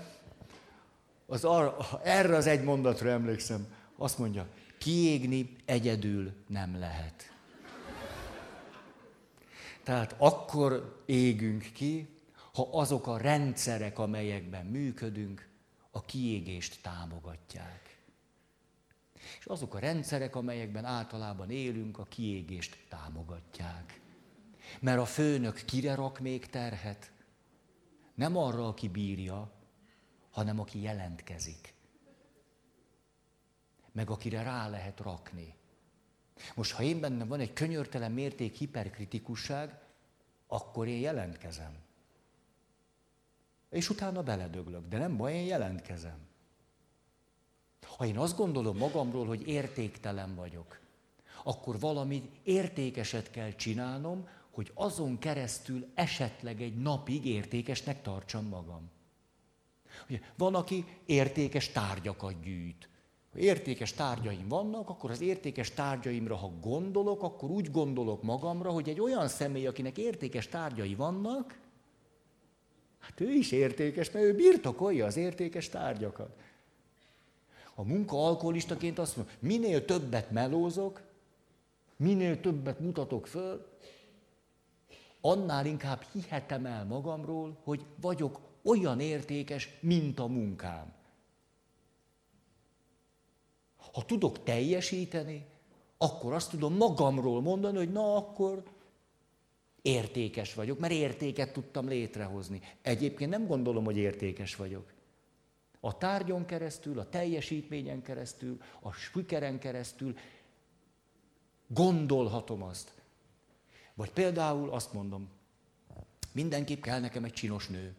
az 1.32 1.44
arra, 1.44 1.78
erre 2.04 2.36
az 2.36 2.48
egy 2.48 2.64
mondatra 2.64 3.10
emlékszem. 3.10 3.68
Azt 3.98 4.18
mondja, 4.18 4.48
kiégni 4.78 5.56
egyedül 5.66 6.34
nem 6.48 6.80
lehet. 6.80 7.34
Tehát 9.84 10.16
akkor 10.18 11.02
égünk 11.06 11.70
ki, 11.74 12.20
ha 12.54 12.70
azok 12.72 13.08
a 13.08 13.18
rendszerek, 13.18 14.00
amelyekben 14.00 14.66
működünk, 14.66 15.50
a 15.92 16.02
kiégést 16.02 16.82
támogatják. 16.82 18.00
És 19.40 19.46
azok 19.46 19.74
a 19.74 19.80
rendszerek, 19.80 20.36
amelyekben 20.36 20.86
általában 20.86 21.50
élünk, 21.50 21.98
a 21.98 22.04
kiégést 22.04 22.78
támogatják. 22.90 24.02
Mert 24.80 25.00
a 25.00 25.06
főnök 25.06 25.62
kire 25.66 25.96
rak 25.96 26.20
még 26.20 26.46
terhet? 26.46 27.12
Nem 28.16 28.38
arra, 28.38 28.68
aki 28.68 28.88
bírja, 28.88 29.52
hanem 30.32 30.60
aki 30.60 30.82
jelentkezik. 30.82 31.74
Meg 33.92 34.10
akire 34.10 34.44
rá 34.44 34.70
lehet 34.70 35.00
rakni. 35.00 35.56
Most, 36.56 36.72
ha 36.72 36.84
én 36.84 37.00
bennem 37.00 37.28
van 37.28 37.40
egy 37.40 37.54
könyörtelen 37.54 38.12
mérték 38.12 38.56
hiperkritikusság, 38.56 39.80
akkor 40.48 40.88
én 40.88 41.00
jelentkezem 41.00 41.90
és 43.72 43.90
utána 43.90 44.24
beledöglök. 44.24 44.88
De 44.88 44.98
nem 44.98 45.18
baj, 45.18 45.34
én 45.34 45.46
jelentkezem. 45.46 46.18
Ha 47.98 48.06
én 48.06 48.18
azt 48.18 48.38
gondolom 48.38 48.78
magamról, 48.78 49.26
hogy 49.26 49.48
értéktelen 49.48 50.36
vagyok, 50.36 50.80
akkor 51.44 51.80
valami 51.80 52.30
értékeset 52.44 53.32
kell 53.32 53.52
csinálnom, 53.52 54.28
hogy 54.50 54.72
azon 54.74 55.18
keresztül 55.18 55.88
esetleg 55.94 56.62
egy 56.62 56.78
napig 56.78 57.26
értékesnek 57.26 58.02
tartsam 58.02 58.46
magam. 58.46 58.90
Ugye, 60.10 60.20
van, 60.38 60.56
aki 60.56 60.86
értékes 61.06 61.70
tárgyakat 61.70 62.42
gyűjt. 62.44 62.90
Ha 63.32 63.40
értékes 63.40 63.94
tárgyaim 63.94 64.48
vannak, 64.48 64.90
akkor 64.90 65.12
az 65.12 65.22
értékes 65.22 65.72
tárgyaimra, 65.72 66.36
ha 66.36 66.52
gondolok, 66.62 67.24
akkor 67.24 67.50
úgy 67.50 67.72
gondolok 67.72 68.24
magamra, 68.24 68.72
hogy 68.72 68.90
egy 68.90 69.00
olyan 69.00 69.28
személy, 69.28 69.68
akinek 69.68 69.98
értékes 69.98 70.48
tárgyai 70.48 70.96
vannak, 70.96 71.60
hát 73.00 73.20
ő 73.20 73.32
is 73.32 73.52
értékes, 73.52 74.12
mert 74.12 74.26
ő 74.26 74.36
birtokolja 74.36 75.06
az 75.06 75.18
értékes 75.18 75.70
tárgyakat. 75.70 76.36
A 77.76 77.84
munka 77.84 78.26
alkoholistaként 78.26 79.00
azt 79.00 79.16
mondja, 79.18 79.36
minél 79.40 79.86
többet 79.86 80.32
melózok, 80.32 81.02
minél 81.96 82.40
többet 82.40 82.80
mutatok 82.80 83.28
föl, 83.28 83.68
annál 85.22 85.66
inkább 85.66 86.06
hihetem 86.12 86.66
el 86.66 86.86
magamról, 86.86 87.58
hogy 87.64 87.86
vagyok 88.02 88.40
olyan 88.64 89.00
értékes, 89.00 89.70
mint 89.80 90.20
a 90.20 90.28
munkám. 90.28 90.94
Ha 93.94 94.06
tudok 94.06 94.44
teljesíteni, 94.44 95.46
akkor 95.98 96.34
azt 96.34 96.50
tudom 96.50 96.76
magamról 96.76 97.42
mondani, 97.42 97.78
hogy 97.78 97.92
na 97.92 98.16
akkor 98.16 98.64
értékes 99.82 100.54
vagyok, 100.54 100.80
mert 100.80 100.94
értéket 100.94 101.54
tudtam 101.54 101.88
létrehozni. 101.88 102.62
Egyébként 102.82 103.30
nem 103.30 103.48
gondolom, 103.48 103.84
hogy 103.84 103.98
értékes 103.98 104.56
vagyok. 104.56 104.94
A 105.80 105.98
tárgyon 105.98 106.46
keresztül, 106.46 107.00
a 107.00 107.10
teljesítményen 107.10 108.02
keresztül, 108.02 108.62
a 108.80 108.92
sikeren 108.92 109.60
keresztül 109.60 110.16
gondolhatom 111.68 112.64
azt. 112.64 112.92
Vagy 113.94 114.12
például 114.12 114.70
azt 114.70 114.94
mondom, 114.94 115.30
mindenképp 116.32 116.82
kell 116.82 117.00
nekem 117.00 117.24
egy 117.24 117.34
csinos 117.34 117.68
nő. 117.68 117.96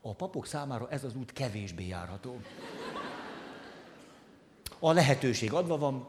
A 0.00 0.14
papok 0.14 0.46
számára 0.46 0.90
ez 0.90 1.04
az 1.04 1.14
út 1.14 1.32
kevésbé 1.32 1.86
járható. 1.86 2.40
A 4.78 4.92
lehetőség 4.92 5.52
adva 5.52 5.78
van, 5.78 6.08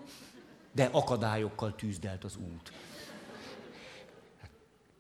de 0.71 0.85
akadályokkal 0.91 1.75
tűzdelt 1.75 2.23
az 2.23 2.35
út. 2.35 2.71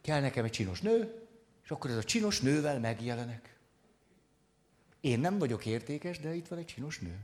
Kell 0.01 0.21
nekem 0.21 0.45
egy 0.45 0.51
csinos 0.51 0.81
nő, 0.81 1.27
és 1.63 1.71
akkor 1.71 1.89
ez 1.89 1.97
a 1.97 2.03
csinos 2.03 2.41
nővel 2.41 2.79
megjelenek. 2.79 3.55
Én 4.99 5.19
nem 5.19 5.37
vagyok 5.37 5.65
értékes, 5.65 6.19
de 6.19 6.33
itt 6.33 6.47
van 6.47 6.59
egy 6.59 6.65
csinos 6.65 6.99
nő. 6.99 7.19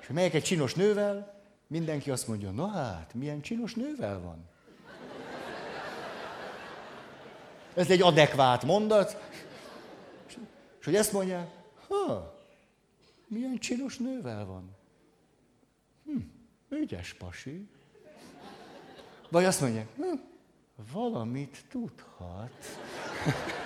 És 0.00 0.06
ha 0.06 0.12
megyek 0.12 0.34
egy 0.34 0.42
csinos 0.42 0.74
nővel, 0.74 1.42
mindenki 1.66 2.10
azt 2.10 2.28
mondja, 2.28 2.50
na 2.50 2.66
hát, 2.66 3.14
milyen 3.14 3.40
csinos 3.40 3.74
nővel 3.74 4.20
van? 4.20 4.49
Ez 7.74 7.90
egy 7.90 8.02
adekvát 8.02 8.64
mondat. 8.64 9.16
És 10.78 10.84
hogy 10.84 10.94
ezt 10.94 11.12
mondja, 11.12 11.52
ha, 11.88 12.34
milyen 13.26 13.58
csinos 13.58 13.96
nővel 13.96 14.44
van? 14.44 14.76
Hm, 16.04 16.18
ügyes 16.68 17.14
pasi. 17.14 17.68
Vagy 19.28 19.44
azt 19.44 19.60
mondja, 19.60 19.86
hm, 19.96 20.18
valamit 20.92 21.64
tudhat. 21.68 22.64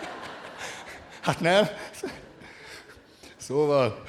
hát 1.23 1.41
nem? 1.41 1.67
Szóval, 3.37 4.05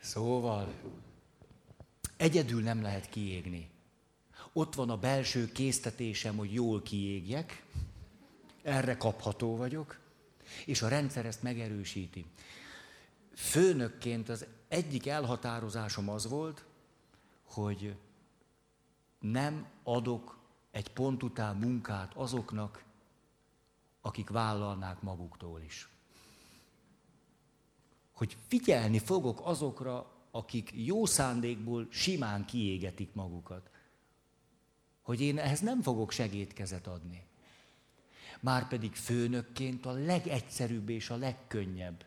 szóval, 0.00 0.74
egyedül 2.16 2.62
nem 2.62 2.82
lehet 2.82 3.08
kiégni. 3.08 3.70
Ott 4.52 4.74
van 4.74 4.90
a 4.90 4.96
belső 4.96 5.52
késztetésem, 5.52 6.36
hogy 6.36 6.52
jól 6.52 6.82
kiégjek, 6.82 7.64
erre 8.62 8.96
kapható 8.96 9.56
vagyok, 9.56 9.98
és 10.66 10.82
a 10.82 10.88
rendszer 10.88 11.26
ezt 11.26 11.42
megerősíti. 11.42 12.24
Főnökként 13.34 14.28
az 14.28 14.46
egyik 14.68 15.06
elhatározásom 15.06 16.08
az 16.08 16.28
volt, 16.28 16.64
hogy 17.44 17.96
nem 19.18 19.66
adok 19.82 20.38
egy 20.70 20.92
pont 20.92 21.22
után 21.22 21.56
munkát 21.56 22.14
azoknak, 22.14 22.84
akik 24.00 24.30
vállalnák 24.30 25.02
maguktól 25.02 25.60
is. 25.60 25.88
Hogy 28.12 28.36
figyelni 28.46 28.98
fogok 28.98 29.40
azokra, 29.42 30.10
akik 30.30 30.70
jó 30.74 31.06
szándékból 31.06 31.86
simán 31.90 32.44
kiégetik 32.44 33.14
magukat. 33.14 33.70
Hogy 35.10 35.20
én 35.20 35.38
ehhez 35.38 35.60
nem 35.60 35.82
fogok 35.82 36.10
segédkezet 36.10 36.86
adni. 36.86 37.22
Márpedig 38.40 38.94
főnökként 38.94 39.86
a 39.86 39.92
legegyszerűbb 39.92 40.88
és 40.88 41.10
a 41.10 41.16
legkönnyebb 41.16 42.04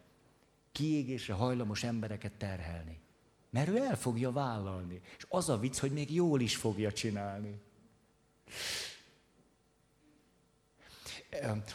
kiégésre 0.72 1.34
hajlamos 1.34 1.84
embereket 1.84 2.32
terhelni. 2.32 3.00
Mert 3.50 3.68
ő 3.68 3.78
el 3.78 3.98
fogja 3.98 4.32
vállalni. 4.32 5.02
És 5.18 5.26
az 5.30 5.50
a 5.50 5.58
vicc, 5.58 5.80
hogy 5.80 5.92
még 5.92 6.14
jól 6.14 6.42
is 6.42 6.56
fogja 6.56 6.92
csinálni. 6.92 7.62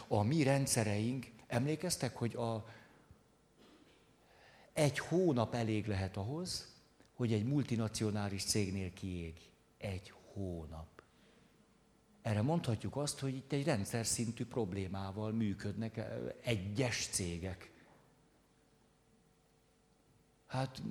A 0.07 0.23
mi 0.23 0.43
rendszereink, 0.43 1.25
emlékeztek, 1.47 2.15
hogy 2.15 2.35
a, 2.35 2.65
egy 4.73 4.99
hónap 4.99 5.53
elég 5.53 5.87
lehet 5.87 6.17
ahhoz, 6.17 6.75
hogy 7.13 7.33
egy 7.33 7.45
multinacionális 7.45 8.43
cégnél 8.43 8.93
kiég. 8.93 9.35
Egy 9.77 10.13
hónap. 10.33 10.98
Erre 12.21 12.41
mondhatjuk 12.41 12.95
azt, 12.95 13.19
hogy 13.19 13.35
itt 13.35 13.51
egy 13.51 13.63
rendszer 13.63 14.05
szintű 14.05 14.45
problémával 14.45 15.31
működnek 15.31 16.01
egyes 16.41 17.07
cégek. 17.07 17.71
Hát 20.47 20.81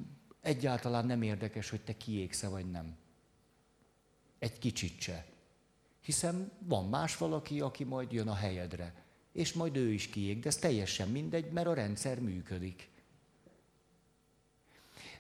egyáltalán 0.40 1.06
nem 1.06 1.22
érdekes, 1.22 1.70
hogy 1.70 1.80
te 1.80 1.96
kiégsz 1.96 2.42
vagy 2.42 2.70
nem. 2.70 2.96
Egy 4.38 4.58
kicsit 4.58 5.00
se. 5.00 5.26
Hiszen 6.00 6.52
van 6.58 6.88
más 6.88 7.16
valaki, 7.16 7.60
aki 7.60 7.84
majd 7.84 8.12
jön 8.12 8.28
a 8.28 8.34
helyedre. 8.34 8.94
És 9.32 9.52
majd 9.52 9.76
ő 9.76 9.92
is 9.92 10.08
kiég, 10.08 10.40
de 10.40 10.48
ez 10.48 10.56
teljesen 10.56 11.08
mindegy, 11.08 11.50
mert 11.50 11.66
a 11.66 11.74
rendszer 11.74 12.20
működik. 12.20 12.88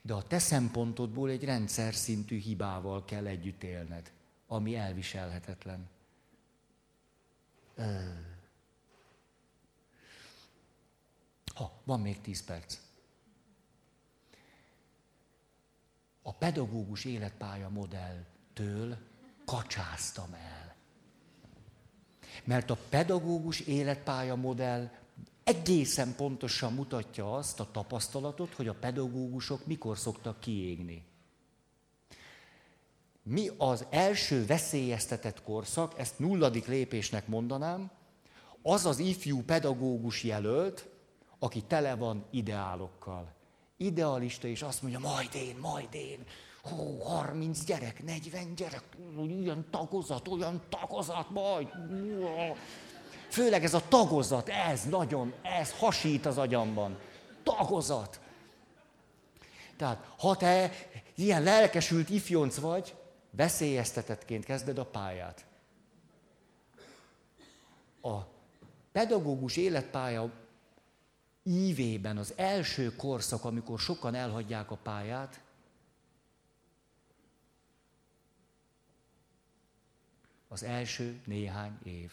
De 0.02 0.14
a 0.14 0.26
te 0.26 0.38
szempontodból 0.38 1.30
egy 1.30 1.44
rendszer 1.44 1.94
szintű 1.94 2.38
hibával 2.38 3.04
kell 3.04 3.26
együtt 3.26 3.62
élned, 3.62 4.12
ami 4.46 4.76
elviselhetetlen. 4.76 5.88
Ha, 11.54 11.80
van 11.84 12.00
még 12.00 12.20
tíz 12.20 12.44
perc. 12.44 12.78
A 16.22 16.32
pedagógus 16.32 17.04
életpálya 17.04 17.68
modelltől 17.68 18.96
kacsáztam 19.44 20.34
el. 20.34 20.76
Mert 22.44 22.70
a 22.70 22.78
pedagógus 22.88 23.60
életpálya 23.60 24.36
modell 24.36 24.90
egészen 25.42 26.14
pontosan 26.14 26.72
mutatja 26.72 27.34
azt 27.34 27.60
a 27.60 27.70
tapasztalatot, 27.70 28.54
hogy 28.54 28.68
a 28.68 28.74
pedagógusok 28.74 29.66
mikor 29.66 29.98
szoktak 29.98 30.40
kiégni. 30.40 31.04
Mi 33.30 33.50
az 33.58 33.86
első 33.90 34.46
veszélyeztetett 34.46 35.42
korszak, 35.42 35.98
ezt 35.98 36.18
nulladik 36.18 36.66
lépésnek 36.66 37.26
mondanám, 37.26 37.90
az 38.62 38.86
az 38.86 38.98
ifjú 38.98 39.42
pedagógus 39.42 40.22
jelölt, 40.24 40.88
aki 41.38 41.62
tele 41.62 41.94
van 41.94 42.24
ideálokkal. 42.30 43.34
Idealista, 43.76 44.46
és 44.46 44.62
azt 44.62 44.82
mondja, 44.82 44.98
majd 44.98 45.34
én, 45.34 45.56
majd 45.60 45.88
én, 45.94 46.24
hó, 46.62 46.98
30 47.02 47.64
gyerek, 47.64 48.04
40 48.04 48.54
gyerek, 48.54 48.84
ilyen 49.28 49.66
tagozat, 49.70 50.28
olyan 50.28 50.62
tagozat, 50.68 51.30
majd. 51.30 51.68
Főleg 53.28 53.64
ez 53.64 53.74
a 53.74 53.82
tagozat, 53.88 54.48
ez 54.48 54.84
nagyon, 54.84 55.32
ez 55.42 55.72
hasít 55.78 56.26
az 56.26 56.38
agyamban. 56.38 56.98
Tagozat. 57.42 58.20
Tehát, 59.76 60.12
ha 60.18 60.36
te 60.36 60.72
ilyen 61.14 61.42
lelkesült 61.42 62.10
ifjonc 62.10 62.56
vagy, 62.56 62.94
veszélyeztetettként 63.30 64.44
kezded 64.44 64.78
a 64.78 64.86
pályát. 64.86 65.46
A 68.02 68.18
pedagógus 68.92 69.56
életpálya 69.56 70.30
ívében 71.42 72.16
az 72.16 72.32
első 72.36 72.96
korszak, 72.96 73.44
amikor 73.44 73.78
sokan 73.78 74.14
elhagyják 74.14 74.70
a 74.70 74.76
pályát, 74.76 75.40
az 80.48 80.62
első 80.62 81.20
néhány 81.24 81.78
év. 81.84 82.12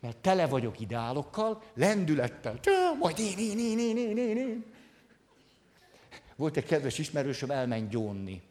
Mert 0.00 0.16
tele 0.16 0.46
vagyok 0.46 0.80
ideálokkal, 0.80 1.62
lendülettel, 1.74 2.60
majd 2.98 3.18
én, 3.18 3.38
én, 3.38 3.58
én, 3.58 3.78
én, 3.78 3.96
én, 3.96 4.16
én, 4.16 4.36
én. 4.36 4.64
Volt 6.36 6.56
egy 6.56 6.64
kedves 6.64 6.98
ismerősöm, 6.98 7.50
elment 7.50 7.90
gyónni. 7.90 8.42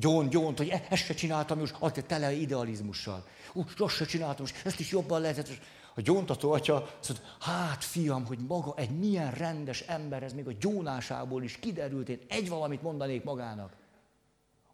Gyont, 0.00 0.30
gyont, 0.30 0.58
hogy 0.58 0.68
e, 0.68 0.82
ezt 0.88 1.04
se 1.04 1.14
csináltam, 1.14 1.58
most 1.58 1.76
azt 1.78 2.04
tele 2.06 2.32
idealizmussal. 2.32 3.26
Ú, 3.52 3.64
azt 3.76 3.94
se 3.94 4.04
csináltam, 4.04 4.40
most 4.40 4.66
ezt 4.66 4.80
is 4.80 4.90
jobban 4.90 5.20
lehetett. 5.20 5.48
A 5.94 6.00
gyóntató 6.00 6.52
atya 6.52 6.74
azt 7.00 7.08
mondta, 7.08 7.50
hát 7.50 7.84
fiam, 7.84 8.26
hogy 8.26 8.38
maga 8.48 8.74
egy 8.76 8.90
milyen 8.90 9.30
rendes 9.30 9.80
ember, 9.80 10.22
ez 10.22 10.32
még 10.32 10.46
a 10.46 10.52
gyónásából 10.60 11.42
is 11.42 11.56
kiderült, 11.56 12.08
én 12.08 12.18
egy 12.28 12.48
valamit 12.48 12.82
mondanék 12.82 13.24
magának. 13.24 13.72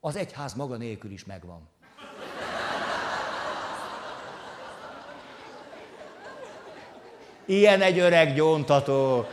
Az 0.01 0.17
egyház 0.17 0.55
maga 0.55 0.77
nélkül 0.77 1.11
is 1.11 1.25
megvan. 1.25 1.69
Ilyen 7.47 7.81
egy 7.81 7.99
öreg 7.99 8.35
gyóntató, 8.35 9.27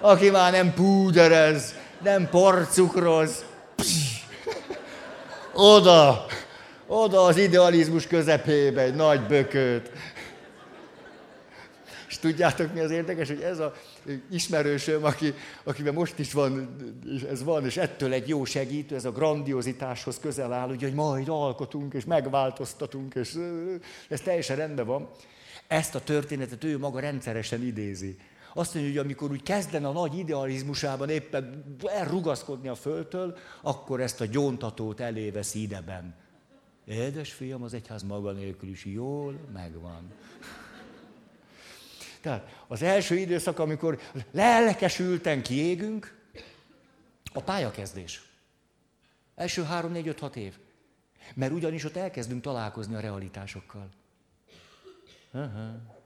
aki 0.00 0.30
már 0.30 0.52
nem 0.52 0.74
púderez, 0.74 1.74
nem 2.02 2.28
porcukroz. 2.28 3.44
Oda, 5.54 6.26
oda 6.86 7.24
az 7.24 7.36
idealizmus 7.36 8.06
közepébe 8.06 8.80
egy 8.80 8.94
nagy 8.94 9.26
bököt. 9.26 9.90
És 12.08 12.18
tudjátok, 12.18 12.72
mi 12.72 12.80
az 12.80 12.90
érdekes, 12.90 13.28
hogy 13.28 13.40
ez 13.40 13.58
a 13.58 13.74
ismerősöm, 14.30 15.04
aki, 15.04 15.34
akiben 15.64 15.94
most 15.94 16.18
is 16.18 16.32
van, 16.32 16.76
ez 17.30 17.42
van, 17.42 17.64
és 17.64 17.76
ettől 17.76 18.12
egy 18.12 18.28
jó 18.28 18.44
segítő, 18.44 18.94
ez 18.94 19.04
a 19.04 19.12
grandiozitáshoz 19.12 20.18
közel 20.20 20.52
áll, 20.52 20.70
ugye, 20.70 20.86
hogy 20.86 20.96
majd 20.96 21.28
alkotunk, 21.28 21.94
és 21.94 22.04
megváltoztatunk, 22.04 23.14
és 23.14 23.34
ez 24.08 24.20
teljesen 24.20 24.56
rendben 24.56 24.86
van. 24.86 25.10
Ezt 25.66 25.94
a 25.94 26.00
történetet 26.00 26.64
ő 26.64 26.78
maga 26.78 27.00
rendszeresen 27.00 27.62
idézi. 27.62 28.16
Azt 28.54 28.74
mondja, 28.74 28.92
hogy 28.92 29.00
amikor 29.00 29.30
úgy 29.30 29.42
kezdene 29.42 29.88
a 29.88 29.92
nagy 29.92 30.18
idealizmusában 30.18 31.08
éppen 31.08 31.76
elrugaszkodni 31.84 32.68
a 32.68 32.74
földtől, 32.74 33.36
akkor 33.62 34.00
ezt 34.00 34.20
a 34.20 34.26
gyóntatót 34.26 35.00
elévesz 35.00 35.54
ideben. 35.54 36.14
Édes 36.84 37.32
fiam, 37.32 37.62
az 37.62 37.74
egyház 37.74 38.02
maga 38.02 38.32
nélkül 38.32 38.68
is 38.68 38.84
jól 38.84 39.38
megvan. 39.52 40.10
Tehát 42.22 42.64
az 42.66 42.82
első 42.82 43.16
időszak, 43.16 43.58
amikor 43.58 44.00
lelkesülten 44.30 45.42
kiégünk, 45.42 46.20
a 47.32 47.40
pályakezdés. 47.40 48.22
Első 49.34 49.62
három, 49.62 49.92
négy, 49.92 50.08
öt, 50.08 50.18
hat 50.18 50.36
év. 50.36 50.58
Mert 51.34 51.52
ugyanis 51.52 51.84
ott 51.84 51.96
elkezdünk 51.96 52.42
találkozni 52.42 52.94
a 52.94 53.00
realitásokkal. 53.00 53.88
Aha. 55.30 56.01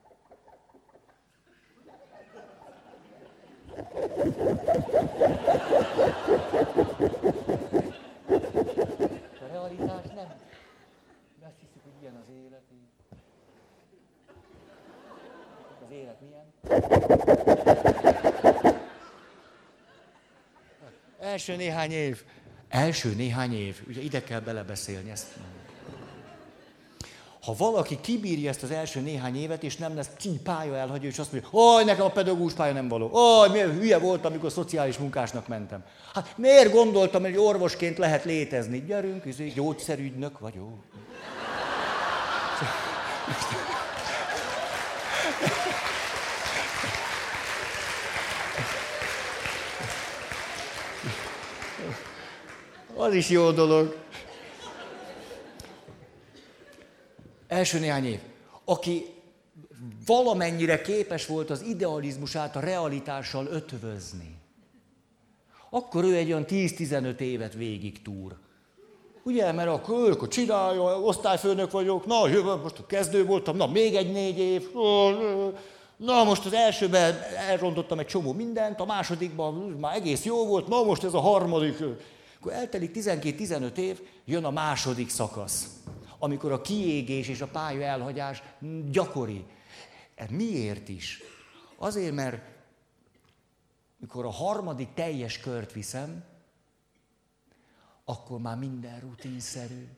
A 9.41 9.47
realitás 9.51 10.07
nem. 10.15 10.35
De 11.41 11.47
azt 11.47 11.59
hiszük, 11.61 11.83
hogy 11.83 11.93
ilyen 12.01 12.15
az 12.15 12.29
élet. 12.35 12.63
Az 15.85 15.91
élet 15.91 16.21
milyen? 16.21 16.53
Első 21.21 21.57
néhány 21.57 21.93
év. 21.93 22.25
Első 22.69 23.15
néhány 23.15 23.55
év. 23.55 23.83
Ugye 23.89 24.01
ide 24.01 24.23
kell 24.23 24.41
belebeszélni 24.41 25.11
ezt. 25.11 25.37
Ha 27.47 27.55
valaki 27.59 27.99
kibírja 28.01 28.49
ezt 28.49 28.63
az 28.63 28.71
első 28.71 29.01
néhány 29.01 29.37
évet, 29.37 29.63
és 29.63 29.77
nem 29.77 29.97
lesz 29.97 30.11
pálya 30.43 30.77
elhagyó, 30.77 31.09
és 31.09 31.19
azt 31.19 31.33
mondja, 31.33 31.51
hogy 31.51 31.85
nekem 31.85 32.05
a 32.05 32.11
pedagógus 32.11 32.53
pálya 32.53 32.73
nem 32.73 32.89
való. 32.89 33.11
Ó, 33.13 33.51
milyen 33.53 33.73
hülye 33.73 33.99
voltam, 33.99 34.33
amikor 34.33 34.51
szociális 34.51 34.99
munkásnak 34.99 35.49
mentem. 35.49 35.85
Hát 36.15 36.33
miért 36.37 36.73
gondoltam, 36.73 37.23
hogy 37.23 37.37
orvosként 37.37 37.99
lehet 37.99 38.25
létezni? 38.25 38.85
Gyerünk, 38.87 39.25
izé, 39.25 39.49
gyógyszerügynök 39.49 40.39
vagyok. 40.39 40.69
Az 52.97 53.15
is 53.15 53.29
jó 53.29 53.51
dolog. 53.51 54.06
Első 57.57 57.79
néhány 57.79 58.05
év. 58.05 58.21
Aki 58.65 59.07
valamennyire 60.07 60.81
képes 60.81 61.27
volt 61.27 61.51
az 61.51 61.63
idealizmusát 61.63 62.57
a 62.57 62.61
realitással 62.61 63.47
ötvözni, 63.47 64.37
akkor 65.71 66.05
ő 66.05 66.15
egy 66.15 66.33
olyan 66.33 66.45
10-15 66.49 67.19
évet 67.19 67.55
végig 67.55 68.03
túr. 68.03 68.37
Ugye, 69.23 69.53
mert 69.53 69.69
akkor 69.69 70.09
ők 70.09 70.29
csinálja, 70.29 71.01
osztályfőnök 71.01 71.71
vagyok, 71.71 72.07
na, 72.07 72.29
jövő, 72.29 72.55
most 72.55 72.87
kezdő 72.87 73.25
voltam, 73.25 73.57
na, 73.57 73.67
még 73.67 73.95
egy 73.95 74.13
négy 74.13 74.39
év, 74.39 74.69
na, 75.97 76.25
most 76.25 76.47
az 76.47 76.53
elsőben 76.53 77.19
elrontottam 77.49 77.99
egy 77.99 78.07
csomó 78.07 78.33
mindent, 78.33 78.81
a 78.81 78.85
másodikban 78.85 79.55
már 79.55 79.97
egész 79.97 80.25
jó 80.25 80.47
volt, 80.47 80.69
na, 80.69 80.83
most 80.83 81.05
ez 81.05 81.15
a 81.15 81.21
harmadik. 81.21 81.77
Akkor 82.39 82.53
eltelik 82.53 82.91
12-15 82.95 83.77
év, 83.77 84.01
jön 84.25 84.45
a 84.45 84.51
második 84.51 85.11
szakasz 85.11 85.67
amikor 86.19 86.53
a 86.53 86.61
kiégés 86.61 87.29
és 87.29 87.41
a 87.41 87.47
pálya 87.47 87.83
elhagyás 87.83 88.43
gyakori. 88.91 89.47
Ez 90.15 90.31
miért 90.31 90.89
is? 90.89 91.23
Azért, 91.77 92.15
mert 92.15 92.43
mikor 93.97 94.25
a 94.25 94.31
harmadik 94.31 94.93
teljes 94.95 95.39
kört 95.39 95.73
viszem, 95.73 96.25
akkor 98.05 98.41
már 98.41 98.57
minden 98.57 99.01
rutinszerű. 99.01 99.89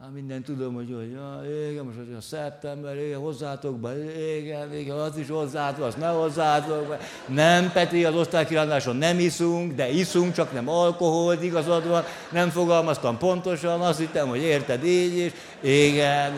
Már 0.00 0.10
minden 0.10 0.42
tudom, 0.42 0.74
hogy, 0.74 0.94
hogy 0.96 1.10
ja, 1.10 1.42
igen, 1.70 1.84
most 1.84 1.96
hogy 1.96 2.14
a 2.18 2.20
szeptember, 2.20 2.96
igen, 2.96 3.18
hozzátok 3.18 3.78
be, 3.78 3.92
igen, 4.36 4.74
igen, 4.74 4.96
az 4.96 5.16
is 5.16 5.28
hozzátok, 5.28 5.84
azt 5.84 5.96
ne 5.96 6.06
hozzátok 6.06 6.88
be. 6.88 6.98
Nem, 7.26 7.72
Peti, 7.72 8.04
az 8.04 8.14
osztálykirándáson 8.14 8.96
nem 8.96 9.18
iszunk, 9.18 9.72
de 9.72 9.90
iszunk, 9.90 10.32
csak 10.32 10.52
nem 10.52 10.68
alkoholt, 10.68 11.42
igazad 11.42 11.88
van, 11.88 12.04
nem 12.32 12.50
fogalmaztam 12.50 13.18
pontosan, 13.18 13.80
azt 13.80 13.98
hittem, 13.98 14.28
hogy 14.28 14.42
érted 14.42 14.84
így 14.84 15.18
is, 15.18 15.32
igen. 15.60 16.32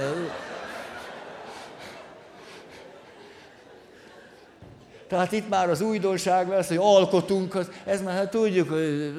Tehát 5.10 5.32
itt 5.32 5.48
már 5.48 5.70
az 5.70 5.80
újdonság 5.80 6.48
lesz, 6.48 6.68
hogy 6.68 6.76
alkotunk, 6.76 7.58
ez 7.84 8.02
már 8.02 8.14
hát 8.14 8.30
tudjuk, 8.30 8.68
hogy 8.68 9.12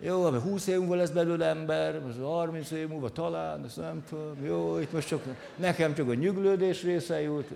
jó, 0.00 0.30
mert 0.30 0.42
20 0.42 0.66
év 0.66 0.78
múlva 0.78 0.94
lesz 0.94 1.10
belőle 1.10 1.46
ember, 1.46 2.00
most 2.00 2.18
30 2.22 2.70
év 2.70 2.88
múlva 2.88 3.10
talán, 3.10 3.64
ezt 3.64 3.76
nem 3.76 4.04
tudom, 4.08 4.44
jó, 4.44 4.78
itt 4.78 4.92
most 4.92 5.08
csak, 5.08 5.22
nekem 5.56 5.94
csak 5.94 6.08
a 6.08 6.14
nyuglődés 6.14 6.82
része 6.82 7.20
jut. 7.20 7.48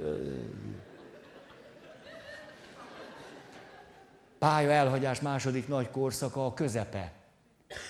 Pálya 4.38 4.70
elhagyás 4.70 5.20
második 5.20 5.68
nagy 5.68 5.90
korszaka 5.90 6.46
a 6.46 6.54
közepe. 6.54 7.12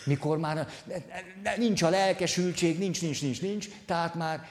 Mikor 0.04 0.38
már 0.38 0.68
nincs 1.56 1.82
a 1.82 1.88
lelkesültség, 1.88 2.78
nincs, 2.78 3.02
nincs, 3.02 3.22
nincs, 3.22 3.42
nincs, 3.42 3.68
tehát 3.86 4.14
már 4.14 4.48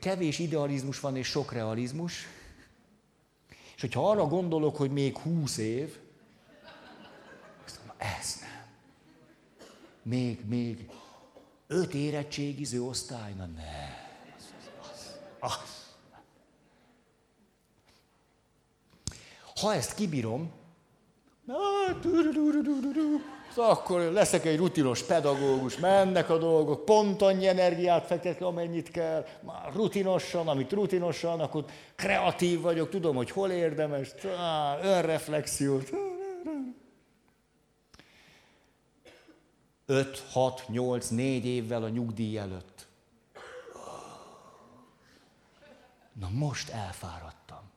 kevés 0.00 0.38
idealizmus 0.38 1.00
van 1.00 1.16
és 1.16 1.26
sok 1.26 1.52
realizmus. 1.52 2.26
És 3.74 3.80
hogyha 3.80 4.10
arra 4.10 4.26
gondolok, 4.26 4.76
hogy 4.76 4.90
még 4.90 5.18
húsz 5.18 5.56
év, 5.56 5.98
azt 7.64 7.78
mondom, 7.78 7.96
ez 7.98 8.38
nem. 8.40 8.66
Még, 10.02 10.46
még 10.46 10.90
öt 11.66 11.94
érettségiző 11.94 12.82
osztály, 12.82 13.32
na 13.32 13.46
ne. 13.46 14.02
Az, 14.36 14.54
az, 14.80 15.16
az. 15.40 15.82
Ha 19.60 19.74
ezt 19.74 19.94
kibírom, 19.94 20.50
akkor 23.56 24.00
leszek 24.00 24.44
egy 24.44 24.56
rutinos 24.56 25.02
pedagógus, 25.02 25.78
mennek 25.78 26.30
a 26.30 26.38
dolgok, 26.38 26.84
pont 26.84 27.22
annyi 27.22 27.46
energiát 27.46 28.06
fektetek, 28.06 28.42
amennyit 28.42 28.90
kell, 28.90 29.26
már 29.40 29.72
rutinosan, 29.72 30.48
amit 30.48 30.72
rutinosan, 30.72 31.40
akkor 31.40 31.64
kreatív 31.94 32.60
vagyok, 32.60 32.88
tudom, 32.88 33.16
hogy 33.16 33.30
hol 33.30 33.50
érdemes, 33.50 34.14
önreflexiót. 34.82 35.90
5, 39.86 40.22
6, 40.30 40.64
8, 40.68 41.08
4 41.08 41.46
évvel 41.46 41.82
a 41.82 41.88
nyugdíj 41.88 42.38
előtt. 42.38 42.86
Na 46.12 46.28
most 46.32 46.70
elfáradtam. 46.70 47.70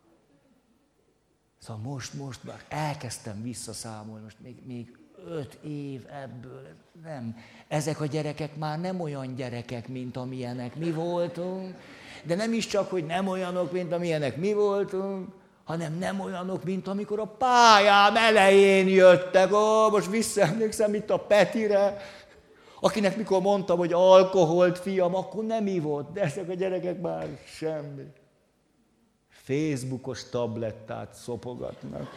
Szóval 1.57 1.81
most, 1.83 2.13
most 2.13 2.43
már 2.43 2.63
elkezdtem 2.67 3.41
visszaszámolni, 3.41 4.23
most 4.23 4.39
még, 4.39 4.65
még 4.65 4.97
öt 5.29 5.57
év 5.63 6.01
ebből. 6.23 6.67
Nem. 7.03 7.35
Ezek 7.67 8.01
a 8.01 8.05
gyerekek 8.05 8.55
már 8.55 8.79
nem 8.79 8.99
olyan 8.99 9.35
gyerekek, 9.35 9.87
mint 9.87 10.17
amilyenek 10.17 10.75
mi 10.75 10.91
voltunk. 10.91 11.75
De 12.23 12.35
nem 12.35 12.53
is 12.53 12.67
csak, 12.67 12.89
hogy 12.89 13.05
nem 13.05 13.27
olyanok, 13.27 13.71
mint 13.71 13.93
amilyenek 13.93 14.37
mi 14.37 14.53
voltunk, 14.53 15.27
hanem 15.63 15.97
nem 15.97 16.19
olyanok, 16.19 16.63
mint 16.63 16.87
amikor 16.87 17.19
a 17.19 17.25
pályám 17.25 18.15
elején 18.15 18.87
jöttek. 18.87 19.53
Ó, 19.53 19.89
most 19.89 20.09
visszaemlékszem 20.09 20.93
itt 20.93 21.09
a 21.09 21.17
Petire, 21.17 21.97
Akinek 22.79 23.17
mikor 23.17 23.41
mondtam, 23.41 23.77
hogy 23.77 23.93
alkoholt, 23.93 24.77
fiam, 24.77 25.15
akkor 25.15 25.43
nem 25.43 25.67
ivott, 25.67 26.13
de 26.13 26.21
ezek 26.21 26.49
a 26.49 26.53
gyerekek 26.53 27.01
már 27.01 27.27
semmi. 27.45 28.03
Facebookos 29.29 30.29
tablettát 30.29 31.13
szopogatnak. 31.13 32.07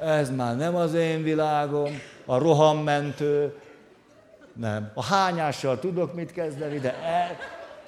Ez 0.00 0.30
már 0.30 0.56
nem 0.56 0.74
az 0.74 0.94
én 0.94 1.22
világom, 1.22 1.92
a 2.24 2.38
rohammentő, 2.38 3.58
nem. 4.52 4.90
A 4.94 5.04
hányással 5.04 5.78
tudok 5.78 6.14
mit 6.14 6.32
kezdeni, 6.32 6.78
de 6.78 6.94
e, 6.94 7.38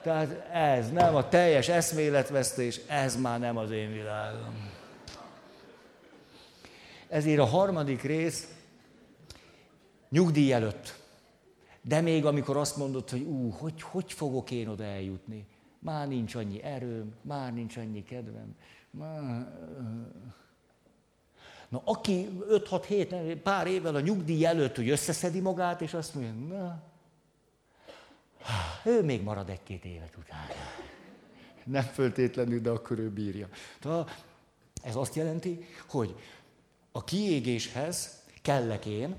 tehát 0.02 0.48
ez 0.52 0.90
nem, 0.90 1.14
a 1.14 1.28
teljes 1.28 1.68
eszméletvesztés, 1.68 2.80
ez 2.88 3.16
már 3.16 3.38
nem 3.38 3.56
az 3.56 3.70
én 3.70 3.92
világom. 3.92 4.70
Ezért 7.08 7.38
a 7.38 7.44
harmadik 7.44 8.02
rész 8.02 8.48
nyugdíj 10.08 10.52
előtt. 10.52 11.00
De 11.82 12.00
még 12.00 12.26
amikor 12.26 12.56
azt 12.56 12.76
mondod, 12.76 13.10
hogy 13.10 13.20
ú, 13.20 13.50
hogy, 13.50 13.82
hogy 13.82 14.12
fogok 14.12 14.50
én 14.50 14.68
oda 14.68 14.84
eljutni? 14.84 15.46
Már 15.78 16.08
nincs 16.08 16.34
annyi 16.34 16.62
erőm, 16.62 17.14
már 17.22 17.52
nincs 17.52 17.76
annyi 17.76 18.02
kedvem. 18.02 18.56
Már... 18.90 19.46
Na, 21.72 21.82
aki 21.84 22.28
5-6-7, 22.50 23.36
pár 23.42 23.66
évvel 23.66 23.94
a 23.94 24.00
nyugdíj 24.00 24.44
előtt, 24.44 24.76
hogy 24.76 24.88
összeszedi 24.88 25.40
magát, 25.40 25.80
és 25.80 25.94
azt 25.94 26.14
mondja, 26.14 26.56
na, 26.56 26.82
ő 28.84 29.02
még 29.02 29.22
marad 29.22 29.48
egy-két 29.48 29.84
évet 29.84 30.16
utána. 30.16 30.52
Nem 31.64 31.82
föltétlenül, 31.82 32.60
de 32.60 32.70
akkor 32.70 32.98
ő 32.98 33.10
bírja. 33.10 33.48
Tehát 33.80 34.24
ez 34.82 34.96
azt 34.96 35.14
jelenti, 35.14 35.66
hogy 35.88 36.14
a 36.92 37.04
kiégéshez 37.04 38.22
kellek 38.42 38.86
én, 38.86 39.16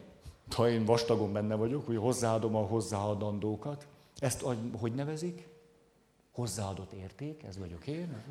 ha 0.55 0.69
én 0.69 0.85
vastagon 0.85 1.33
benne 1.33 1.55
vagyok, 1.55 1.85
hogy 1.85 1.97
hozzáadom 1.97 2.55
a 2.55 2.65
hozzáadandókat. 2.65 3.87
Ezt 4.17 4.45
hogy 4.79 4.93
nevezik? 4.93 5.47
Hozzáadott 6.31 6.91
érték, 6.91 7.43
ez 7.43 7.57
vagyok 7.57 7.87
én. 7.87 8.23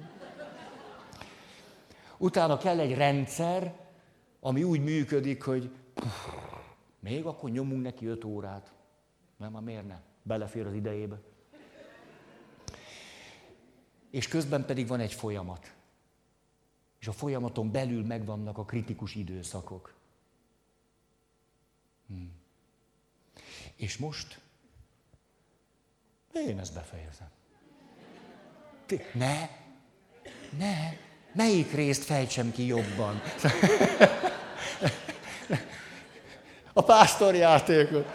Utána 2.16 2.58
kell 2.58 2.78
egy 2.78 2.94
rendszer, 2.94 3.80
ami 4.44 4.62
úgy 4.62 4.82
működik, 4.82 5.42
hogy 5.42 5.70
még 7.00 7.24
akkor 7.24 7.50
nyomunk 7.50 7.82
neki 7.82 8.06
öt 8.06 8.24
órát. 8.24 8.72
Nem, 9.36 9.52
már 9.52 9.62
miért 9.62 9.86
ne? 9.86 10.00
Belefér 10.22 10.66
az 10.66 10.74
idejébe. 10.74 11.20
És 14.10 14.28
közben 14.28 14.66
pedig 14.66 14.86
van 14.86 15.00
egy 15.00 15.12
folyamat. 15.12 15.74
És 17.00 17.08
a 17.08 17.12
folyamaton 17.12 17.70
belül 17.70 18.04
megvannak 18.04 18.58
a 18.58 18.64
kritikus 18.64 19.14
időszakok. 19.14 19.94
Hmm. 22.06 22.32
És 23.76 23.96
most 23.96 24.40
én 26.32 26.58
ezt 26.58 26.74
befejezem. 26.74 27.28
Ne, 29.12 29.48
ne, 30.58 30.74
melyik 31.32 31.72
részt 31.72 32.04
fejtsem 32.04 32.52
ki 32.52 32.66
jobban? 32.66 33.20
A 36.72 36.82
pásztorjátékot. 36.82 38.06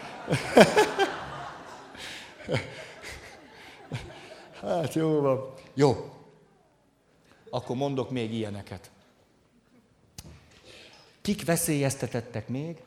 Hát 4.60 4.94
jó 4.94 5.20
van. 5.20 5.52
Jó. 5.74 6.12
Akkor 7.50 7.76
mondok 7.76 8.10
még 8.10 8.32
ilyeneket. 8.32 8.90
Kik 11.20 11.44
veszélyeztetettek 11.44 12.48
még? 12.48 12.82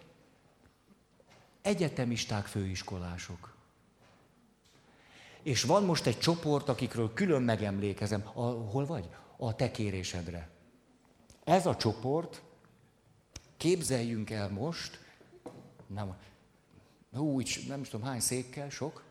Egyetemisták, 1.62 2.46
főiskolások. 2.46 3.54
És 5.44 5.64
van 5.64 5.84
most 5.84 6.06
egy 6.06 6.20
csoport, 6.20 6.70
akikről 6.70 7.14
külön 7.14 7.42
megemlékezem. 7.42 8.30
A, 8.34 8.42
hol 8.42 8.86
vagy? 8.86 9.10
A 9.38 9.56
te 9.56 9.72
kérésedre. 9.72 10.50
Ez 11.44 11.66
a 11.66 11.76
csoport, 11.76 12.42
képzeljünk 13.62 14.30
el 14.30 14.50
most, 14.50 15.00
nem, 15.88 16.18
úgy, 17.12 17.64
nem 17.68 17.84
tudom 17.84 18.08
hány 18.08 18.20
székkel, 18.20 18.70
sok. 18.70 19.04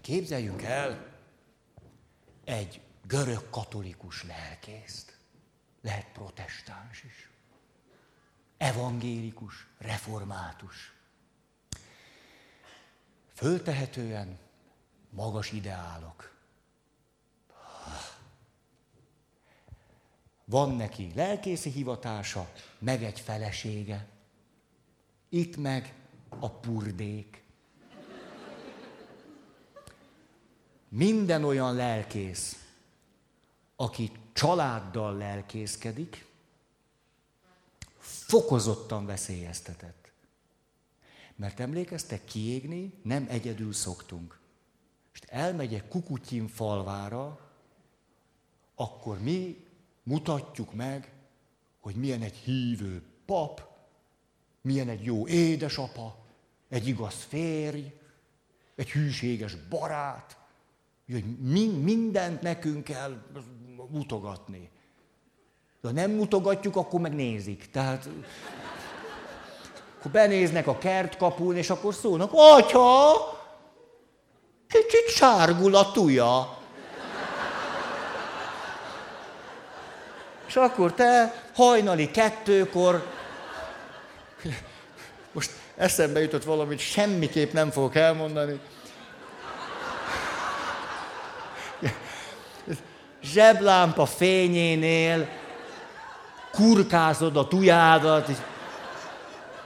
Képzeljünk 0.00 0.62
el 0.62 1.18
egy 2.44 2.80
görög 3.06 3.50
katolikus 3.50 4.24
lelkészt. 4.24 5.18
Lehet 5.80 6.12
protestáns 6.12 7.02
is 7.02 7.30
evangélikus, 8.56 9.66
református. 9.78 10.92
Föltehetően 13.34 14.38
magas 15.10 15.52
ideálok. 15.52 16.33
Van 20.44 20.76
neki 20.76 21.12
lelkészi 21.14 21.70
hivatása, 21.70 22.52
meg 22.78 23.02
egy 23.02 23.20
felesége. 23.20 24.08
Itt 25.28 25.56
meg 25.56 25.94
a 26.28 26.50
purdék. 26.50 27.42
Minden 30.88 31.44
olyan 31.44 31.74
lelkész, 31.74 32.64
aki 33.76 34.12
családdal 34.32 35.16
lelkészkedik, 35.16 36.26
fokozottan 37.98 39.06
veszélyeztetett. 39.06 40.12
Mert 41.36 41.60
emlékeztek, 41.60 42.24
kiégni 42.24 42.92
nem 43.02 43.26
egyedül 43.28 43.72
szoktunk. 43.72 44.38
És 45.12 45.20
elmegy 45.26 45.74
egy 45.74 45.88
kukutyin 45.88 46.48
falvára, 46.48 47.50
akkor 48.74 49.20
mi 49.20 49.63
mutatjuk 50.04 50.74
meg, 50.74 51.12
hogy 51.80 51.94
milyen 51.94 52.22
egy 52.22 52.36
hívő 52.36 53.02
pap, 53.26 53.62
milyen 54.60 54.88
egy 54.88 55.04
jó 55.04 55.26
édesapa, 55.26 56.16
egy 56.68 56.88
igaz 56.88 57.22
férj, 57.28 57.82
egy 58.74 58.90
hűséges 58.90 59.54
barát, 59.54 60.38
hogy 61.12 61.24
mindent 61.82 62.42
nekünk 62.42 62.84
kell 62.84 63.22
mutogatni. 63.90 64.70
De 65.80 65.88
ha 65.88 65.94
nem 65.94 66.10
mutogatjuk, 66.10 66.76
akkor 66.76 67.00
meg 67.00 67.14
nézik. 67.14 67.70
Tehát 67.70 68.08
akkor 69.98 70.10
benéznek 70.10 70.66
a 70.66 70.78
kertkapun, 70.78 71.56
és 71.56 71.70
akkor 71.70 71.94
szólnak, 71.94 72.30
atya, 72.32 73.12
kicsit 74.66 75.08
sárgul 75.08 75.74
a 75.74 75.92
tuja. 75.92 76.58
És 80.54 80.60
akkor 80.60 80.92
te 80.92 81.34
hajnali 81.54 82.10
kettőkor, 82.10 83.06
most 85.32 85.50
eszembe 85.76 86.20
jutott 86.20 86.44
valamit, 86.44 86.78
semmiképp 86.78 87.52
nem 87.52 87.70
fogok 87.70 87.94
elmondani. 87.94 88.60
Zseblámpa 93.22 94.06
fényénél 94.06 95.28
kurkázod 96.52 97.36
a 97.36 97.48
tujádat, 97.48 98.28
és 98.28 98.36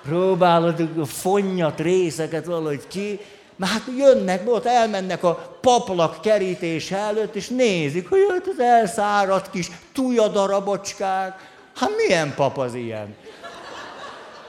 próbálod 0.02 0.90
a 0.98 1.04
fonnyat 1.04 1.80
részeket 1.80 2.44
valahogy 2.44 2.86
ki, 2.86 3.20
mert 3.58 3.72
hát 3.72 3.82
jönnek, 3.96 4.50
ott 4.50 4.64
elmennek 4.64 5.22
a 5.24 5.58
paplak 5.60 6.20
kerítés 6.20 6.90
előtt, 6.90 7.34
és 7.34 7.48
nézik, 7.48 8.08
hogy 8.08 8.20
ott 8.28 8.46
az 8.46 8.58
elszáradt 8.58 9.50
kis 9.50 9.70
tujadarabocskák. 9.92 11.56
Hát 11.74 11.90
milyen 11.96 12.34
pap 12.34 12.58
az 12.58 12.74
ilyen? 12.74 13.16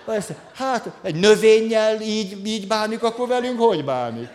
Persze, 0.06 0.36
hát 0.54 0.92
egy 1.02 1.16
növényjel 1.16 2.02
így, 2.02 2.48
így 2.48 2.68
bánik, 2.68 3.04
akkor 3.04 3.28
velünk 3.28 3.60
hogy 3.60 3.86
bánik? 3.86 4.30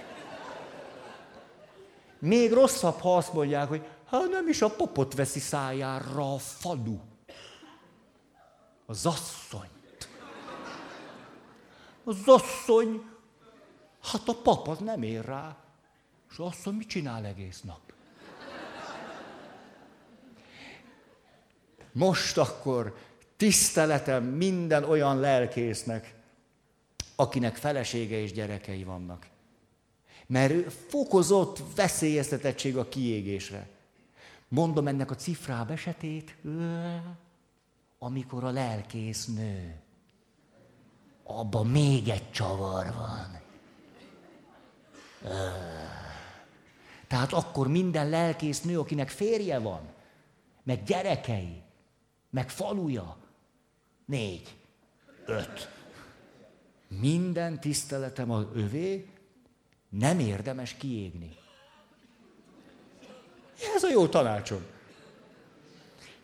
Még 2.19 2.53
rosszabb, 2.53 3.01
ha 3.01 3.17
azt 3.17 3.33
mondják, 3.33 3.69
hogy 3.69 3.83
hát 4.11 4.31
nem 4.31 4.49
is 4.49 4.63
a 4.63 4.69
papot 4.69 5.15
veszi 5.15 5.41
szájára 5.41 6.35
a 6.35 6.39
falu 6.39 6.97
az 8.87 9.07
asszonyt. 9.07 10.09
Az 12.05 12.17
asszony, 12.27 13.03
hát 14.05 14.29
a 14.29 14.35
pap 14.43 14.69
az 14.69 14.79
nem 14.79 15.03
ér 15.03 15.25
rá. 15.25 15.57
És 16.31 16.39
az 16.39 16.47
asszony 16.47 16.75
mit 16.75 16.89
csinál 16.89 17.25
egész 17.25 17.61
nap? 17.61 17.81
Most 21.93 22.39
akkor 22.39 22.97
tiszteletem 23.37 24.25
minden 24.25 24.85
olyan 24.85 25.21
lelkésznek, 25.21 26.15
akinek 27.17 27.57
felesége 27.57 28.17
és 28.17 28.33
gyerekei 28.33 28.85
vannak. 28.85 29.27
Mert 30.27 30.73
fokozott 30.73 31.63
veszélyeztetettség 31.75 32.77
a 32.77 32.89
kiégésre. 32.89 33.69
Mondom 34.49 34.87
ennek 34.87 35.11
a 35.11 35.15
cifráb 35.15 35.71
esetét 35.71 36.37
amikor 37.99 38.45
a 38.45 38.51
lelkész 38.51 39.27
nő. 39.27 39.83
abban 41.23 41.67
még 41.67 42.09
egy 42.09 42.31
csavar 42.31 42.93
van. 42.95 43.44
Tehát 47.07 47.33
akkor 47.33 47.69
minden 47.69 48.09
lelkész 48.09 48.63
nő, 48.63 48.79
akinek 48.79 49.09
férje 49.09 49.59
van, 49.59 49.81
meg 50.63 50.83
gyerekei, 50.83 51.63
meg 52.31 52.51
faluja, 52.51 53.17
négy, 54.05 54.57
öt. 55.27 55.69
Minden 57.01 57.61
tiszteletem 57.61 58.31
az 58.31 58.45
övé, 58.55 59.09
nem 59.89 60.19
érdemes 60.19 60.75
kiégni. 60.75 61.37
Ez 63.75 63.83
a 63.83 63.91
jó 63.91 64.07
tanácsom. 64.07 64.65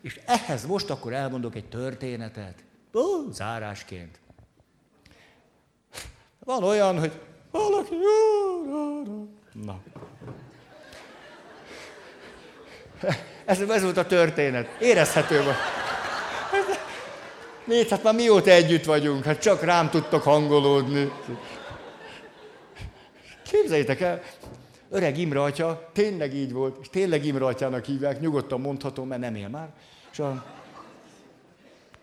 És 0.01 0.19
ehhez 0.25 0.65
most 0.65 0.89
akkor 0.89 1.13
elmondok 1.13 1.55
egy 1.55 1.69
történetet. 1.69 2.63
Ó, 2.93 3.31
zárásként. 3.31 4.19
Van 6.39 6.63
olyan, 6.63 6.99
hogy 6.99 7.21
valaki... 7.51 7.95
Na. 9.53 9.79
Ez, 13.45 13.59
ez 13.59 13.83
volt 13.83 13.97
a 13.97 14.05
történet. 14.05 14.81
Érezhető 14.81 15.43
volt. 15.43 15.55
Miért? 17.63 17.89
Hát 17.89 18.03
már 18.03 18.13
mióta 18.13 18.49
együtt 18.49 18.85
vagyunk, 18.85 19.23
hát 19.23 19.41
csak 19.41 19.63
rám 19.63 19.89
tudtok 19.89 20.23
hangolódni. 20.23 21.11
Képzeljétek 23.51 24.01
el, 24.01 24.21
öreg 24.89 25.17
Imre 25.17 25.41
atya, 25.41 25.89
tényleg 25.93 26.33
így 26.33 26.53
volt, 26.53 26.77
és 26.81 26.89
tényleg 26.89 27.25
Imre 27.25 27.45
atyának 27.45 27.85
hívják, 27.85 28.19
nyugodtan 28.19 28.61
mondhatom, 28.61 29.07
mert 29.07 29.21
nem 29.21 29.35
él 29.35 29.47
már. 29.47 29.69
És 30.11 30.19
a... 30.19 30.45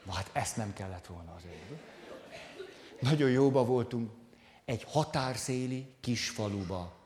Na 0.06 0.12
hát 0.12 0.30
ezt 0.32 0.56
nem 0.56 0.72
kellett 0.72 1.06
volna 1.06 1.34
azért. 1.36 1.80
Nagyon 3.00 3.30
jóba 3.30 3.64
voltunk. 3.64 4.10
Egy 4.68 4.84
határszéli 4.84 5.86
kis 6.00 6.28
faluba. 6.28 6.96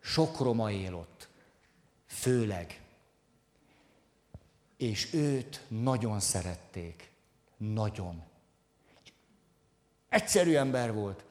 Sok 0.00 0.38
roma 0.38 0.70
él 0.70 0.94
ott. 0.94 1.28
Főleg. 2.06 2.82
És 4.76 5.12
őt 5.12 5.60
nagyon 5.68 6.20
szerették. 6.20 7.10
Nagyon. 7.56 8.22
Egyszerű 10.08 10.54
ember 10.54 10.92
volt 10.94 11.24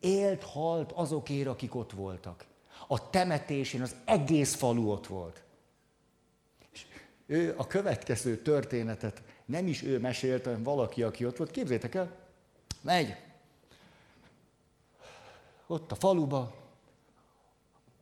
élt, 0.00 0.42
halt 0.42 0.92
azokért, 0.92 1.46
akik 1.46 1.74
ott 1.74 1.92
voltak. 1.92 2.44
A 2.88 3.10
temetésén 3.10 3.82
az 3.82 3.96
egész 4.04 4.54
falu 4.54 4.90
ott 4.90 5.06
volt. 5.06 5.42
És 6.72 6.86
ő 7.26 7.54
a 7.56 7.66
következő 7.66 8.42
történetet 8.42 9.22
nem 9.44 9.66
is 9.66 9.82
ő 9.82 9.98
mesélte, 9.98 10.48
hanem 10.48 10.62
valaki, 10.62 11.02
aki 11.02 11.26
ott 11.26 11.36
volt. 11.36 11.50
Képzétek 11.50 11.94
el, 11.94 12.16
megy. 12.80 13.30
Ott 15.72 15.92
a 15.92 15.94
faluba, 15.94 16.52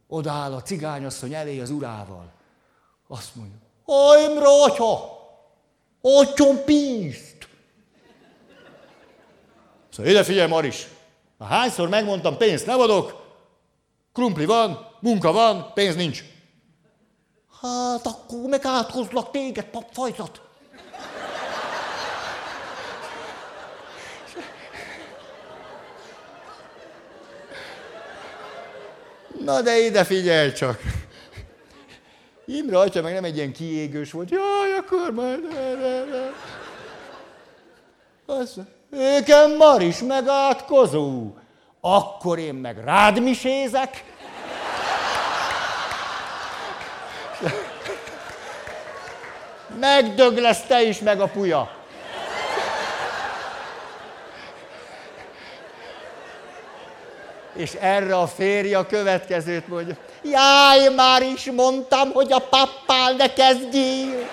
odaáll 0.09 0.53
a 0.53 0.63
cigányasszony 0.63 1.35
elé 1.35 1.61
az 1.61 1.71
urával. 1.71 2.33
Azt 3.09 3.35
mondja, 3.35 3.57
Ajmra, 3.85 4.63
atya, 4.63 5.19
adjon 6.01 6.65
pénzt! 6.65 7.49
Szóval 9.91 10.13
ide 10.13 10.25
figyelj, 10.25 10.49
Maris, 10.49 10.89
Na, 11.39 11.45
hányszor 11.45 11.89
megmondtam, 11.89 12.37
pénzt 12.37 12.67
nem 12.67 12.81
adok, 12.81 13.37
krumpli 14.13 14.45
van, 14.45 14.89
munka 15.01 15.33
van, 15.33 15.73
pénz 15.75 15.97
nincs. 15.97 16.25
Hát 17.61 18.07
akkor 18.07 18.49
meg 18.49 18.65
áthozlak 18.65 19.31
téged, 19.31 19.65
papfajzat. 19.65 20.50
Na 29.45 29.63
de 29.63 29.79
ide 29.79 30.05
figyelj 30.05 30.53
csak. 30.53 30.81
Imre 32.47 32.79
atya 32.79 33.03
meg 33.03 33.13
nem 33.13 33.25
egy 33.25 33.37
ilyen 33.37 33.53
kiégős 33.53 34.13
volt. 34.13 34.31
Jaj, 34.31 34.73
akkor 34.79 35.13
majd... 35.13 35.41
Azt 38.27 38.57
mondja, 38.57 39.19
igen, 39.19 39.51
Maris, 39.57 39.99
meg 39.99 40.29
átkozó. 40.29 41.35
Akkor 41.81 42.39
én 42.39 42.55
meg 42.55 42.79
rád 42.85 43.23
misézek. 43.23 44.05
Megdög 49.81 50.37
lesz 50.37 50.63
te 50.63 50.83
is, 50.83 50.99
meg 50.99 51.21
a 51.21 51.27
puja. 51.27 51.80
És 57.61 57.73
erre 57.81 58.17
a 58.17 58.27
férje 58.27 58.79
a 58.79 58.87
következőt 58.87 59.69
mondja. 59.69 59.97
Jaj, 60.23 60.95
már 60.95 61.23
is 61.23 61.51
mondtam, 61.51 62.11
hogy 62.13 62.33
a 62.33 62.39
pappál 62.39 63.13
ne 63.13 63.33
kezdjél. 63.33 64.29